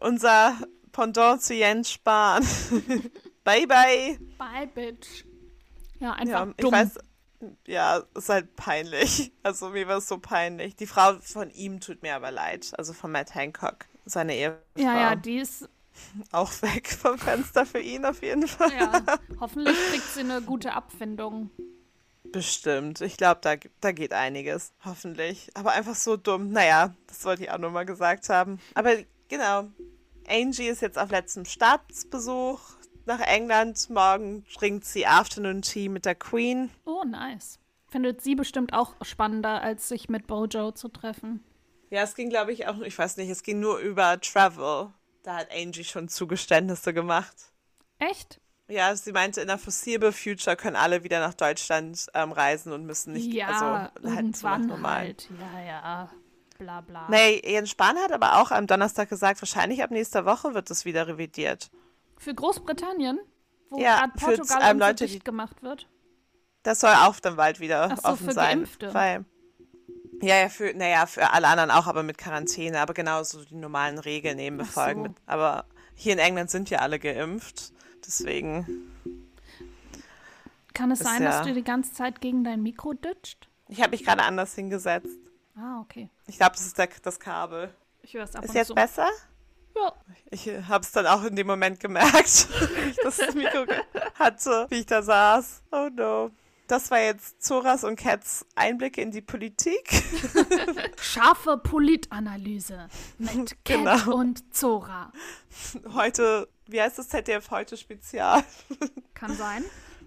Unser 0.00 0.56
Pendant 0.92 1.42
zu 1.42 1.54
Jens 1.54 1.90
Spahn. 1.90 2.42
bye, 3.44 3.66
bye. 3.66 4.18
Bye, 4.38 4.66
Bitch. 4.74 5.24
Ja, 6.00 6.12
einfach 6.12 6.46
Ja, 6.46 6.52
ich 6.56 6.62
dumm. 6.62 6.72
weiß, 6.72 6.98
ja, 7.66 8.02
ist 8.14 8.28
halt 8.30 8.56
peinlich. 8.56 9.32
Also 9.42 9.68
mir 9.70 9.86
war 9.86 9.98
es 9.98 10.08
so 10.08 10.18
peinlich. 10.18 10.74
Die 10.76 10.86
Frau 10.86 11.14
von 11.20 11.50
ihm 11.50 11.80
tut 11.80 12.02
mir 12.02 12.16
aber 12.16 12.30
leid. 12.30 12.72
Also 12.78 12.92
von 12.94 13.12
Matt 13.12 13.34
Hancock, 13.34 13.86
seine 14.06 14.34
Ehefrau. 14.34 14.58
ja, 14.78 14.98
ja, 14.98 15.14
die 15.16 15.36
ist, 15.38 15.68
Auch 16.32 16.50
weg 16.62 16.88
vom 16.88 17.18
Fenster 17.18 17.66
für 17.66 17.80
ihn 17.80 18.04
auf 18.04 18.22
jeden 18.22 18.46
Fall. 18.48 18.72
ja, 18.72 19.02
hoffentlich 19.40 19.76
kriegt 19.90 20.04
sie 20.14 20.20
eine 20.20 20.40
gute 20.42 20.72
Abfindung. 20.72 21.50
Bestimmt. 22.32 23.00
Ich 23.00 23.16
glaube, 23.16 23.40
da, 23.42 23.54
da 23.80 23.92
geht 23.92 24.12
einiges. 24.12 24.72
Hoffentlich. 24.84 25.48
Aber 25.54 25.72
einfach 25.72 25.94
so 25.94 26.16
dumm. 26.16 26.50
Naja, 26.50 26.94
das 27.06 27.24
wollte 27.24 27.44
ich 27.44 27.50
auch 27.50 27.58
nur 27.58 27.70
mal 27.70 27.86
gesagt 27.86 28.28
haben. 28.28 28.58
Aber 28.74 28.94
genau. 29.28 29.68
Angie 30.28 30.66
ist 30.66 30.82
jetzt 30.82 30.98
auf 30.98 31.10
letztem 31.10 31.44
Staatsbesuch 31.44 32.60
nach 33.06 33.20
England. 33.20 33.88
Morgen 33.90 34.44
trinkt 34.58 34.84
sie 34.84 35.06
Afternoon 35.06 35.62
Tea 35.62 35.88
mit 35.88 36.04
der 36.04 36.16
Queen. 36.16 36.70
Oh, 36.84 37.04
nice. 37.04 37.58
Findet 37.88 38.20
sie 38.20 38.34
bestimmt 38.34 38.72
auch 38.74 38.94
spannender, 39.02 39.62
als 39.62 39.88
sich 39.88 40.08
mit 40.08 40.26
Bojo 40.26 40.72
zu 40.72 40.88
treffen. 40.88 41.44
Ja, 41.90 42.02
es 42.02 42.14
ging, 42.14 42.30
glaube 42.30 42.52
ich, 42.52 42.66
auch, 42.66 42.80
ich 42.80 42.98
weiß 42.98 43.16
nicht, 43.16 43.30
es 43.30 43.42
ging 43.42 43.60
nur 43.60 43.78
über 43.78 44.20
Travel. 44.20 44.92
Da 45.22 45.36
hat 45.36 45.48
Angie 45.52 45.84
schon 45.84 46.08
Zugeständnisse 46.08 46.92
gemacht. 46.92 47.36
Echt? 47.98 48.40
Ja, 48.68 48.94
sie 48.96 49.12
meinte, 49.12 49.40
in 49.40 49.46
der 49.46 49.58
foreseeable 49.58 50.12
future 50.12 50.56
können 50.56 50.76
alle 50.76 51.04
wieder 51.04 51.20
nach 51.20 51.34
Deutschland 51.34 52.06
ähm, 52.14 52.32
reisen 52.32 52.72
und 52.72 52.84
müssen 52.84 53.12
nicht, 53.12 53.32
ja, 53.32 53.90
also 54.00 54.14
halt 54.16 54.36
so 54.36 54.48
normal. 54.48 54.98
halt. 54.98 55.28
Ja, 55.38 55.60
ja. 55.60 56.10
Bla, 56.58 56.80
bla. 56.80 57.06
Nee, 57.08 57.42
Jens 57.44 57.70
Spahn 57.70 57.96
hat 57.98 58.12
aber 58.12 58.40
auch 58.40 58.50
am 58.50 58.66
Donnerstag 58.66 59.08
gesagt, 59.08 59.40
wahrscheinlich 59.40 59.82
ab 59.82 59.90
nächster 59.90 60.24
Woche 60.24 60.54
wird 60.54 60.70
es 60.70 60.84
wieder 60.84 61.06
revidiert. 61.06 61.70
Für 62.16 62.34
Großbritannien, 62.34 63.20
wo 63.70 63.78
Ja, 63.78 63.98
gerade 63.98 64.18
für, 64.18 64.26
Portugal 64.26 64.58
ähm, 64.62 64.70
und 64.70 64.82
so 64.82 64.86
Leute, 64.86 65.06
dicht 65.06 65.24
gemacht 65.24 65.62
wird. 65.62 65.88
Das 66.62 66.80
soll 66.80 66.94
auch 66.94 67.20
dann 67.20 67.36
bald 67.36 67.60
wieder 67.60 67.94
so, 67.96 68.04
offen 68.04 68.28
für 68.28 68.32
sein. 68.32 68.58
Geimpfte. 68.60 68.94
Weil, 68.94 69.24
ja, 70.22 70.36
ja, 70.36 70.48
für, 70.48 70.72
naja, 70.74 71.06
für 71.06 71.30
alle 71.30 71.48
anderen 71.48 71.70
auch, 71.70 71.86
aber 71.86 72.02
mit 72.02 72.18
Quarantäne, 72.18 72.80
aber 72.80 72.94
genauso 72.94 73.44
die 73.44 73.54
normalen 73.56 73.98
Regeln 73.98 74.38
eben 74.38 74.56
befolgen. 74.58 75.04
so. 75.04 75.14
Aber 75.26 75.64
hier 75.94 76.12
in 76.12 76.18
England 76.18 76.50
sind 76.50 76.70
ja 76.70 76.78
alle 76.80 76.98
geimpft. 76.98 77.72
Deswegen, 78.06 78.92
Kann 80.74 80.90
es 80.90 81.00
sein, 81.00 81.22
ja- 81.22 81.30
dass 81.30 81.46
du 81.46 81.54
die 81.54 81.64
ganze 81.64 81.92
Zeit 81.92 82.20
gegen 82.20 82.44
dein 82.44 82.62
Mikro 82.62 82.92
ditcht? 82.92 83.48
ich 83.68 83.80
habe 83.80 83.90
mich 83.90 84.04
gerade 84.04 84.22
anders 84.22 84.54
hingesetzt. 84.54 85.08
Ah, 85.56 85.80
okay. 85.80 86.08
Ich 86.26 86.36
glaube, 86.36 86.52
das 86.52 86.66
ist 86.66 86.78
der, 86.78 86.88
das 87.02 87.18
Kabel. 87.18 87.72
Ich 88.02 88.14
höre 88.14 88.24
es 88.24 88.34
ab 88.36 88.44
Ist 88.44 88.54
jetzt 88.54 88.68
zu. 88.68 88.74
besser? 88.74 89.08
Ja. 89.74 89.92
Ich 90.30 90.46
habe 90.68 90.84
es 90.84 90.92
dann 90.92 91.06
auch 91.06 91.24
in 91.24 91.34
dem 91.34 91.46
Moment 91.46 91.80
gemerkt, 91.80 92.48
wie 92.84 92.90
ich 92.90 92.96
das 93.02 93.18
Mikro 93.34 93.64
hatte, 94.14 94.66
wie 94.70 94.76
ich 94.80 94.86
da 94.86 95.02
saß. 95.02 95.62
Oh 95.72 95.88
no. 95.92 96.30
Das 96.66 96.90
war 96.90 96.98
jetzt 97.00 97.42
Zoras 97.44 97.84
und 97.84 97.96
Cats 97.96 98.44
Einblicke 98.56 99.00
in 99.00 99.12
die 99.12 99.20
Politik. 99.20 100.02
Scharfe 101.00 101.58
Politanalyse 101.58 102.88
mit 103.18 103.56
Cat 103.64 103.78
Genau. 103.78 104.16
und 104.16 104.54
Zora. 104.54 105.12
Heute, 105.94 106.48
wie 106.66 106.80
heißt 106.80 106.98
das 106.98 107.08
ZDF 107.08 107.50
heute 107.50 107.76
Spezial? 107.76 108.42
Kann 109.14 109.36
sein. 109.36 109.64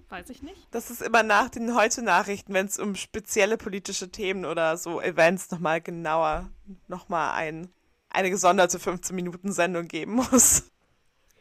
Weiß 0.09 0.29
ich 0.31 0.41
nicht. 0.41 0.67
Das 0.71 0.89
ist 0.89 1.01
immer 1.01 1.21
nach 1.23 1.49
den 1.49 1.75
Heute-Nachrichten, 1.75 2.53
wenn 2.53 2.65
es 2.65 2.79
um 2.79 2.95
spezielle 2.95 3.57
politische 3.57 4.11
Themen 4.11 4.43
oder 4.43 4.75
so 4.75 4.99
Events 4.99 5.51
nochmal 5.51 5.81
genauer, 5.81 6.49
nochmal 6.87 7.35
ein, 7.35 7.69
eine 8.09 8.31
gesonderte 8.31 8.79
15-Minuten-Sendung 8.79 9.87
geben 9.87 10.13
muss. 10.15 10.63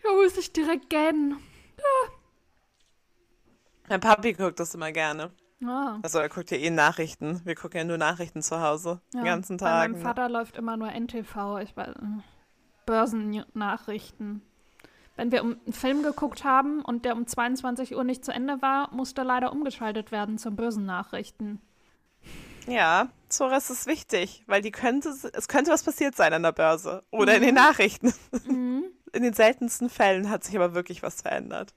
Ja, 0.05 0.13
muss 0.13 0.37
ich 0.37 0.53
direkt 0.53 0.91
gähnen. 0.91 1.39
Mein 3.89 4.01
Papi 4.01 4.33
guckt 4.35 4.59
das 4.61 4.75
immer 4.75 4.93
gerne. 4.93 5.31
Ah, 5.65 5.99
Also 6.03 6.19
er 6.19 6.29
guckt 6.29 6.51
ja 6.53 6.57
eh 6.57 6.71
Nachrichten. 6.71 7.41
Wir 7.45 7.55
gucken 7.57 7.79
ja 7.79 7.85
nur 7.85 7.99
Nachrichten 7.99 8.43
zu 8.43 8.61
Hause. 8.61 9.01
ja. 9.13 9.21
Den 9.21 9.25
ganzen 9.25 9.57
Bei 9.57 9.67
Tag. 9.67 9.91
meinem 9.91 10.01
Vater 10.01 10.29
läuft 10.29 10.57
immer 10.57 10.77
nur 10.77 10.93
NTV. 10.93 11.59
Ich 11.63 11.77
weiß, 11.77 11.89
äh, 11.89 12.23
Börsennachrichten. 12.87 14.43
Wenn 15.17 15.33
wir 15.33 15.43
um 15.43 15.57
einen 15.65 15.73
Film 15.73 16.03
geguckt 16.05 16.45
haben 16.45 16.81
und 16.83 17.05
der 17.05 17.17
um 17.17 17.27
22 17.27 17.97
Uhr 17.97 18.05
nicht 18.05 18.25
zu 18.25 18.33
Ende 18.33 18.63
war, 18.63 18.93
musste 18.95 19.23
leider 19.25 19.51
umgeschaltet 19.53 20.13
werden 20.13 20.39
zum 20.39 20.55
Börsennachrichten. 20.55 21.61
Ja, 22.69 23.09
Zoras 23.29 23.71
ist 23.71 23.87
wichtig, 23.87 24.45
weil 24.47 24.63
die 24.63 24.71
könnte, 24.71 25.09
es 25.33 25.49
könnte 25.49 25.71
was 25.73 25.83
passiert 25.83 26.15
sein 26.15 26.33
an 26.35 26.43
der 26.45 26.53
Börse 26.53 27.03
oder 27.11 27.35
in 27.35 27.43
den 27.43 27.55
Nachrichten. 27.55 28.13
In 28.47 29.23
den 29.23 29.33
seltensten 29.33 29.89
Fällen 29.91 30.31
hat 30.31 30.45
sich 30.45 30.55
aber 30.55 30.75
wirklich 30.75 31.03
was 31.03 31.23
verändert. 31.23 31.75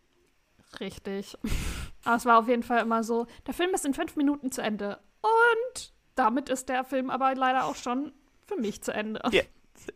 Richtig. 0.80 1.38
Aber 2.04 2.16
es 2.16 2.26
war 2.26 2.40
auf 2.40 2.48
jeden 2.48 2.64
Fall 2.64 2.82
immer 2.82 3.04
so, 3.04 3.28
der 3.48 3.54
Film 3.54 3.74
ist 3.74 3.86
in 3.86 3.94
fünf 3.94 4.16
Minuten 4.16 4.52
zu 4.52 4.62
Ende. 4.62 5.00
Und 5.22 5.94
damit 6.16 6.50
ist 6.50 6.70
der 6.70 6.84
Film 6.84 7.10
aber 7.10 7.36
leider 7.36 7.66
auch 7.66 7.76
schon 7.76 8.12
für 8.48 8.56
mich 8.58 8.82
zu 8.82 8.92
Ende. 8.94 9.22
Ja. 9.32 9.44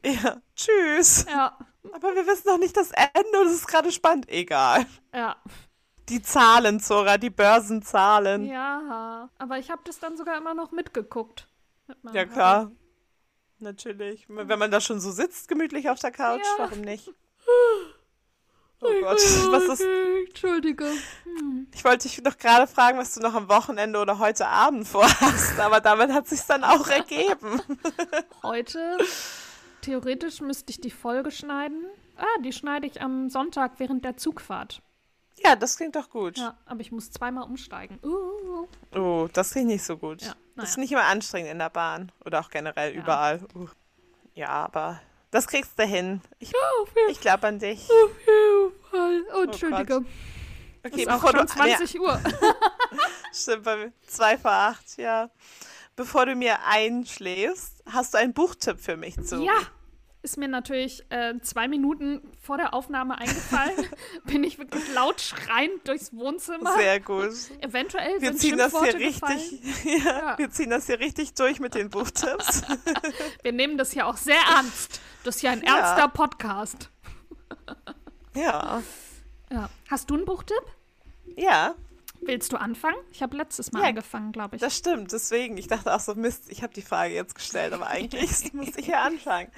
Ja, 0.03 0.37
tschüss. 0.55 1.25
Ja, 1.29 1.57
Aber 1.93 2.15
wir 2.15 2.25
wissen 2.25 2.47
noch 2.47 2.57
nicht 2.57 2.75
das 2.75 2.91
Ende 2.91 3.39
und 3.41 3.47
es 3.47 3.53
ist 3.53 3.67
gerade 3.67 3.91
spannend. 3.91 4.27
Egal. 4.29 4.85
ja. 5.13 5.35
Die 6.09 6.21
Zahlen, 6.21 6.79
Zora, 6.79 7.17
die 7.17 7.29
Börsenzahlen. 7.29 8.45
Ja, 8.47 9.29
aber 9.37 9.57
ich 9.59 9.69
habe 9.71 9.81
das 9.85 9.99
dann 9.99 10.17
sogar 10.17 10.37
immer 10.37 10.53
noch 10.55 10.71
mitgeguckt. 10.71 11.47
Mit 12.03 12.13
Ja, 12.15 12.25
klar. 12.25 12.71
Natürlich. 13.59 14.25
Wenn 14.27 14.59
man 14.59 14.69
da 14.71 14.81
schon 14.81 14.99
so 14.99 15.11
sitzt, 15.11 15.47
gemütlich 15.47 15.89
auf 15.89 15.99
der 15.99 16.11
Couch, 16.11 16.41
Ja. 16.57 16.65
warum 16.65 16.81
nicht? 16.81 17.11
Oh 18.81 18.87
Gott, 19.01 19.17
was 19.51 19.63
ist. 19.63 19.81
Okay, 19.81 20.25
Entschuldige. 20.27 20.85
Ich 21.73 21.83
wollte 21.83 22.07
dich 22.07 22.21
noch 22.21 22.37
gerade 22.37 22.67
fragen, 22.67 22.97
was 22.97 23.13
du 23.13 23.21
noch 23.21 23.33
am 23.33 23.49
Wochenende 23.49 23.99
oder 23.99 24.19
heute 24.19 24.47
Abend 24.47 24.87
vorhast, 24.87 25.59
aber 25.59 25.79
damit 25.81 26.11
hat 26.11 26.27
sich 26.27 26.41
dann 26.41 26.63
auch 26.63 26.87
ergeben. 26.87 27.61
Heute, 28.43 28.97
theoretisch 29.81 30.41
müsste 30.41 30.71
ich 30.71 30.81
die 30.81 30.91
Folge 30.91 31.31
schneiden. 31.31 31.85
Ah, 32.17 32.41
die 32.43 32.53
schneide 32.53 32.87
ich 32.87 33.01
am 33.01 33.29
Sonntag 33.29 33.73
während 33.79 34.05
der 34.05 34.17
Zugfahrt. 34.17 34.81
Ja, 35.43 35.55
das 35.55 35.75
klingt 35.75 35.95
doch 35.97 36.09
gut. 36.09 36.37
Ja, 36.37 36.57
aber 36.65 36.79
ich 36.79 36.91
muss 36.93 37.11
zweimal 37.11 37.43
umsteigen. 37.43 37.99
Uh. 38.03 38.67
Oh, 38.97 39.27
das 39.33 39.51
klingt 39.51 39.67
nicht 39.67 39.83
so 39.83 39.97
gut. 39.97 40.21
Ja, 40.21 40.33
Das 40.55 40.69
ist 40.69 40.77
naja. 40.77 40.81
nicht 40.83 40.91
immer 40.93 41.03
anstrengend 41.03 41.51
in 41.51 41.59
der 41.59 41.69
Bahn 41.69 42.11
oder 42.23 42.39
auch 42.39 42.49
generell 42.49 42.93
überall. 42.93 43.41
Uh. 43.53 43.67
Ja, 44.33 44.49
aber 44.49 45.01
das 45.31 45.47
kriegst 45.47 45.77
du 45.77 45.83
hin. 45.83 46.21
Ich, 46.39 46.53
jeden 46.53 47.09
ich 47.11 47.19
glaube 47.19 47.47
an 47.47 47.59
dich. 47.59 47.85
Fall. 47.87 47.95
Oh, 49.35 49.43
Entschuldige. 49.43 50.05
Okay, 50.85 51.01
ist 51.01 51.09
auch 51.09 51.15
bevor 51.23 51.31
schon 51.31 51.47
du, 51.47 51.63
nee, 51.63 51.75
20 51.77 51.99
Uhr. 52.01 52.19
Stimmt, 53.33 53.63
bei 53.63 53.75
mir. 53.77 53.93
Zwei 54.07 54.37
vor 54.37 54.51
acht, 54.51 54.97
ja. 54.97 55.29
Bevor 55.95 56.25
du 56.25 56.35
mir 56.35 56.57
einschläfst, 56.67 57.83
hast 57.91 58.13
du 58.13 58.17
einen 58.19 58.33
Buchtipp 58.33 58.79
für 58.79 58.95
mich 58.97 59.15
zu. 59.23 59.41
Ja, 59.43 59.53
ist 60.21 60.37
mir 60.37 60.47
natürlich 60.47 61.03
äh, 61.09 61.33
zwei 61.41 61.67
Minuten 61.67 62.21
vor 62.41 62.57
der 62.57 62.73
Aufnahme 62.73 63.17
eingefallen. 63.17 63.87
Bin 64.25 64.43
ich 64.43 64.57
wirklich 64.59 64.83
laut 64.93 65.21
schreiend 65.21 65.87
durchs 65.87 66.13
Wohnzimmer. 66.13 66.75
Sehr 66.77 66.99
gut. 66.99 67.31
Eventuell 67.61 68.19
Wir 68.21 68.29
sind 68.29 68.39
ziehen 68.39 68.57
das 68.57 68.73
hier 68.79 68.95
richtig, 68.95 69.83
ja, 69.85 70.17
Ja. 70.19 70.37
wir 70.37 70.49
ziehen 70.51 70.69
das 70.69 70.85
hier 70.87 70.99
richtig 70.99 71.33
durch 71.35 71.59
mit 71.59 71.75
den 71.75 71.89
Buchtipps. 71.89 72.61
Wir 73.43 73.53
nehmen 73.53 73.77
das 73.77 73.91
hier 73.91 74.05
auch 74.07 74.17
sehr 74.17 74.39
ernst. 74.55 74.99
Das 75.23 75.37
ist 75.37 75.41
ja 75.43 75.51
ein 75.51 75.63
Ja. 75.63 75.77
ernster 75.77 76.07
Podcast. 76.09 76.89
Ja. 78.35 78.81
Ja. 79.51 79.69
Hast 79.89 80.09
du 80.09 80.15
einen 80.15 80.25
Buchtipp? 80.25 80.63
Ja, 81.35 81.75
Willst 82.21 82.51
du 82.51 82.57
anfangen? 82.57 82.95
Ich 83.11 83.21
habe 83.21 83.37
letztes 83.37 83.71
Mal 83.71 83.81
Ja, 83.83 83.87
angefangen, 83.89 84.31
glaube 84.31 84.55
ich. 84.55 84.61
das 84.61 84.75
stimmt. 84.75 85.11
Deswegen, 85.11 85.57
ich 85.57 85.67
dachte 85.67 85.93
auch 85.93 85.99
so, 85.99 86.15
Mist, 86.15 86.45
ich 86.49 86.63
habe 86.63 86.73
die 86.73 86.81
Frage 86.81 87.13
jetzt 87.13 87.35
gestellt, 87.35 87.73
aber 87.73 87.87
eigentlich 87.87 88.51
muss 88.53 88.75
ich 88.77 88.87
ja 88.87 89.03
anfangen. 89.03 89.51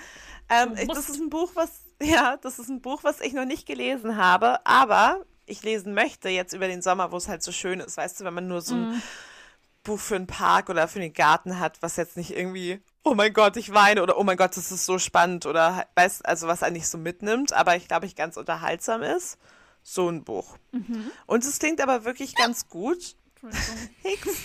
Ähm, 0.49 0.73
ich, 0.75 0.87
das 0.87 1.07
ist 1.09 1.19
ein 1.21 1.29
Buch, 1.29 1.51
was, 1.53 1.81
ja, 2.01 2.35
das 2.37 2.59
ist 2.59 2.67
ein 2.69 2.81
Buch, 2.81 3.03
was 3.03 3.21
ich 3.21 3.33
noch 3.33 3.45
nicht 3.45 3.67
gelesen 3.67 4.17
habe, 4.17 4.65
aber 4.65 5.23
ich 5.45 5.63
lesen 5.63 5.93
möchte 5.93 6.27
jetzt 6.29 6.53
über 6.53 6.67
den 6.67 6.81
Sommer, 6.81 7.11
wo 7.11 7.17
es 7.17 7.29
halt 7.29 7.41
so 7.43 7.51
schön 7.53 7.79
ist. 7.79 7.95
Weißt 7.95 8.19
du, 8.19 8.25
wenn 8.25 8.33
man 8.33 8.47
nur 8.47 8.61
so 8.61 8.75
ein 8.75 9.01
Buch 9.87 9.99
für 9.99 10.15
einen 10.15 10.27
Park 10.27 10.69
oder 10.69 10.87
für 10.87 10.99
den 10.99 11.13
Garten 11.13 11.59
hat, 11.59 11.81
was 11.81 11.95
jetzt 11.95 12.17
nicht 12.17 12.31
irgendwie, 12.31 12.79
oh 13.03 13.15
mein 13.15 13.33
Gott, 13.33 13.57
ich 13.57 13.73
weine 13.73 14.03
oder 14.03 14.17
oh 14.17 14.23
mein 14.23 14.37
Gott, 14.37 14.55
das 14.55 14.71
ist 14.71 14.85
so 14.85 14.99
spannend 14.99 15.45
oder 15.45 15.87
weißt, 15.95 16.25
also 16.25 16.47
was 16.47 16.61
einen 16.61 16.75
nicht 16.75 16.87
so 16.87 16.97
mitnimmt, 16.97 17.53
aber 17.53 17.75
ich 17.75 17.87
glaube, 17.87 18.05
ich 18.05 18.15
ganz 18.15 18.37
unterhaltsam 18.37 19.01
ist. 19.01 19.39
So 19.81 20.09
ein 20.09 20.25
Buch. 20.25 20.57
Und 21.27 21.45
es 21.45 21.59
klingt 21.59 21.79
aber 21.79 22.03
wirklich 22.03 22.35
ganz 22.35 22.67
gut. 22.67 23.15
Hicks. 24.03 24.37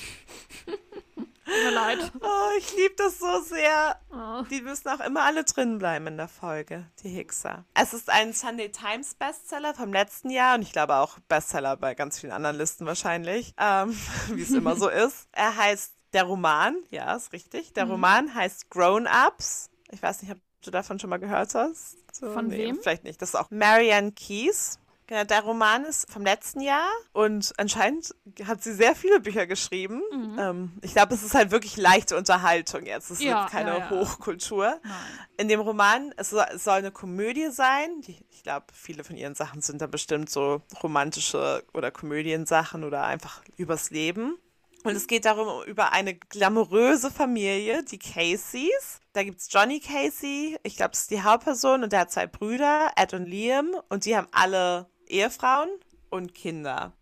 Tut 1.52 1.64
mir 1.64 1.70
leid. 1.70 2.12
Oh, 2.20 2.58
ich 2.58 2.74
liebe 2.76 2.94
das 2.96 3.18
so 3.18 3.40
sehr. 3.42 4.00
Oh. 4.10 4.42
Die 4.50 4.62
müssen 4.62 4.88
auch 4.88 5.00
immer 5.00 5.22
alle 5.22 5.44
drin 5.44 5.78
bleiben 5.78 6.06
in 6.06 6.16
der 6.16 6.28
Folge, 6.28 6.86
die 7.02 7.10
Hickser. 7.10 7.64
Es 7.74 7.92
ist 7.92 8.08
ein 8.08 8.32
Sunday 8.32 8.70
Times 8.70 9.14
Bestseller 9.14 9.74
vom 9.74 9.92
letzten 9.92 10.30
Jahr 10.30 10.54
und 10.54 10.62
ich 10.62 10.72
glaube 10.72 10.96
auch 10.96 11.18
Bestseller 11.28 11.76
bei 11.76 11.94
ganz 11.94 12.18
vielen 12.20 12.32
anderen 12.32 12.56
Listen 12.56 12.86
wahrscheinlich, 12.86 13.54
ähm, 13.58 13.96
wie 14.28 14.42
es 14.42 14.50
immer 14.50 14.76
so 14.76 14.88
ist. 14.88 15.28
Er 15.32 15.56
heißt 15.56 15.92
der 16.12 16.24
Roman, 16.24 16.76
ja, 16.90 17.14
ist 17.14 17.32
richtig. 17.32 17.72
Der 17.74 17.84
mhm. 17.84 17.92
Roman 17.92 18.34
heißt 18.34 18.70
Grown 18.70 19.06
Ups. 19.06 19.70
Ich 19.90 20.02
weiß 20.02 20.22
nicht, 20.22 20.32
ob 20.32 20.38
du 20.62 20.70
davon 20.70 20.98
schon 20.98 21.10
mal 21.10 21.18
gehört 21.18 21.54
hast. 21.54 21.96
So, 22.14 22.30
Von 22.32 22.48
nee, 22.48 22.58
wem? 22.58 22.78
Vielleicht 22.80 23.04
nicht. 23.04 23.20
Das 23.20 23.30
ist 23.30 23.34
auch 23.34 23.50
Marianne 23.50 24.12
Keys. 24.12 24.78
Genau, 25.12 25.24
der 25.24 25.42
Roman 25.42 25.84
ist 25.84 26.10
vom 26.10 26.22
letzten 26.22 26.62
Jahr 26.62 26.88
und 27.12 27.52
anscheinend 27.58 28.14
hat 28.46 28.62
sie 28.62 28.72
sehr 28.72 28.96
viele 28.96 29.20
Bücher 29.20 29.46
geschrieben. 29.46 30.00
Mhm. 30.10 30.38
Ähm, 30.38 30.72
ich 30.80 30.92
glaube, 30.92 31.12
es 31.12 31.22
ist 31.22 31.34
halt 31.34 31.50
wirklich 31.50 31.76
leichte 31.76 32.16
Unterhaltung 32.16 32.86
jetzt. 32.86 33.10
Es 33.10 33.22
ja, 33.22 33.44
ist 33.44 33.52
keine 33.52 33.72
ja, 33.72 33.78
ja. 33.80 33.90
Hochkultur. 33.90 34.80
Nein. 34.82 34.92
In 35.36 35.48
dem 35.48 35.60
Roman, 35.60 36.14
es 36.16 36.30
soll, 36.30 36.46
es 36.54 36.64
soll 36.64 36.78
eine 36.78 36.92
Komödie 36.92 37.50
sein. 37.50 38.00
Die, 38.06 38.24
ich 38.30 38.42
glaube, 38.42 38.64
viele 38.72 39.04
von 39.04 39.14
ihren 39.14 39.34
Sachen 39.34 39.60
sind 39.60 39.82
da 39.82 39.86
bestimmt 39.86 40.30
so 40.30 40.62
romantische 40.82 41.62
oder 41.74 41.90
Komödiensachen 41.90 42.82
oder 42.82 43.04
einfach 43.04 43.42
übers 43.58 43.90
Leben. 43.90 44.38
Und 44.82 44.96
es 44.96 45.06
geht 45.06 45.26
darum, 45.26 45.62
über 45.66 45.92
eine 45.92 46.14
glamouröse 46.14 47.10
Familie, 47.10 47.82
die 47.84 47.98
Caseys. 47.98 49.00
Da 49.12 49.24
gibt's 49.24 49.48
Johnny 49.50 49.78
Casey, 49.78 50.58
ich 50.62 50.76
glaube, 50.76 50.92
das 50.92 51.00
ist 51.00 51.10
die 51.10 51.22
Hauptperson, 51.22 51.82
und 51.82 51.92
der 51.92 52.00
hat 52.00 52.10
zwei 52.10 52.26
Brüder, 52.26 52.90
Ed 52.96 53.12
und 53.12 53.26
Liam, 53.26 53.76
und 53.90 54.06
die 54.06 54.16
haben 54.16 54.26
alle 54.32 54.86
Ehefrauen 55.12 55.68
und 56.10 56.34
Kinder. 56.34 56.92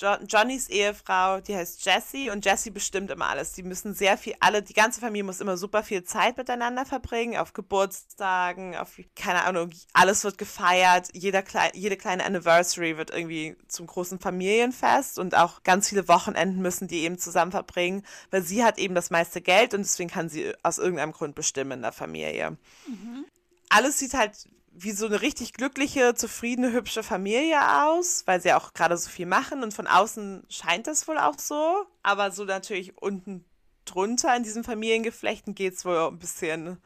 Jo 0.00 0.16
Johnnys 0.26 0.68
Ehefrau, 0.68 1.40
die 1.40 1.54
heißt 1.54 1.84
Jessie 1.84 2.30
und 2.30 2.44
Jessie 2.44 2.70
bestimmt 2.70 3.10
immer 3.10 3.26
alles. 3.26 3.52
Die 3.52 3.62
müssen 3.62 3.94
sehr 3.94 4.18
viel, 4.18 4.34
alle, 4.40 4.62
die 4.62 4.72
ganze 4.72 5.00
Familie 5.00 5.24
muss 5.24 5.40
immer 5.40 5.56
super 5.56 5.82
viel 5.82 6.04
Zeit 6.04 6.36
miteinander 6.36 6.84
verbringen, 6.84 7.36
auf 7.36 7.52
Geburtstagen, 7.52 8.76
auf, 8.76 8.98
keine 9.14 9.44
Ahnung, 9.44 9.70
alles 9.92 10.24
wird 10.24 10.38
gefeiert, 10.38 11.08
jeder 11.12 11.42
klei 11.42 11.70
jede 11.74 11.96
kleine 11.96 12.24
Anniversary 12.24 12.96
wird 12.96 13.10
irgendwie 13.10 13.56
zum 13.68 13.86
großen 13.86 14.18
Familienfest 14.18 15.18
und 15.18 15.36
auch 15.36 15.62
ganz 15.62 15.88
viele 15.88 16.08
Wochenenden 16.08 16.60
müssen 16.62 16.88
die 16.88 17.02
eben 17.02 17.18
zusammen 17.18 17.52
verbringen, 17.52 18.02
weil 18.30 18.42
sie 18.42 18.64
hat 18.64 18.78
eben 18.78 18.94
das 18.94 19.10
meiste 19.10 19.40
Geld 19.40 19.74
und 19.74 19.80
deswegen 19.80 20.10
kann 20.10 20.28
sie 20.28 20.52
aus 20.62 20.78
irgendeinem 20.78 21.12
Grund 21.12 21.34
bestimmen 21.34 21.72
in 21.72 21.82
der 21.82 21.92
Familie. 21.92 22.56
Mhm. 22.86 23.24
Alles 23.68 23.98
sieht 23.98 24.14
halt 24.14 24.46
wie 24.78 24.92
so 24.92 25.06
eine 25.06 25.22
richtig 25.22 25.54
glückliche, 25.54 26.14
zufriedene, 26.14 26.72
hübsche 26.72 27.02
Familie 27.02 27.84
aus, 27.84 28.22
weil 28.26 28.40
sie 28.40 28.52
auch 28.52 28.74
gerade 28.74 28.96
so 28.96 29.08
viel 29.08 29.26
machen 29.26 29.62
und 29.62 29.72
von 29.72 29.86
außen 29.86 30.44
scheint 30.48 30.86
das 30.86 31.08
wohl 31.08 31.18
auch 31.18 31.38
so. 31.38 31.86
Aber 32.02 32.30
so 32.30 32.44
natürlich 32.44 32.96
unten 32.98 33.44
drunter 33.86 34.36
in 34.36 34.42
diesen 34.42 34.64
Familiengeflechten 34.64 35.54
geht 35.54 35.74
es 35.74 35.84
wohl 35.84 35.98
ein 35.98 36.18
bisschen 36.18 36.78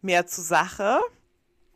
mehr 0.00 0.26
zur 0.26 0.44
Sache. 0.44 1.00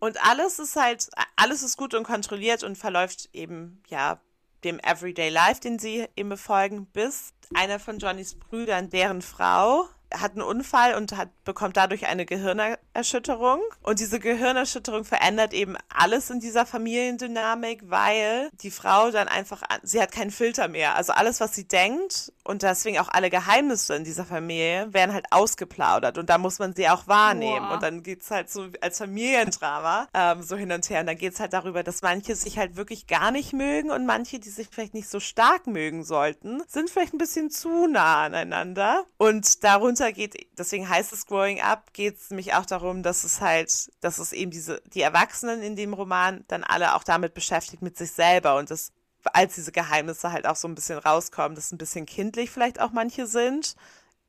Und 0.00 0.24
alles 0.24 0.58
ist 0.58 0.76
halt, 0.76 1.08
alles 1.36 1.62
ist 1.62 1.76
gut 1.76 1.94
und 1.94 2.04
kontrolliert 2.04 2.62
und 2.62 2.78
verläuft 2.78 3.28
eben, 3.32 3.82
ja, 3.88 4.20
dem 4.64 4.80
Everyday 4.80 5.28
Life, 5.28 5.60
den 5.60 5.78
sie 5.78 6.06
eben 6.16 6.30
befolgen, 6.30 6.86
bis 6.86 7.32
einer 7.54 7.78
von 7.78 7.98
Johnnys 7.98 8.34
Brüdern, 8.34 8.90
deren 8.90 9.22
Frau, 9.22 9.88
hat 10.14 10.32
einen 10.32 10.42
Unfall 10.42 10.94
und 10.94 11.16
hat, 11.16 11.28
bekommt 11.44 11.76
dadurch 11.76 12.06
eine 12.06 12.24
Gehirnerschütterung. 12.24 13.60
Und 13.82 14.00
diese 14.00 14.20
Gehirnerschütterung 14.20 15.04
verändert 15.04 15.52
eben 15.52 15.76
alles 15.88 16.30
in 16.30 16.40
dieser 16.40 16.66
Familiendynamik, 16.66 17.82
weil 17.90 18.50
die 18.62 18.70
Frau 18.70 19.10
dann 19.10 19.28
einfach, 19.28 19.62
sie 19.82 20.00
hat 20.00 20.12
keinen 20.12 20.30
Filter 20.30 20.68
mehr. 20.68 20.96
Also 20.96 21.12
alles, 21.12 21.40
was 21.40 21.54
sie 21.54 21.68
denkt 21.68 22.32
und 22.48 22.62
deswegen 22.62 22.98
auch 22.98 23.08
alle 23.08 23.28
Geheimnisse 23.28 23.94
in 23.94 24.04
dieser 24.04 24.24
Familie 24.24 24.92
werden 24.92 25.12
halt 25.12 25.26
ausgeplaudert 25.30 26.16
und 26.16 26.30
da 26.30 26.38
muss 26.38 26.58
man 26.58 26.74
sie 26.74 26.88
auch 26.88 27.06
wahrnehmen. 27.06 27.66
Boah. 27.66 27.74
Und 27.74 27.82
dann 27.82 28.02
geht's 28.02 28.30
halt 28.30 28.50
so 28.50 28.68
als 28.80 28.98
Familiendrama 28.98 30.08
ähm, 30.14 30.42
so 30.42 30.56
hin 30.56 30.72
und 30.72 30.88
her. 30.88 31.00
Und 31.00 31.06
dann 31.06 31.18
geht's 31.18 31.40
halt 31.40 31.52
darüber, 31.52 31.82
dass 31.82 32.02
manche 32.02 32.34
sich 32.34 32.58
halt 32.58 32.76
wirklich 32.76 33.06
gar 33.06 33.30
nicht 33.30 33.52
mögen 33.52 33.90
und 33.90 34.06
manche, 34.06 34.38
die 34.38 34.48
sich 34.48 34.68
vielleicht 34.70 34.94
nicht 34.94 35.08
so 35.08 35.20
stark 35.20 35.66
mögen 35.66 36.04
sollten, 36.04 36.62
sind 36.66 36.88
vielleicht 36.88 37.12
ein 37.12 37.18
bisschen 37.18 37.50
zu 37.50 37.86
nah 37.86 38.24
aneinander. 38.24 39.04
Und 39.18 39.62
darunter 39.64 39.98
runter 39.98 40.12
geht, 40.12 40.48
deswegen 40.56 40.88
heißt 40.88 41.12
es 41.12 41.26
Growing 41.26 41.60
Up, 41.60 41.92
geht 41.92 42.16
es 42.16 42.30
nämlich 42.30 42.54
auch 42.54 42.66
darum, 42.66 43.02
dass 43.02 43.24
es 43.24 43.40
halt, 43.40 43.90
dass 44.00 44.18
es 44.18 44.32
eben 44.32 44.50
diese, 44.50 44.80
die 44.92 45.02
Erwachsenen 45.02 45.62
in 45.62 45.76
dem 45.76 45.92
Roman 45.92 46.44
dann 46.48 46.64
alle 46.64 46.94
auch 46.94 47.04
damit 47.04 47.34
beschäftigt 47.34 47.82
mit 47.82 47.96
sich 47.96 48.12
selber 48.12 48.56
und 48.56 48.70
das, 48.70 48.92
als 49.32 49.54
diese 49.54 49.72
Geheimnisse 49.72 50.32
halt 50.32 50.46
auch 50.46 50.56
so 50.56 50.68
ein 50.68 50.74
bisschen 50.74 50.98
rauskommen, 50.98 51.54
dass 51.54 51.72
ein 51.72 51.78
bisschen 51.78 52.06
kindlich 52.06 52.50
vielleicht 52.50 52.80
auch 52.80 52.92
manche 52.92 53.26
sind, 53.26 53.74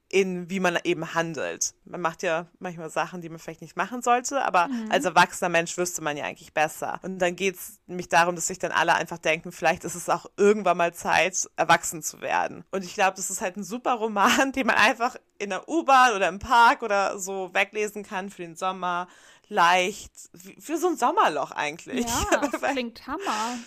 in 0.09 0.49
wie 0.49 0.59
man 0.59 0.77
eben 0.83 1.13
handelt. 1.13 1.75
Man 1.85 2.01
macht 2.01 2.23
ja 2.23 2.47
manchmal 2.57 2.89
Sachen, 2.89 3.21
die 3.21 3.29
man 3.29 3.37
vielleicht 3.37 3.61
nicht 3.61 3.77
machen 3.77 4.01
sollte, 4.01 4.43
aber 4.43 4.67
mhm. 4.67 4.91
als 4.91 5.05
erwachsener 5.05 5.49
Mensch 5.49 5.77
wüsste 5.77 6.01
man 6.01 6.17
ja 6.17 6.25
eigentlich 6.25 6.53
besser. 6.53 6.99
Und 7.03 7.19
dann 7.19 7.35
geht 7.35 7.55
es 7.55 7.79
nämlich 7.85 8.09
darum, 8.09 8.35
dass 8.35 8.47
sich 8.47 8.57
dann 8.57 8.71
alle 8.71 8.95
einfach 8.95 9.19
denken, 9.19 9.51
vielleicht 9.51 9.83
ist 9.83 9.93
es 9.93 10.09
auch 10.09 10.25
irgendwann 10.35 10.77
mal 10.77 10.93
Zeit, 10.95 11.47
erwachsen 11.55 12.01
zu 12.01 12.21
werden. 12.21 12.65
Und 12.71 12.83
ich 12.83 12.95
glaube, 12.95 13.17
das 13.17 13.29
ist 13.29 13.41
halt 13.41 13.57
ein 13.57 13.63
super 13.63 13.93
Roman, 13.93 14.51
den 14.55 14.65
man 14.65 14.77
einfach 14.77 15.15
in 15.37 15.51
der 15.51 15.69
U-Bahn 15.69 16.15
oder 16.15 16.27
im 16.27 16.39
Park 16.39 16.81
oder 16.81 17.19
so 17.19 17.53
weglesen 17.53 18.03
kann 18.03 18.31
für 18.31 18.41
den 18.41 18.55
Sommer. 18.55 19.07
Leicht, 19.47 20.11
für 20.59 20.77
so 20.77 20.87
ein 20.87 20.97
Sommerloch 20.97 21.51
eigentlich. 21.51 22.05
Ja, 22.05 22.47
das 22.51 22.61
klingt 22.61 23.05
Hammer. 23.07 23.57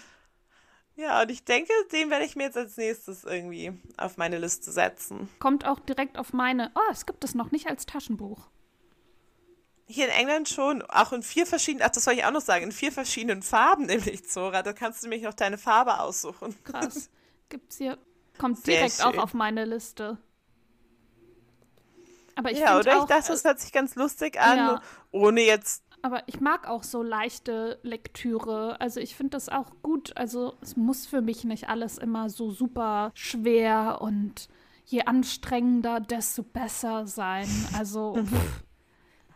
Ja, 0.96 1.22
und 1.22 1.30
ich 1.30 1.44
denke, 1.44 1.72
den 1.90 2.10
werde 2.10 2.24
ich 2.24 2.36
mir 2.36 2.44
jetzt 2.44 2.56
als 2.56 2.76
nächstes 2.76 3.24
irgendwie 3.24 3.72
auf 3.96 4.18
meine 4.18 4.38
Liste 4.38 4.70
setzen. 4.70 5.28
Kommt 5.38 5.66
auch 5.66 5.80
direkt 5.80 6.18
auf 6.18 6.32
meine. 6.32 6.70
Oh, 6.74 6.90
es 6.90 7.06
gibt 7.06 7.24
es 7.24 7.34
noch 7.34 7.50
nicht 7.50 7.68
als 7.68 7.86
Taschenbuch. 7.86 8.48
Hier 9.86 10.06
in 10.06 10.12
England 10.12 10.48
schon, 10.48 10.82
auch 10.82 11.12
in 11.12 11.22
vier 11.22 11.46
verschiedenen, 11.46 11.86
ach, 11.86 11.90
das 11.90 12.04
soll 12.04 12.14
ich 12.14 12.24
auch 12.24 12.30
noch 12.30 12.40
sagen, 12.40 12.64
in 12.64 12.72
vier 12.72 12.92
verschiedenen 12.92 13.42
Farben, 13.42 13.86
nämlich 13.86 14.28
Zora. 14.28 14.62
Da 14.62 14.72
kannst 14.72 15.02
du 15.02 15.08
nämlich 15.08 15.24
noch 15.24 15.34
deine 15.34 15.58
Farbe 15.58 15.98
aussuchen. 16.00 16.54
Krass. 16.64 17.10
Gibt's 17.48 17.78
hier, 17.78 17.98
kommt 18.38 18.66
direkt 18.66 19.04
auch 19.04 19.16
auf 19.16 19.34
meine 19.34 19.64
Liste. 19.64 20.18
Aber 22.34 22.50
ich 22.50 22.58
ja, 22.58 22.78
oder? 22.78 22.98
Auch, 22.98 23.02
ich 23.02 23.08
dachte, 23.08 23.32
das 23.32 23.44
hört 23.44 23.60
sich 23.60 23.72
ganz 23.72 23.94
lustig 23.94 24.40
an, 24.40 24.56
ja. 24.56 24.82
ohne 25.10 25.42
jetzt 25.42 25.82
aber 26.02 26.22
ich 26.26 26.40
mag 26.40 26.68
auch 26.68 26.82
so 26.82 27.02
leichte 27.02 27.78
Lektüre. 27.82 28.80
Also 28.80 29.00
ich 29.00 29.14
finde 29.14 29.30
das 29.30 29.48
auch 29.48 29.70
gut. 29.82 30.16
Also 30.16 30.54
es 30.60 30.76
muss 30.76 31.06
für 31.06 31.22
mich 31.22 31.44
nicht 31.44 31.68
alles 31.68 31.98
immer 31.98 32.28
so 32.28 32.50
super 32.50 33.12
schwer 33.14 33.98
und 34.00 34.48
je 34.84 35.02
anstrengender, 35.02 36.00
desto 36.00 36.42
besser 36.42 37.06
sein. 37.06 37.48
Also 37.78 38.16
mhm. 38.16 38.26
pff, 38.26 38.64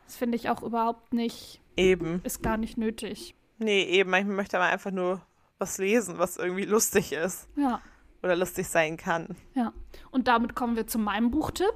das 0.04 0.16
finde 0.16 0.36
ich 0.36 0.50
auch 0.50 0.62
überhaupt 0.62 1.12
nicht. 1.12 1.60
Eben. 1.76 2.20
Ist 2.24 2.42
gar 2.42 2.56
nicht 2.56 2.76
nötig. 2.76 3.34
Nee, 3.58 3.84
eben. 3.84 4.10
Manchmal 4.10 4.36
möchte 4.36 4.58
man 4.58 4.70
einfach 4.70 4.90
nur 4.90 5.22
was 5.58 5.78
lesen, 5.78 6.18
was 6.18 6.36
irgendwie 6.36 6.64
lustig 6.64 7.12
ist. 7.12 7.48
Ja. 7.56 7.80
Oder 8.22 8.36
lustig 8.36 8.66
sein 8.66 8.96
kann. 8.96 9.36
Ja. 9.54 9.72
Und 10.10 10.26
damit 10.26 10.54
kommen 10.54 10.74
wir 10.74 10.86
zu 10.86 10.98
meinem 10.98 11.30
Buchtipp. 11.30 11.74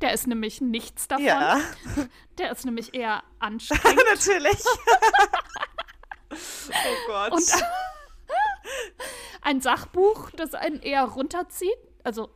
Der 0.00 0.12
ist 0.12 0.26
nämlich 0.26 0.60
nichts 0.60 1.08
davon. 1.08 1.24
Ja. 1.24 1.60
Der 2.38 2.52
ist 2.52 2.64
nämlich 2.64 2.94
eher 2.94 3.22
anstrengend. 3.38 4.02
Natürlich. 4.08 4.64
oh 6.30 7.06
Gott. 7.06 7.32
Und 7.32 7.52
ein 9.42 9.60
Sachbuch, 9.60 10.30
das 10.30 10.54
einen 10.54 10.80
eher 10.80 11.04
runterzieht. 11.04 11.76
Also, 12.04 12.30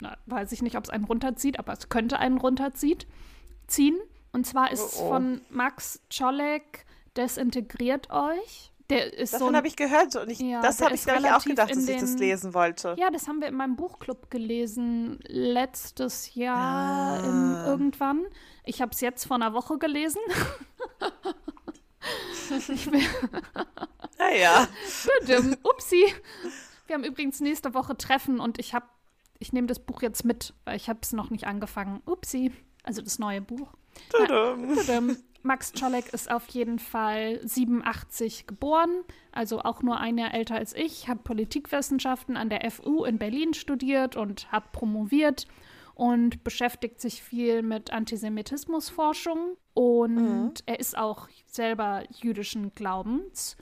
na, 0.00 0.16
weiß 0.26 0.52
ich 0.52 0.62
nicht, 0.62 0.76
ob 0.76 0.84
es 0.84 0.90
einen 0.90 1.04
runterzieht, 1.04 1.58
aber 1.58 1.72
es 1.72 1.88
könnte 1.88 2.18
einen 2.18 2.38
runterzieht. 2.38 3.06
Ziehen. 3.66 3.98
Und 4.32 4.46
zwar 4.46 4.70
ist 4.72 4.84
es 4.84 4.96
oh, 4.98 5.04
oh. 5.04 5.08
von 5.08 5.40
Max 5.50 6.00
Czolek, 6.10 6.86
Desintegriert 7.16 8.10
euch. 8.10 8.72
Der 8.90 9.12
ist 9.18 9.32
Davon 9.34 9.48
so 9.48 9.56
habe 9.56 9.68
ich 9.68 9.76
gehört 9.76 10.16
und 10.16 10.30
ich, 10.30 10.40
ja, 10.40 10.60
das 10.60 10.82
habe 10.82 10.94
ich 10.94 11.06
nämlich 11.06 11.30
auch 11.30 11.44
gedacht, 11.44 11.70
dass 11.70 11.86
den, 11.86 11.94
ich 11.94 12.00
das 12.00 12.14
lesen 12.16 12.54
wollte. 12.54 12.96
Ja, 12.98 13.10
das 13.10 13.28
haben 13.28 13.40
wir 13.40 13.48
in 13.48 13.54
meinem 13.54 13.76
Buchclub 13.76 14.30
gelesen 14.30 15.20
letztes 15.26 16.34
Jahr 16.34 17.22
ah. 17.22 17.66
irgendwann. 17.66 18.26
Ich 18.64 18.82
habe 18.82 18.92
es 18.92 19.00
jetzt 19.00 19.24
vor 19.26 19.36
einer 19.36 19.54
Woche 19.54 19.78
gelesen. 19.78 20.20
ich 22.68 22.90
naja. 24.18 24.68
Upsi. 25.62 26.14
Wir 26.86 26.94
haben 26.94 27.04
übrigens 27.04 27.40
nächste 27.40 27.74
Woche 27.74 27.96
Treffen 27.96 28.40
und 28.40 28.58
ich 28.58 28.74
habe, 28.74 28.86
ich 29.38 29.52
nehme 29.52 29.66
das 29.66 29.78
Buch 29.78 30.02
jetzt 30.02 30.24
mit, 30.24 30.52
weil 30.64 30.76
ich 30.76 30.88
habe 30.88 30.98
es 31.02 31.12
noch 31.12 31.30
nicht 31.30 31.46
angefangen. 31.46 32.02
Upsi. 32.04 32.52
Also 32.82 33.02
das 33.02 33.18
neue 33.18 33.40
Buch. 33.40 33.68
Tudum. 34.10 34.74
Ja, 34.74 34.82
tudum. 34.82 35.16
Max 35.42 35.72
Czolek 35.72 36.12
ist 36.12 36.30
auf 36.30 36.48
jeden 36.48 36.78
Fall 36.78 37.40
87 37.42 38.46
geboren, 38.46 38.90
also 39.32 39.60
auch 39.60 39.82
nur 39.82 39.98
ein 39.98 40.18
Jahr 40.18 40.34
älter 40.34 40.56
als 40.56 40.74
ich, 40.74 41.08
hat 41.08 41.24
Politikwissenschaften 41.24 42.36
an 42.36 42.50
der 42.50 42.70
FU 42.70 43.04
in 43.04 43.18
Berlin 43.18 43.54
studiert 43.54 44.16
und 44.16 44.52
hat 44.52 44.72
promoviert 44.72 45.46
und 45.94 46.44
beschäftigt 46.44 47.00
sich 47.00 47.22
viel 47.22 47.62
mit 47.62 47.92
Antisemitismusforschung 47.92 49.56
und 49.74 50.14
mhm. 50.14 50.52
er 50.66 50.78
ist 50.78 50.96
auch 50.96 51.28
selber 51.46 52.04
jüdischen 52.20 52.74
Glaubens 52.74 53.56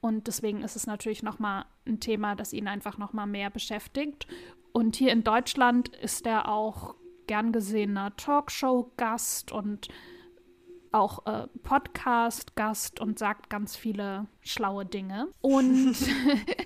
und 0.00 0.28
deswegen 0.28 0.62
ist 0.62 0.76
es 0.76 0.86
natürlich 0.86 1.22
noch 1.22 1.38
mal 1.38 1.64
ein 1.86 1.98
Thema, 1.98 2.36
das 2.36 2.52
ihn 2.52 2.68
einfach 2.68 2.98
noch 2.98 3.12
mal 3.12 3.26
mehr 3.26 3.50
beschäftigt 3.50 4.28
und 4.72 4.94
hier 4.94 5.10
in 5.10 5.24
Deutschland 5.24 5.88
ist 5.88 6.26
er 6.26 6.48
auch 6.48 6.94
gern 7.26 7.50
gesehener 7.50 8.14
Talkshow-Gast 8.16 9.50
und 9.50 9.88
auch 10.92 11.26
äh, 11.26 11.46
Podcast-Gast 11.62 13.00
und 13.00 13.18
sagt 13.18 13.50
ganz 13.50 13.76
viele 13.76 14.26
schlaue 14.40 14.84
Dinge. 14.84 15.28
Und 15.40 15.96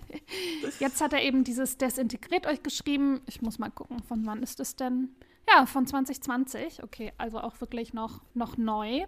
jetzt 0.81 1.01
hat 1.01 1.13
er 1.13 1.23
eben 1.23 1.45
dieses 1.45 1.79
Desintegriert 1.79 2.47
euch 2.47 2.63
geschrieben. 2.63 3.21
Ich 3.27 3.43
muss 3.43 3.59
mal 3.59 3.71
gucken, 3.71 4.03
von 4.03 4.27
wann 4.27 4.43
ist 4.43 4.61
es 4.61 4.77
denn? 4.77 5.15
Ja, 5.49 5.67
von 5.67 5.87
2020. 5.87 6.83
Okay, 6.83 7.13
also 7.19 7.41
auch 7.41 7.61
wirklich 7.61 7.93
noch, 7.93 8.23
noch 8.35 8.57
neu. 8.57 9.05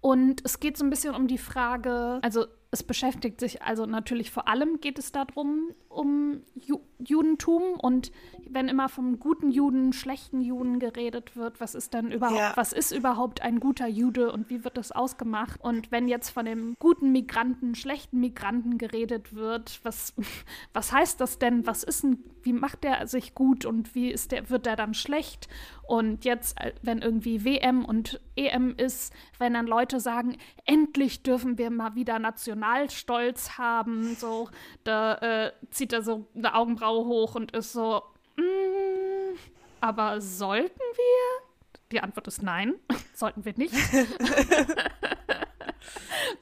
Und 0.00 0.44
es 0.44 0.60
geht 0.60 0.76
so 0.76 0.84
ein 0.84 0.90
bisschen 0.90 1.14
um 1.14 1.28
die 1.28 1.38
Frage, 1.38 2.18
also 2.22 2.46
es 2.74 2.82
beschäftigt 2.82 3.38
sich 3.38 3.62
also 3.62 3.86
natürlich 3.86 4.32
vor 4.32 4.48
allem 4.48 4.80
geht 4.80 4.98
es 4.98 5.12
darum, 5.12 5.70
um 5.88 6.42
Ju 6.54 6.80
Judentum 6.98 7.74
und 7.78 8.10
wenn 8.48 8.68
immer 8.68 8.88
vom 8.88 9.18
guten 9.18 9.50
Juden, 9.50 9.92
schlechten 9.92 10.40
Juden 10.40 10.78
geredet 10.78 11.36
wird, 11.36 11.60
was 11.60 11.74
ist 11.74 11.92
denn 11.94 12.10
überhaupt, 12.10 12.38
ja. 12.38 12.52
was 12.56 12.72
ist 12.72 12.92
überhaupt 12.92 13.42
ein 13.42 13.60
guter 13.60 13.86
Jude 13.86 14.32
und 14.32 14.48
wie 14.48 14.64
wird 14.64 14.76
das 14.76 14.90
ausgemacht? 14.90 15.60
Und 15.60 15.92
wenn 15.92 16.08
jetzt 16.08 16.30
von 16.30 16.46
dem 16.46 16.76
guten 16.78 17.12
Migranten, 17.12 17.74
schlechten 17.74 18.20
Migranten 18.20 18.78
geredet 18.78 19.34
wird, 19.34 19.80
was, 19.82 20.14
was 20.72 20.92
heißt 20.92 21.20
das 21.20 21.38
denn? 21.38 21.66
Was 21.66 21.82
ist 21.82 22.04
ein, 22.04 22.24
wie 22.42 22.52
macht 22.52 22.84
der 22.84 23.06
sich 23.06 23.34
gut 23.34 23.64
und 23.64 23.94
wie 23.94 24.10
ist 24.10 24.32
der, 24.32 24.48
wird 24.50 24.66
der 24.66 24.76
dann 24.76 24.94
schlecht? 24.94 25.48
Und 25.86 26.24
jetzt, 26.24 26.58
äh, 26.60 26.72
wenn 26.82 27.02
irgendwie 27.02 27.44
WM 27.44 27.84
und 27.84 28.20
EM 28.36 28.74
ist, 28.76 29.12
wenn 29.38 29.54
dann 29.54 29.66
Leute 29.66 30.00
sagen, 30.00 30.36
endlich 30.64 31.22
dürfen 31.22 31.58
wir 31.58 31.70
mal 31.70 31.94
wieder 31.94 32.18
Nationalstolz 32.64 33.58
haben, 33.58 34.16
so, 34.16 34.48
da 34.84 35.14
äh, 35.16 35.52
zieht 35.70 35.92
er 35.92 36.02
so 36.02 36.26
eine 36.34 36.54
Augenbraue 36.54 37.04
hoch 37.04 37.34
und 37.34 37.52
ist 37.52 37.72
so, 37.72 38.02
mm, 38.36 39.36
aber 39.80 40.20
sollten 40.20 40.80
wir? 40.80 41.46
Die 41.92 42.00
Antwort 42.00 42.26
ist 42.28 42.42
nein, 42.42 42.74
sollten 43.14 43.44
wir 43.44 43.54
nicht. 43.56 43.74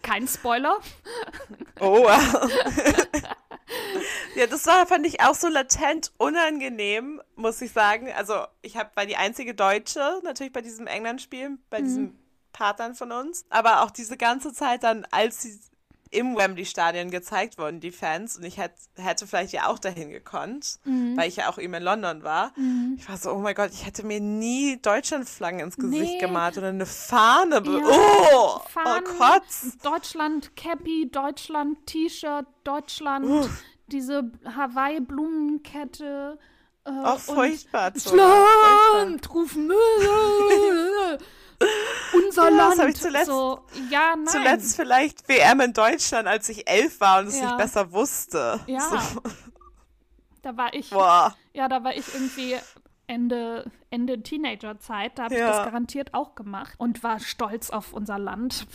Kein 0.02 0.28
Spoiler. 0.28 0.78
Oh, 1.80 2.04
wow. 2.04 2.50
ja, 4.36 4.46
das 4.46 4.66
war, 4.66 4.86
fand 4.86 5.06
ich 5.06 5.20
auch 5.20 5.34
so 5.34 5.48
latent 5.48 6.12
unangenehm, 6.18 7.20
muss 7.34 7.60
ich 7.60 7.72
sagen. 7.72 8.12
Also, 8.16 8.46
ich 8.62 8.76
hab, 8.76 8.96
war 8.96 9.06
die 9.06 9.16
einzige 9.16 9.54
Deutsche 9.54 10.20
natürlich 10.22 10.52
bei 10.52 10.60
diesem 10.60 10.86
England-Spiel, 10.86 11.58
bei 11.70 11.80
mhm. 11.80 11.84
diesen 11.84 12.18
Partnern 12.52 12.94
von 12.94 13.10
uns. 13.10 13.44
Aber 13.50 13.82
auch 13.82 13.90
diese 13.90 14.16
ganze 14.16 14.52
Zeit 14.52 14.84
dann, 14.84 15.04
als 15.10 15.42
sie 15.42 15.58
im 16.12 16.36
Wembley-Stadion 16.36 17.10
gezeigt 17.10 17.58
wurden, 17.58 17.80
die 17.80 17.90
Fans. 17.90 18.36
Und 18.36 18.44
ich 18.44 18.58
hätte, 18.58 18.74
hätte 18.96 19.26
vielleicht 19.26 19.52
ja 19.52 19.66
auch 19.68 19.78
dahin 19.78 20.10
gekonnt, 20.10 20.78
mhm. 20.84 21.16
weil 21.16 21.28
ich 21.28 21.36
ja 21.36 21.48
auch 21.50 21.58
eben 21.58 21.74
in 21.74 21.82
London 21.82 22.22
war. 22.22 22.52
Mhm. 22.56 22.96
Ich 22.98 23.08
war 23.08 23.16
so, 23.16 23.32
oh 23.32 23.38
mein 23.38 23.54
Gott, 23.54 23.70
ich 23.72 23.86
hätte 23.86 24.04
mir 24.04 24.20
nie 24.20 24.78
Deutschlandflaggen 24.80 25.60
ins 25.60 25.76
Gesicht 25.76 26.12
nee. 26.12 26.18
gemalt 26.18 26.58
oder 26.58 26.68
eine 26.68 26.86
Fahne. 26.86 27.62
Ja. 27.64 27.80
Oh, 27.84 28.58
oh 28.58 28.60
Fahnen, 28.68 29.04
oh 29.08 29.18
Gott. 29.18 29.42
Deutschland 29.82 30.54
Cappy, 30.54 31.08
Deutschland 31.10 31.86
T-Shirt, 31.86 32.46
Deutschland 32.64 33.26
uh. 33.26 33.48
diese 33.86 34.30
Hawaii-Blumenkette. 34.44 36.38
Äh, 36.84 36.90
auch 36.90 37.18
furchtbar. 37.18 37.92
Land 38.12 39.32
rufen. 39.32 39.72
unser 42.12 42.50
ja, 42.50 42.56
Land. 42.56 42.78
Das 42.78 42.88
ich 42.88 43.00
zuletzt, 43.00 43.26
so, 43.26 43.60
ja, 43.90 44.14
nein. 44.16 44.26
zuletzt 44.26 44.76
vielleicht 44.76 45.28
WM 45.28 45.60
in 45.60 45.72
Deutschland, 45.72 46.28
als 46.28 46.48
ich 46.48 46.68
elf 46.68 47.00
war 47.00 47.20
und 47.20 47.28
es 47.28 47.38
ja. 47.38 47.46
nicht 47.46 47.58
besser 47.58 47.92
wusste. 47.92 48.60
Ja. 48.66 48.80
So. 48.80 49.22
Da 50.42 50.56
war 50.56 50.74
ich. 50.74 50.90
Boah. 50.90 51.36
Ja, 51.52 51.68
da 51.68 51.84
war 51.84 51.94
ich 51.94 52.04
irgendwie 52.12 52.56
Ende, 53.06 53.70
Ende 53.90 54.22
Teenagerzeit. 54.22 55.18
Da 55.18 55.24
habe 55.24 55.36
ja. 55.36 55.46
ich 55.46 55.56
das 55.56 55.64
garantiert 55.64 56.14
auch 56.14 56.34
gemacht 56.34 56.74
und 56.78 57.02
war 57.02 57.20
stolz 57.20 57.70
auf 57.70 57.92
unser 57.92 58.18
Land. 58.18 58.66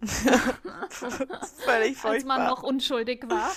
Völlig 0.90 1.96
furchtbar. 1.96 2.10
Als 2.10 2.24
man 2.24 2.46
noch 2.46 2.62
unschuldig 2.62 3.24
war. 3.28 3.50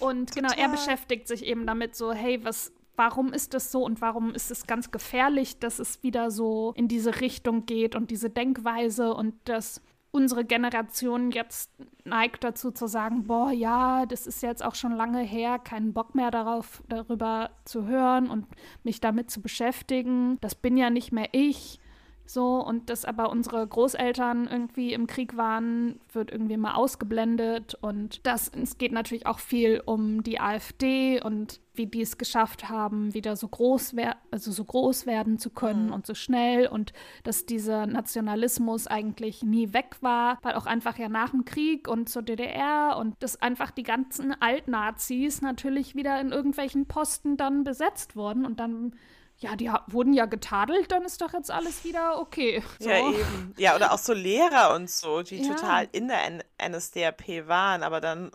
Und 0.00 0.34
Total. 0.34 0.50
genau, 0.50 0.62
er 0.62 0.68
beschäftigt 0.68 1.28
sich 1.28 1.44
eben 1.44 1.66
damit 1.66 1.96
so, 1.96 2.12
hey, 2.12 2.44
was, 2.44 2.72
warum 2.96 3.32
ist 3.32 3.54
das 3.54 3.72
so 3.72 3.84
und 3.84 4.00
warum 4.00 4.34
ist 4.34 4.50
es 4.50 4.66
ganz 4.66 4.90
gefährlich, 4.90 5.58
dass 5.58 5.78
es 5.78 6.02
wieder 6.02 6.30
so 6.30 6.72
in 6.76 6.88
diese 6.88 7.20
Richtung 7.20 7.66
geht 7.66 7.94
und 7.94 8.10
diese 8.10 8.30
Denkweise 8.30 9.14
und 9.14 9.34
dass 9.44 9.82
unsere 10.14 10.44
Generation 10.44 11.32
jetzt 11.32 11.72
neigt 12.04 12.44
dazu 12.44 12.70
zu 12.70 12.86
sagen, 12.86 13.24
boah, 13.24 13.50
ja, 13.50 14.06
das 14.06 14.28
ist 14.28 14.42
jetzt 14.42 14.64
auch 14.64 14.76
schon 14.76 14.92
lange 14.92 15.20
her, 15.20 15.58
keinen 15.58 15.92
Bock 15.92 16.14
mehr 16.14 16.30
darauf, 16.30 16.84
darüber 16.88 17.50
zu 17.64 17.86
hören 17.86 18.30
und 18.30 18.46
mich 18.84 19.00
damit 19.00 19.30
zu 19.30 19.42
beschäftigen. 19.42 20.38
Das 20.40 20.54
bin 20.54 20.76
ja 20.76 20.88
nicht 20.88 21.10
mehr 21.10 21.28
ich. 21.32 21.80
So, 22.26 22.64
und 22.64 22.88
dass 22.88 23.04
aber 23.04 23.30
unsere 23.30 23.66
Großeltern 23.66 24.48
irgendwie 24.50 24.94
im 24.94 25.06
Krieg 25.06 25.36
waren, 25.36 26.00
wird 26.12 26.30
irgendwie 26.32 26.56
mal 26.56 26.74
ausgeblendet. 26.74 27.74
Und 27.80 28.26
das, 28.26 28.50
es 28.60 28.78
geht 28.78 28.92
natürlich 28.92 29.26
auch 29.26 29.38
viel 29.38 29.82
um 29.84 30.22
die 30.22 30.40
AfD 30.40 31.20
und 31.20 31.60
wie 31.74 31.86
die 31.86 32.00
es 32.00 32.16
geschafft 32.16 32.68
haben, 32.68 33.12
wieder 33.14 33.36
so 33.36 33.48
groß, 33.48 33.94
also 34.30 34.52
so 34.52 34.64
groß 34.64 35.06
werden 35.06 35.38
zu 35.38 35.50
können 35.50 35.86
mhm. 35.86 35.92
und 35.92 36.06
so 36.06 36.14
schnell. 36.14 36.66
Und 36.66 36.94
dass 37.24 37.44
dieser 37.44 37.86
Nationalismus 37.86 38.86
eigentlich 38.86 39.42
nie 39.42 39.74
weg 39.74 39.96
war, 40.00 40.38
weil 40.42 40.54
auch 40.54 40.66
einfach 40.66 40.98
ja 40.98 41.10
nach 41.10 41.30
dem 41.30 41.44
Krieg 41.44 41.88
und 41.88 42.08
zur 42.08 42.22
DDR 42.22 42.96
und 42.98 43.16
dass 43.22 43.42
einfach 43.42 43.70
die 43.70 43.82
ganzen 43.82 44.40
Altnazis 44.40 45.42
natürlich 45.42 45.94
wieder 45.94 46.18
in 46.20 46.32
irgendwelchen 46.32 46.86
Posten 46.86 47.36
dann 47.36 47.64
besetzt 47.64 48.16
wurden 48.16 48.46
und 48.46 48.60
dann 48.60 48.94
ja, 49.38 49.56
die 49.56 49.70
wurden 49.88 50.12
ja 50.12 50.26
getadelt, 50.26 50.92
dann 50.92 51.02
ist 51.02 51.20
doch 51.20 51.32
jetzt 51.32 51.50
alles 51.50 51.84
wieder 51.84 52.20
okay. 52.20 52.62
So. 52.78 52.88
Ja, 52.88 52.98
eben. 52.98 53.54
Ja, 53.58 53.74
oder 53.74 53.92
auch 53.92 53.98
so 53.98 54.12
Lehrer 54.12 54.74
und 54.74 54.88
so, 54.88 55.22
die 55.22 55.42
ja. 55.42 55.54
total 55.54 55.88
in 55.92 56.08
der 56.08 56.24
N 56.24 56.42
NSDAP 56.58 57.46
waren, 57.46 57.82
aber 57.82 58.00
dann 58.00 58.30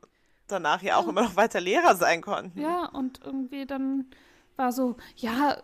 danach 0.48 0.82
ja 0.82 0.98
auch 0.98 1.06
ja. 1.06 1.10
immer 1.10 1.24
noch 1.24 1.36
weiter 1.36 1.62
Lehrer 1.62 1.96
sein 1.96 2.22
konnten. 2.22 2.60
Ja, 2.60 2.86
und 2.86 3.22
irgendwie 3.24 3.66
dann 3.66 4.06
war 4.56 4.72
so, 4.72 4.98
ja, 5.16 5.58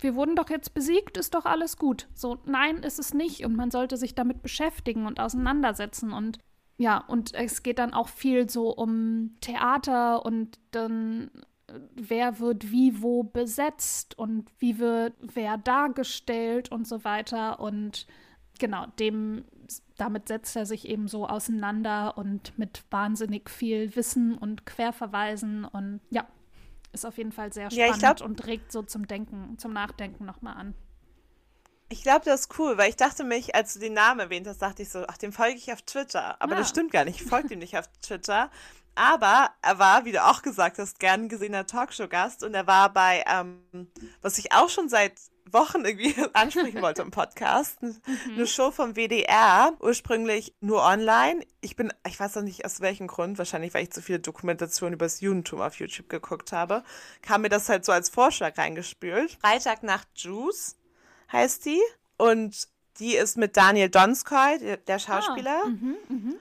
wir 0.00 0.14
wurden 0.14 0.36
doch 0.36 0.50
jetzt 0.50 0.74
besiegt, 0.74 1.16
ist 1.16 1.34
doch 1.34 1.46
alles 1.46 1.76
gut. 1.76 2.08
So, 2.14 2.38
nein, 2.44 2.78
ist 2.82 2.98
es 2.98 3.14
nicht. 3.14 3.44
Und 3.44 3.56
man 3.56 3.70
sollte 3.70 3.96
sich 3.96 4.14
damit 4.14 4.42
beschäftigen 4.42 5.06
und 5.06 5.18
auseinandersetzen. 5.18 6.12
Und 6.12 6.38
ja, 6.76 6.98
und 6.98 7.34
es 7.34 7.62
geht 7.62 7.78
dann 7.78 7.94
auch 7.94 8.08
viel 8.08 8.50
so 8.50 8.70
um 8.70 9.36
Theater 9.40 10.24
und 10.24 10.58
dann 10.72 11.30
wer 11.94 12.38
wird 12.38 12.70
wie 12.70 13.02
wo 13.02 13.22
besetzt 13.22 14.18
und 14.18 14.50
wie 14.58 14.78
wird 14.78 15.14
wer 15.20 15.58
dargestellt 15.58 16.70
und 16.70 16.86
so 16.86 17.04
weiter. 17.04 17.60
Und 17.60 18.06
genau, 18.58 18.86
dem, 18.98 19.44
damit 19.96 20.28
setzt 20.28 20.56
er 20.56 20.66
sich 20.66 20.88
eben 20.88 21.08
so 21.08 21.26
auseinander 21.26 22.16
und 22.16 22.58
mit 22.58 22.84
wahnsinnig 22.90 23.50
viel 23.50 23.94
Wissen 23.96 24.36
und 24.36 24.66
Querverweisen 24.66 25.64
und 25.64 26.00
ja, 26.10 26.26
ist 26.92 27.04
auf 27.04 27.18
jeden 27.18 27.32
Fall 27.32 27.52
sehr 27.52 27.70
spannend 27.70 28.02
ja, 28.02 28.12
glaub, 28.12 28.28
und 28.28 28.46
regt 28.46 28.72
so 28.72 28.82
zum 28.82 29.06
Denken, 29.06 29.58
zum 29.58 29.72
Nachdenken 29.72 30.24
nochmal 30.24 30.56
an. 30.56 30.74
Ich 31.90 32.02
glaube, 32.02 32.24
das 32.24 32.42
ist 32.42 32.58
cool, 32.58 32.78
weil 32.78 32.88
ich 32.88 32.96
dachte 32.96 33.24
mich, 33.24 33.54
als 33.54 33.74
du 33.74 33.80
den 33.80 33.92
Namen 33.92 34.20
erwähnt 34.20 34.46
hast, 34.46 34.62
dachte 34.62 34.82
ich 34.82 34.88
so, 34.88 35.04
ach, 35.06 35.18
dem 35.18 35.32
folge 35.32 35.56
ich 35.56 35.72
auf 35.72 35.82
Twitter. 35.82 36.40
Aber 36.40 36.54
ah. 36.54 36.58
das 36.58 36.70
stimmt 36.70 36.92
gar 36.92 37.04
nicht. 37.04 37.20
Ich 37.20 37.26
folge 37.26 37.54
ihm 37.54 37.60
nicht 37.60 37.76
auf 37.76 37.86
Twitter. 38.00 38.50
Aber 38.94 39.50
er 39.62 39.78
war, 39.78 40.04
wie 40.04 40.12
du 40.12 40.24
auch 40.24 40.42
gesagt 40.42 40.78
hast, 40.78 41.00
gern 41.00 41.28
gesehener 41.28 41.66
Talkshow-Gast 41.66 42.44
und 42.44 42.54
er 42.54 42.66
war 42.66 42.92
bei, 42.92 43.24
ähm, 43.26 43.88
was 44.22 44.38
ich 44.38 44.52
auch 44.52 44.68
schon 44.68 44.88
seit 44.88 45.14
Wochen 45.50 45.84
irgendwie 45.84 46.14
ansprechen 46.32 46.82
wollte 46.82 47.02
im 47.02 47.10
Podcast, 47.10 47.82
mhm. 47.82 48.00
eine 48.28 48.46
Show 48.46 48.70
vom 48.70 48.94
WDR, 48.94 49.72
ursprünglich 49.80 50.54
nur 50.60 50.82
online. 50.82 51.44
Ich 51.60 51.76
bin, 51.76 51.92
ich 52.06 52.18
weiß 52.18 52.36
noch 52.36 52.42
nicht 52.42 52.64
aus 52.64 52.80
welchem 52.80 53.06
Grund, 53.06 53.38
wahrscheinlich 53.38 53.74
weil 53.74 53.84
ich 53.84 53.92
zu 53.92 54.02
viele 54.02 54.20
Dokumentationen 54.20 54.94
über 54.94 55.06
das 55.06 55.20
Judentum 55.20 55.60
auf 55.60 55.76
YouTube 55.76 56.08
geguckt 56.08 56.52
habe, 56.52 56.84
kam 57.22 57.42
mir 57.42 57.48
das 57.48 57.68
halt 57.68 57.84
so 57.84 57.92
als 57.92 58.08
Vorschlag 58.08 58.56
reingespült. 58.58 59.38
Freitag 59.40 59.82
nach 59.82 60.04
Juice 60.14 60.76
heißt 61.32 61.64
die 61.66 61.80
und 62.16 62.68
die 62.98 63.16
ist 63.16 63.36
mit 63.36 63.56
Daniel 63.56 63.88
Donskoy, 63.88 64.78
der 64.86 64.98
Schauspieler. 64.98 65.62
Ah, 65.64 65.68
mh, 65.68 65.96
mh 66.08 66.34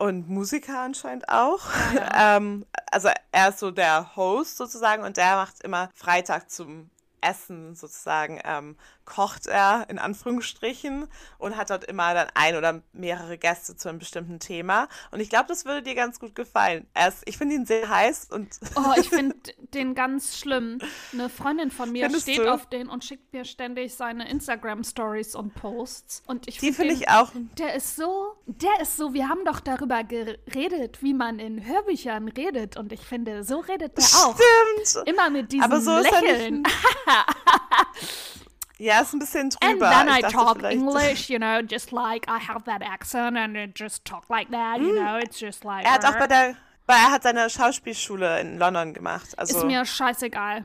und 0.00 0.28
Musiker 0.28 0.80
anscheinend 0.80 1.28
auch. 1.28 1.66
Ja. 1.94 2.36
ähm, 2.36 2.64
also 2.90 3.10
er 3.32 3.50
ist 3.50 3.58
so 3.58 3.70
der 3.70 4.16
Host 4.16 4.56
sozusagen 4.56 5.04
und 5.04 5.16
der 5.16 5.36
macht 5.36 5.62
immer 5.62 5.90
Freitag 5.94 6.50
zum 6.50 6.90
Essen 7.20 7.74
sozusagen 7.74 8.40
ähm, 8.44 8.76
kocht 9.10 9.48
er 9.48 9.86
in 9.88 9.98
Anführungsstrichen 9.98 11.08
und 11.38 11.56
hat 11.56 11.70
dort 11.70 11.84
immer 11.84 12.14
dann 12.14 12.28
ein 12.34 12.54
oder 12.56 12.80
mehrere 12.92 13.38
Gäste 13.38 13.76
zu 13.76 13.88
einem 13.88 13.98
bestimmten 13.98 14.38
Thema. 14.38 14.86
Und 15.10 15.18
ich 15.18 15.28
glaube, 15.28 15.46
das 15.48 15.64
würde 15.64 15.82
dir 15.82 15.96
ganz 15.96 16.20
gut 16.20 16.36
gefallen. 16.36 16.86
Ist, 17.08 17.22
ich 17.26 17.36
finde 17.36 17.56
ihn 17.56 17.66
sehr 17.66 17.88
heiß 17.88 18.28
und. 18.30 18.48
Oh, 18.76 18.94
ich 18.96 19.10
finde 19.10 19.36
den 19.74 19.94
ganz 19.94 20.38
schlimm. 20.38 20.78
Eine 21.12 21.28
Freundin 21.28 21.70
von 21.70 21.90
mir 21.90 22.04
Findest 22.04 22.22
steht 22.22 22.38
du? 22.38 22.52
auf 22.54 22.66
den 22.66 22.88
und 22.88 23.04
schickt 23.04 23.32
mir 23.32 23.44
ständig 23.44 23.94
seine 23.94 24.30
Instagram-Stories 24.30 25.34
und 25.34 25.54
Posts. 25.54 26.22
Und 26.26 26.48
ich 26.48 26.58
Die 26.58 26.72
finde 26.72 26.94
find 26.94 27.02
ich 27.02 27.08
auch. 27.08 27.32
Der 27.58 27.74
ist 27.74 27.96
so, 27.96 28.36
der 28.46 28.80
ist 28.80 28.96
so, 28.96 29.12
wir 29.12 29.28
haben 29.28 29.44
doch 29.44 29.60
darüber 29.60 30.04
geredet, 30.04 31.02
wie 31.02 31.14
man 31.14 31.40
in 31.40 31.66
Hörbüchern 31.66 32.28
redet. 32.28 32.76
Und 32.76 32.92
ich 32.92 33.00
finde, 33.00 33.42
so 33.44 33.58
redet 33.58 33.98
der 33.98 34.04
auch. 34.04 34.38
Stimmt. 34.38 35.08
Immer 35.08 35.30
mit 35.30 35.52
diesem 35.52 35.64
Aber 35.64 35.80
so 35.80 35.98
Lächeln. 35.98 36.62
Ja, 38.80 39.02
ist 39.02 39.12
ein 39.12 39.18
bisschen 39.18 39.50
And 39.60 39.74
drüber. 39.74 39.90
then 39.90 40.08
Ich 40.08 40.24
I 40.24 40.32
talk 40.32 40.62
English, 40.62 41.28
you 41.28 41.36
know, 41.38 41.60
just 41.60 41.92
like 41.92 42.26
I 42.28 42.38
have 42.48 42.64
that 42.64 42.80
accent 42.82 43.36
and 43.36 43.54
I 43.54 43.70
just 43.76 44.06
talk 44.06 44.28
like 44.30 44.50
that, 44.52 44.78
you 44.80 44.94
know, 44.94 45.18
it's 45.18 45.38
just 45.38 45.64
like. 45.64 45.84
Er 45.84 45.92
hat 45.92 46.04
auch 46.06 46.16
bei 46.18 46.26
der, 46.26 46.56
weil 46.86 46.96
er 46.96 47.10
hat 47.10 47.22
seine 47.22 47.50
Schauspielschule 47.50 48.40
in 48.40 48.56
London 48.56 48.94
gemacht. 48.94 49.38
Also 49.38 49.58
ist 49.58 49.66
mir 49.66 49.84
scheißegal. 49.84 50.64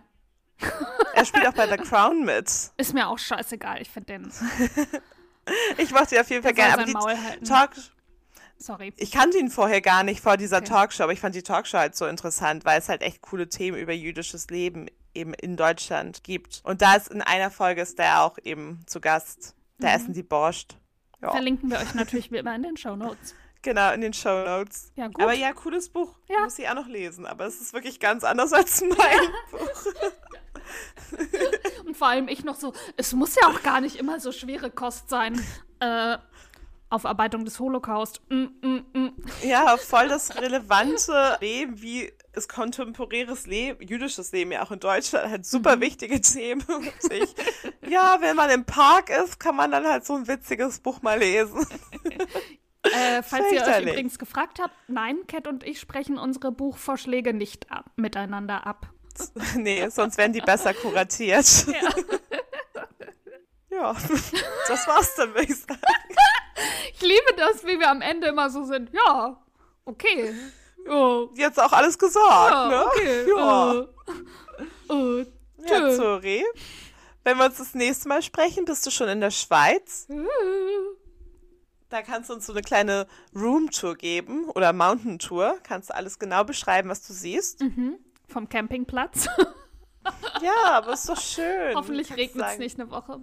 er 1.14 1.26
spielt 1.26 1.46
auch 1.46 1.54
bei 1.54 1.68
The 1.68 1.76
Crown 1.76 2.24
mit. 2.24 2.50
Ist 2.78 2.94
mir 2.94 3.10
auch 3.10 3.20
scheißegal. 3.20 3.82
Ich 3.82 3.90
finde 3.90 4.14
den. 4.14 4.32
Ich 5.78 5.92
mochte 5.92 6.16
ihn 6.16 6.22
auf 6.22 6.30
jeden 6.32 6.42
Fall 6.42 6.54
gerne. 6.54 6.74
Aber 6.74 6.86
die 6.86 6.94
Maul 6.94 7.16
halten. 7.22 7.46
Talk, 7.46 7.70
Sorry. 8.58 8.94
ich 8.98 9.12
kannte 9.12 9.38
ihn 9.38 9.52
vorher 9.52 9.80
gar 9.82 10.02
nicht 10.04 10.22
vor 10.22 10.38
dieser 10.38 10.58
Okay. 10.58 10.70
Talkshow, 10.70 11.04
aber 11.04 11.14
ich 11.14 11.20
fand 11.20 11.36
die 11.36 11.44
Talkshow 11.44 11.78
halt 11.78 11.96
so 11.96 12.08
interessant, 12.08 12.66
weil 12.66 12.80
es 12.80 12.90
halt 12.90 13.04
echt 13.04 13.22
coole 13.22 13.48
Themen 13.48 13.78
über 13.78 13.94
jüdisches 13.94 14.48
Leben 14.50 14.88
eben 15.16 15.34
in 15.34 15.56
Deutschland 15.58 16.24
gibt. 16.24 16.62
Und 16.64 16.82
da 16.82 16.96
ist 16.96 17.10
in 17.10 17.22
einer 17.22 17.52
Folge 17.52 17.82
ist 17.82 17.98
der 18.00 18.22
auch 18.22 18.38
eben 18.44 18.82
zu 18.86 19.00
Gast. 19.02 19.56
Da 19.80 19.88
Mhm. 19.90 19.94
essen 19.96 20.14
die 20.14 20.24
Borscht. 20.24 20.78
Ja, 21.22 21.32
Verlinken 21.32 21.70
wir 21.70 21.80
euch 21.80 21.94
natürlich 21.94 22.32
wie 22.32 22.38
immer 22.38 22.56
in 22.56 22.64
den 22.64 22.78
Show 22.78 22.96
Notes. 22.96 23.36
genau, 23.62 23.92
in 23.94 24.02
den 24.02 24.14
Show 24.14 24.44
Notes. 24.46 24.92
Ja, 24.96 25.08
gut. 25.08 25.22
Aber 25.22 25.34
ja, 25.34 25.54
cooles 25.54 25.90
Buch. 25.90 26.18
Ja. 26.28 26.42
Muss 26.42 26.60
ich 26.60 26.68
auch 26.70 26.76
noch 26.76 26.88
lesen. 26.88 27.26
Aber 27.26 27.46
es 27.46 27.60
ist 27.62 27.74
wirklich 27.74 28.00
ganz 28.00 28.24
anders 28.24 28.54
als 28.54 28.82
mein 28.82 29.20
Buch. 29.52 29.94
Und 31.86 31.96
vor 31.96 32.08
allem 32.08 32.28
ich 32.28 32.44
noch 32.44 32.56
so, 32.56 32.74
es 32.98 33.14
muss 33.14 33.36
ja 33.36 33.48
auch 33.48 33.62
gar 33.64 33.82
nicht 33.82 33.96
immer 33.98 34.20
so 34.20 34.32
schwere 34.32 34.72
Kost 34.72 35.10
sein. 35.10 35.40
Äh, 35.80 36.18
Aufarbeitung 36.90 37.46
des 37.46 37.60
Holocaust. 37.60 38.22
Mm, 38.30 38.46
mm, 38.62 38.86
mm. 38.94 39.10
Ja, 39.44 39.76
voll 39.78 40.08
das 40.08 40.36
relevante 40.40 41.38
Leben, 41.42 41.82
wie 41.82 42.12
ist 42.36 42.50
kontemporäres 42.50 43.46
Leben, 43.48 43.82
jüdisches 43.88 44.32
Leben 44.32 44.52
ja 44.52 44.64
auch 44.64 44.72
in 44.72 44.80
Deutschland, 44.80 45.30
halt 45.30 45.40
Mhm. 45.42 45.44
super 45.44 45.80
wichtige 45.82 46.20
Themen. 46.22 46.64
Ich, 47.12 47.36
ja, 47.90 48.18
wenn 48.22 48.36
man 48.36 48.50
im 48.50 48.66
Park 48.66 49.10
ist, 49.10 49.40
kann 49.40 49.56
man 49.56 49.72
dann 49.72 49.86
halt 49.88 50.06
so 50.06 50.16
ein 50.16 50.28
witziges 50.28 50.80
Buch 50.80 51.02
mal 51.02 51.20
lesen. 51.20 51.66
Äh, 52.84 53.24
falls 53.24 53.52
ihr 53.52 53.64
euch 53.64 53.82
übrigens 53.82 54.20
gefragt 54.20 54.60
habt, 54.62 54.76
nein, 54.88 55.18
Cat 55.26 55.48
und 55.48 55.64
ich 55.64 55.80
sprechen 55.80 56.20
unsere 56.20 56.52
Buchvorschläge 56.52 57.34
nicht 57.34 57.72
ab, 57.72 57.86
miteinander 57.96 58.68
ab. 58.68 58.90
nee, 59.56 59.90
sonst 59.90 60.20
werden 60.20 60.34
die 60.34 60.42
besser 60.42 60.72
kuratiert. 60.76 61.66
Ja. 61.66 61.90
Ja, 63.72 63.94
das 64.68 64.88
war's 64.88 65.16
dann, 65.16 65.30
würde 65.34 65.52
ich 65.52 65.56
sagen. 65.58 65.80
Ich 66.94 67.02
liebe 67.02 67.34
das, 67.38 67.66
wie 67.66 67.80
wir 67.80 67.90
am 67.90 68.02
Ende 68.02 68.28
immer 68.28 68.50
so 68.52 68.64
sind. 68.64 68.92
Ja, 68.94 69.44
okay. 69.86 70.34
Ja, 70.88 71.26
Jetzt 71.36 71.60
auch 71.60 71.72
alles 71.72 71.98
gesagt, 71.98 72.52
ja 72.52 72.68
ne? 72.70 72.86
okay. 72.86 73.26
Ja. 73.38 73.86
Äh, 74.90 75.22
äh, 75.22 75.26
Ja, 75.68 75.92
sorry. 75.96 76.44
Wenn 77.24 77.38
wir 77.38 77.46
uns 77.46 77.58
das 77.58 77.74
nächste 77.74 78.08
Mal 78.08 78.22
sprechen, 78.22 78.66
bist 78.66 78.86
du 78.86 78.92
schon 78.92 79.10
in 79.10 79.20
der 79.20 79.32
Schweiz. 79.32 80.08
Da 81.90 82.02
kannst 82.02 82.30
du 82.30 82.34
uns 82.36 82.46
so 82.46 82.54
eine 82.54 82.62
kleine 82.62 83.08
Roomtour 83.36 83.96
geben 83.96 84.50
oder 84.50 84.74
Mountain-Tour. 84.74 85.58
Kannst 85.64 85.90
du 85.90 85.96
alles 85.96 86.20
genau 86.20 86.44
beschreiben, 86.44 86.90
was 86.90 87.06
du 87.06 87.14
siehst. 87.14 87.62
Mhm. 87.62 87.98
Vom 88.28 88.48
Campingplatz. 88.50 89.28
Ja, 90.42 90.72
aber 90.74 90.94
ist 90.94 91.10
doch 91.10 91.20
schön. 91.20 91.76
Hoffentlich 91.76 92.16
regnet 92.16 92.46
es 92.52 92.58
nicht 92.60 92.80
eine 92.80 92.92
Woche. 92.92 93.22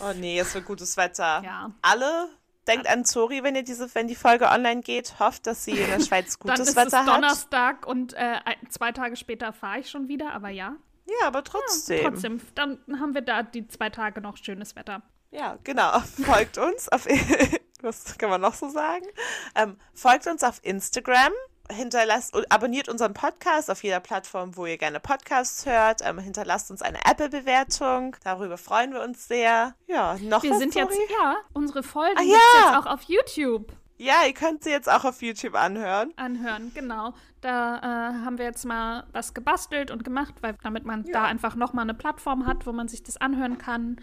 Oh 0.00 0.12
nee, 0.16 0.38
es 0.38 0.54
wird 0.54 0.64
gutes 0.66 0.96
Wetter. 0.96 1.42
Ja. 1.44 1.72
Alle, 1.82 2.28
denkt 2.70 2.88
an 2.88 3.04
Zori, 3.04 3.42
wenn 3.42 3.54
ihr 3.54 3.62
diese, 3.62 3.94
wenn 3.94 4.08
die 4.08 4.14
Folge 4.14 4.48
online 4.48 4.80
geht. 4.80 5.18
Hofft, 5.18 5.46
dass 5.46 5.64
sie 5.64 5.72
in 5.72 5.88
der 5.90 6.00
Schweiz 6.00 6.38
Dann 6.42 6.56
gutes 6.56 6.70
ist 6.70 6.76
Wetter 6.76 6.86
es 6.88 6.94
hat. 6.94 7.08
Donnerstag 7.08 7.86
und 7.86 8.14
äh, 8.14 8.38
zwei 8.68 8.92
Tage 8.92 9.16
später 9.16 9.52
fahre 9.52 9.80
ich 9.80 9.90
schon 9.90 10.08
wieder, 10.08 10.32
aber 10.32 10.48
ja. 10.48 10.76
Ja, 11.06 11.26
aber 11.26 11.42
trotzdem. 11.42 12.02
Trotzdem, 12.04 12.40
dann 12.54 12.78
haben 13.00 13.14
wir 13.14 13.22
da 13.22 13.42
die 13.42 13.66
zwei 13.66 13.90
Tage 13.90 14.20
noch 14.20 14.36
schönes 14.36 14.76
Wetter. 14.76 15.02
Ja, 15.30 15.58
genau. 15.64 15.98
Folgt 16.24 16.58
uns 16.58 16.88
auf, 16.88 17.06
was 17.82 18.18
kann 18.18 18.30
man 18.30 18.40
noch 18.40 18.54
so 18.54 18.68
sagen? 18.68 19.06
Ähm, 19.54 19.76
folgt 19.94 20.26
uns 20.26 20.42
auf 20.42 20.60
Instagram, 20.62 21.32
hinterlasst 21.70 22.34
und 22.34 22.50
abonniert 22.52 22.88
unseren 22.88 23.14
Podcast 23.14 23.70
auf 23.70 23.82
jeder 23.82 24.00
Plattform, 24.00 24.56
wo 24.56 24.66
ihr 24.66 24.76
gerne 24.78 25.00
Podcasts 25.00 25.64
hört. 25.66 26.00
Ähm, 26.04 26.18
hinterlasst 26.18 26.70
uns 26.70 26.82
eine 26.82 26.98
Apple-Bewertung. 27.04 28.16
Darüber 28.24 28.58
freuen 28.58 28.92
wir 28.92 29.02
uns 29.02 29.26
sehr. 29.28 29.74
Ja, 29.86 30.16
noch 30.20 30.42
Wir 30.42 30.50
was, 30.52 30.58
sind 30.58 30.72
Zori? 30.72 30.84
jetzt, 30.84 30.98
ja, 31.10 31.36
unsere 31.52 31.82
Folgen 31.82 32.18
Ah, 32.18 32.22
ja. 32.22 32.36
jetzt 32.72 32.76
auch 32.78 32.86
auf 32.86 33.02
YouTube 33.02 33.72
Ja, 33.98 34.24
ihr 34.26 34.34
könnt 34.34 34.64
sie 34.64 34.70
jetzt 34.70 34.90
auch 34.90 35.04
auf 35.04 35.22
YouTube 35.22 35.54
anhören. 35.54 36.12
anhören, 36.16 36.72
genau. 36.74 37.14
Da 37.40 37.78
äh, 37.78 38.24
haben 38.24 38.38
wir 38.38 38.44
jetzt 38.44 38.64
mal 38.64 39.04
was 39.12 39.32
gebastelt 39.34 39.90
und 39.90 40.04
gemacht, 40.04 40.34
weil 40.42 40.56
damit 40.62 40.84
man 40.84 41.04
da 41.04 41.24
einfach 41.24 41.54
nochmal 41.54 41.84
eine 41.84 41.94
Plattform 41.94 42.46
hat, 42.46 42.66
wo 42.66 42.72
man 42.72 42.88
sich 42.88 43.02
das 43.02 43.16
anhören 43.16 43.56
kann. 43.58 43.96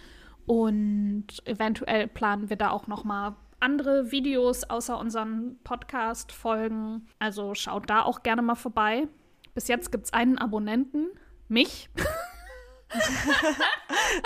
Und 0.45 1.27
eventuell 1.45 2.07
planen 2.07 2.49
wir 2.49 2.55
da 2.57 2.69
auch 2.71 2.87
nochmal 2.87 3.35
andere 3.59 4.11
Videos 4.11 4.63
außer 4.63 4.97
unseren 4.97 5.59
Podcast-Folgen. 5.63 7.07
Also 7.19 7.55
schaut 7.55 7.89
da 7.89 8.03
auch 8.03 8.23
gerne 8.23 8.41
mal 8.41 8.55
vorbei. 8.55 9.07
Bis 9.53 9.67
jetzt 9.67 9.91
gibt 9.91 10.05
es 10.05 10.13
einen 10.13 10.37
Abonnenten, 10.37 11.07
mich. 11.47 11.89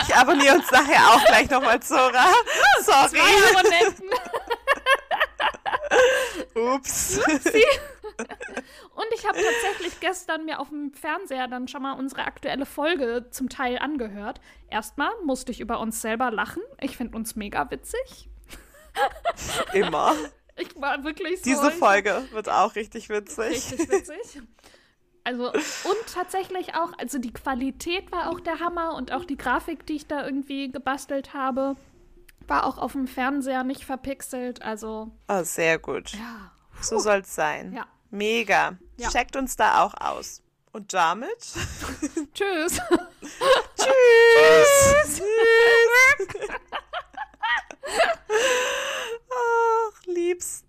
Ich 0.07 0.15
abonniere 0.15 0.55
uns 0.55 0.69
nachher 0.71 1.07
auch 1.09 1.25
gleich 1.25 1.49
nochmal, 1.49 1.81
Zora. 1.81 2.31
Sorry. 2.81 3.09
Zwei 3.09 3.59
Abonnenten. 3.59 4.09
Ups. 6.75 7.19
Und 8.95 9.07
ich 9.15 9.27
habe 9.27 9.39
tatsächlich 9.41 9.99
gestern 9.99 10.45
mir 10.45 10.59
auf 10.59 10.69
dem 10.69 10.93
Fernseher 10.93 11.47
dann 11.47 11.67
schon 11.67 11.81
mal 11.81 11.93
unsere 11.93 12.25
aktuelle 12.25 12.65
Folge 12.65 13.27
zum 13.31 13.49
Teil 13.49 13.79
angehört. 13.79 14.39
Erstmal 14.69 15.11
musste 15.23 15.51
ich 15.51 15.59
über 15.59 15.79
uns 15.79 16.01
selber 16.01 16.29
lachen. 16.29 16.61
Ich 16.79 16.97
finde 16.97 17.17
uns 17.17 17.35
mega 17.35 17.69
witzig. 17.71 18.29
Immer. 19.73 20.15
Ich 20.57 20.69
war 20.79 21.03
wirklich 21.03 21.37
so. 21.37 21.43
Diese 21.43 21.71
Folge 21.71 22.23
wird 22.31 22.49
auch 22.49 22.75
richtig 22.75 23.09
witzig. 23.09 23.47
Richtig 23.49 23.89
witzig. 23.89 24.41
Also, 25.23 25.49
und 25.51 26.13
tatsächlich 26.13 26.73
auch, 26.75 26.91
also 26.97 27.19
die 27.19 27.31
Qualität 27.31 28.11
war 28.11 28.29
auch 28.29 28.39
der 28.39 28.59
Hammer 28.59 28.95
und 28.95 29.11
auch 29.11 29.23
die 29.23 29.37
Grafik, 29.37 29.85
die 29.85 29.97
ich 29.97 30.07
da 30.07 30.25
irgendwie 30.25 30.71
gebastelt 30.71 31.33
habe, 31.33 31.75
war 32.47 32.65
auch 32.65 32.77
auf 32.79 32.93
dem 32.93 33.07
Fernseher 33.07 33.63
nicht 33.63 33.85
verpixelt. 33.85 34.61
Also, 34.63 35.11
Oh, 35.27 35.43
sehr 35.43 35.77
gut. 35.79 36.11
ja. 36.13 36.51
So 36.81 36.97
soll's 36.97 37.35
sein. 37.35 37.73
Ja. 37.73 37.85
Mega. 38.09 38.77
Ja. 38.97 39.09
Checkt 39.09 39.35
uns 39.35 39.55
da 39.55 39.83
auch 39.83 39.93
aus. 39.93 40.41
Und 40.73 40.91
damit? 40.93 41.29
Tschüss. 42.33 42.79
Tschüss. 43.77 45.21
Ach, 49.29 50.05
liebst. 50.05 50.59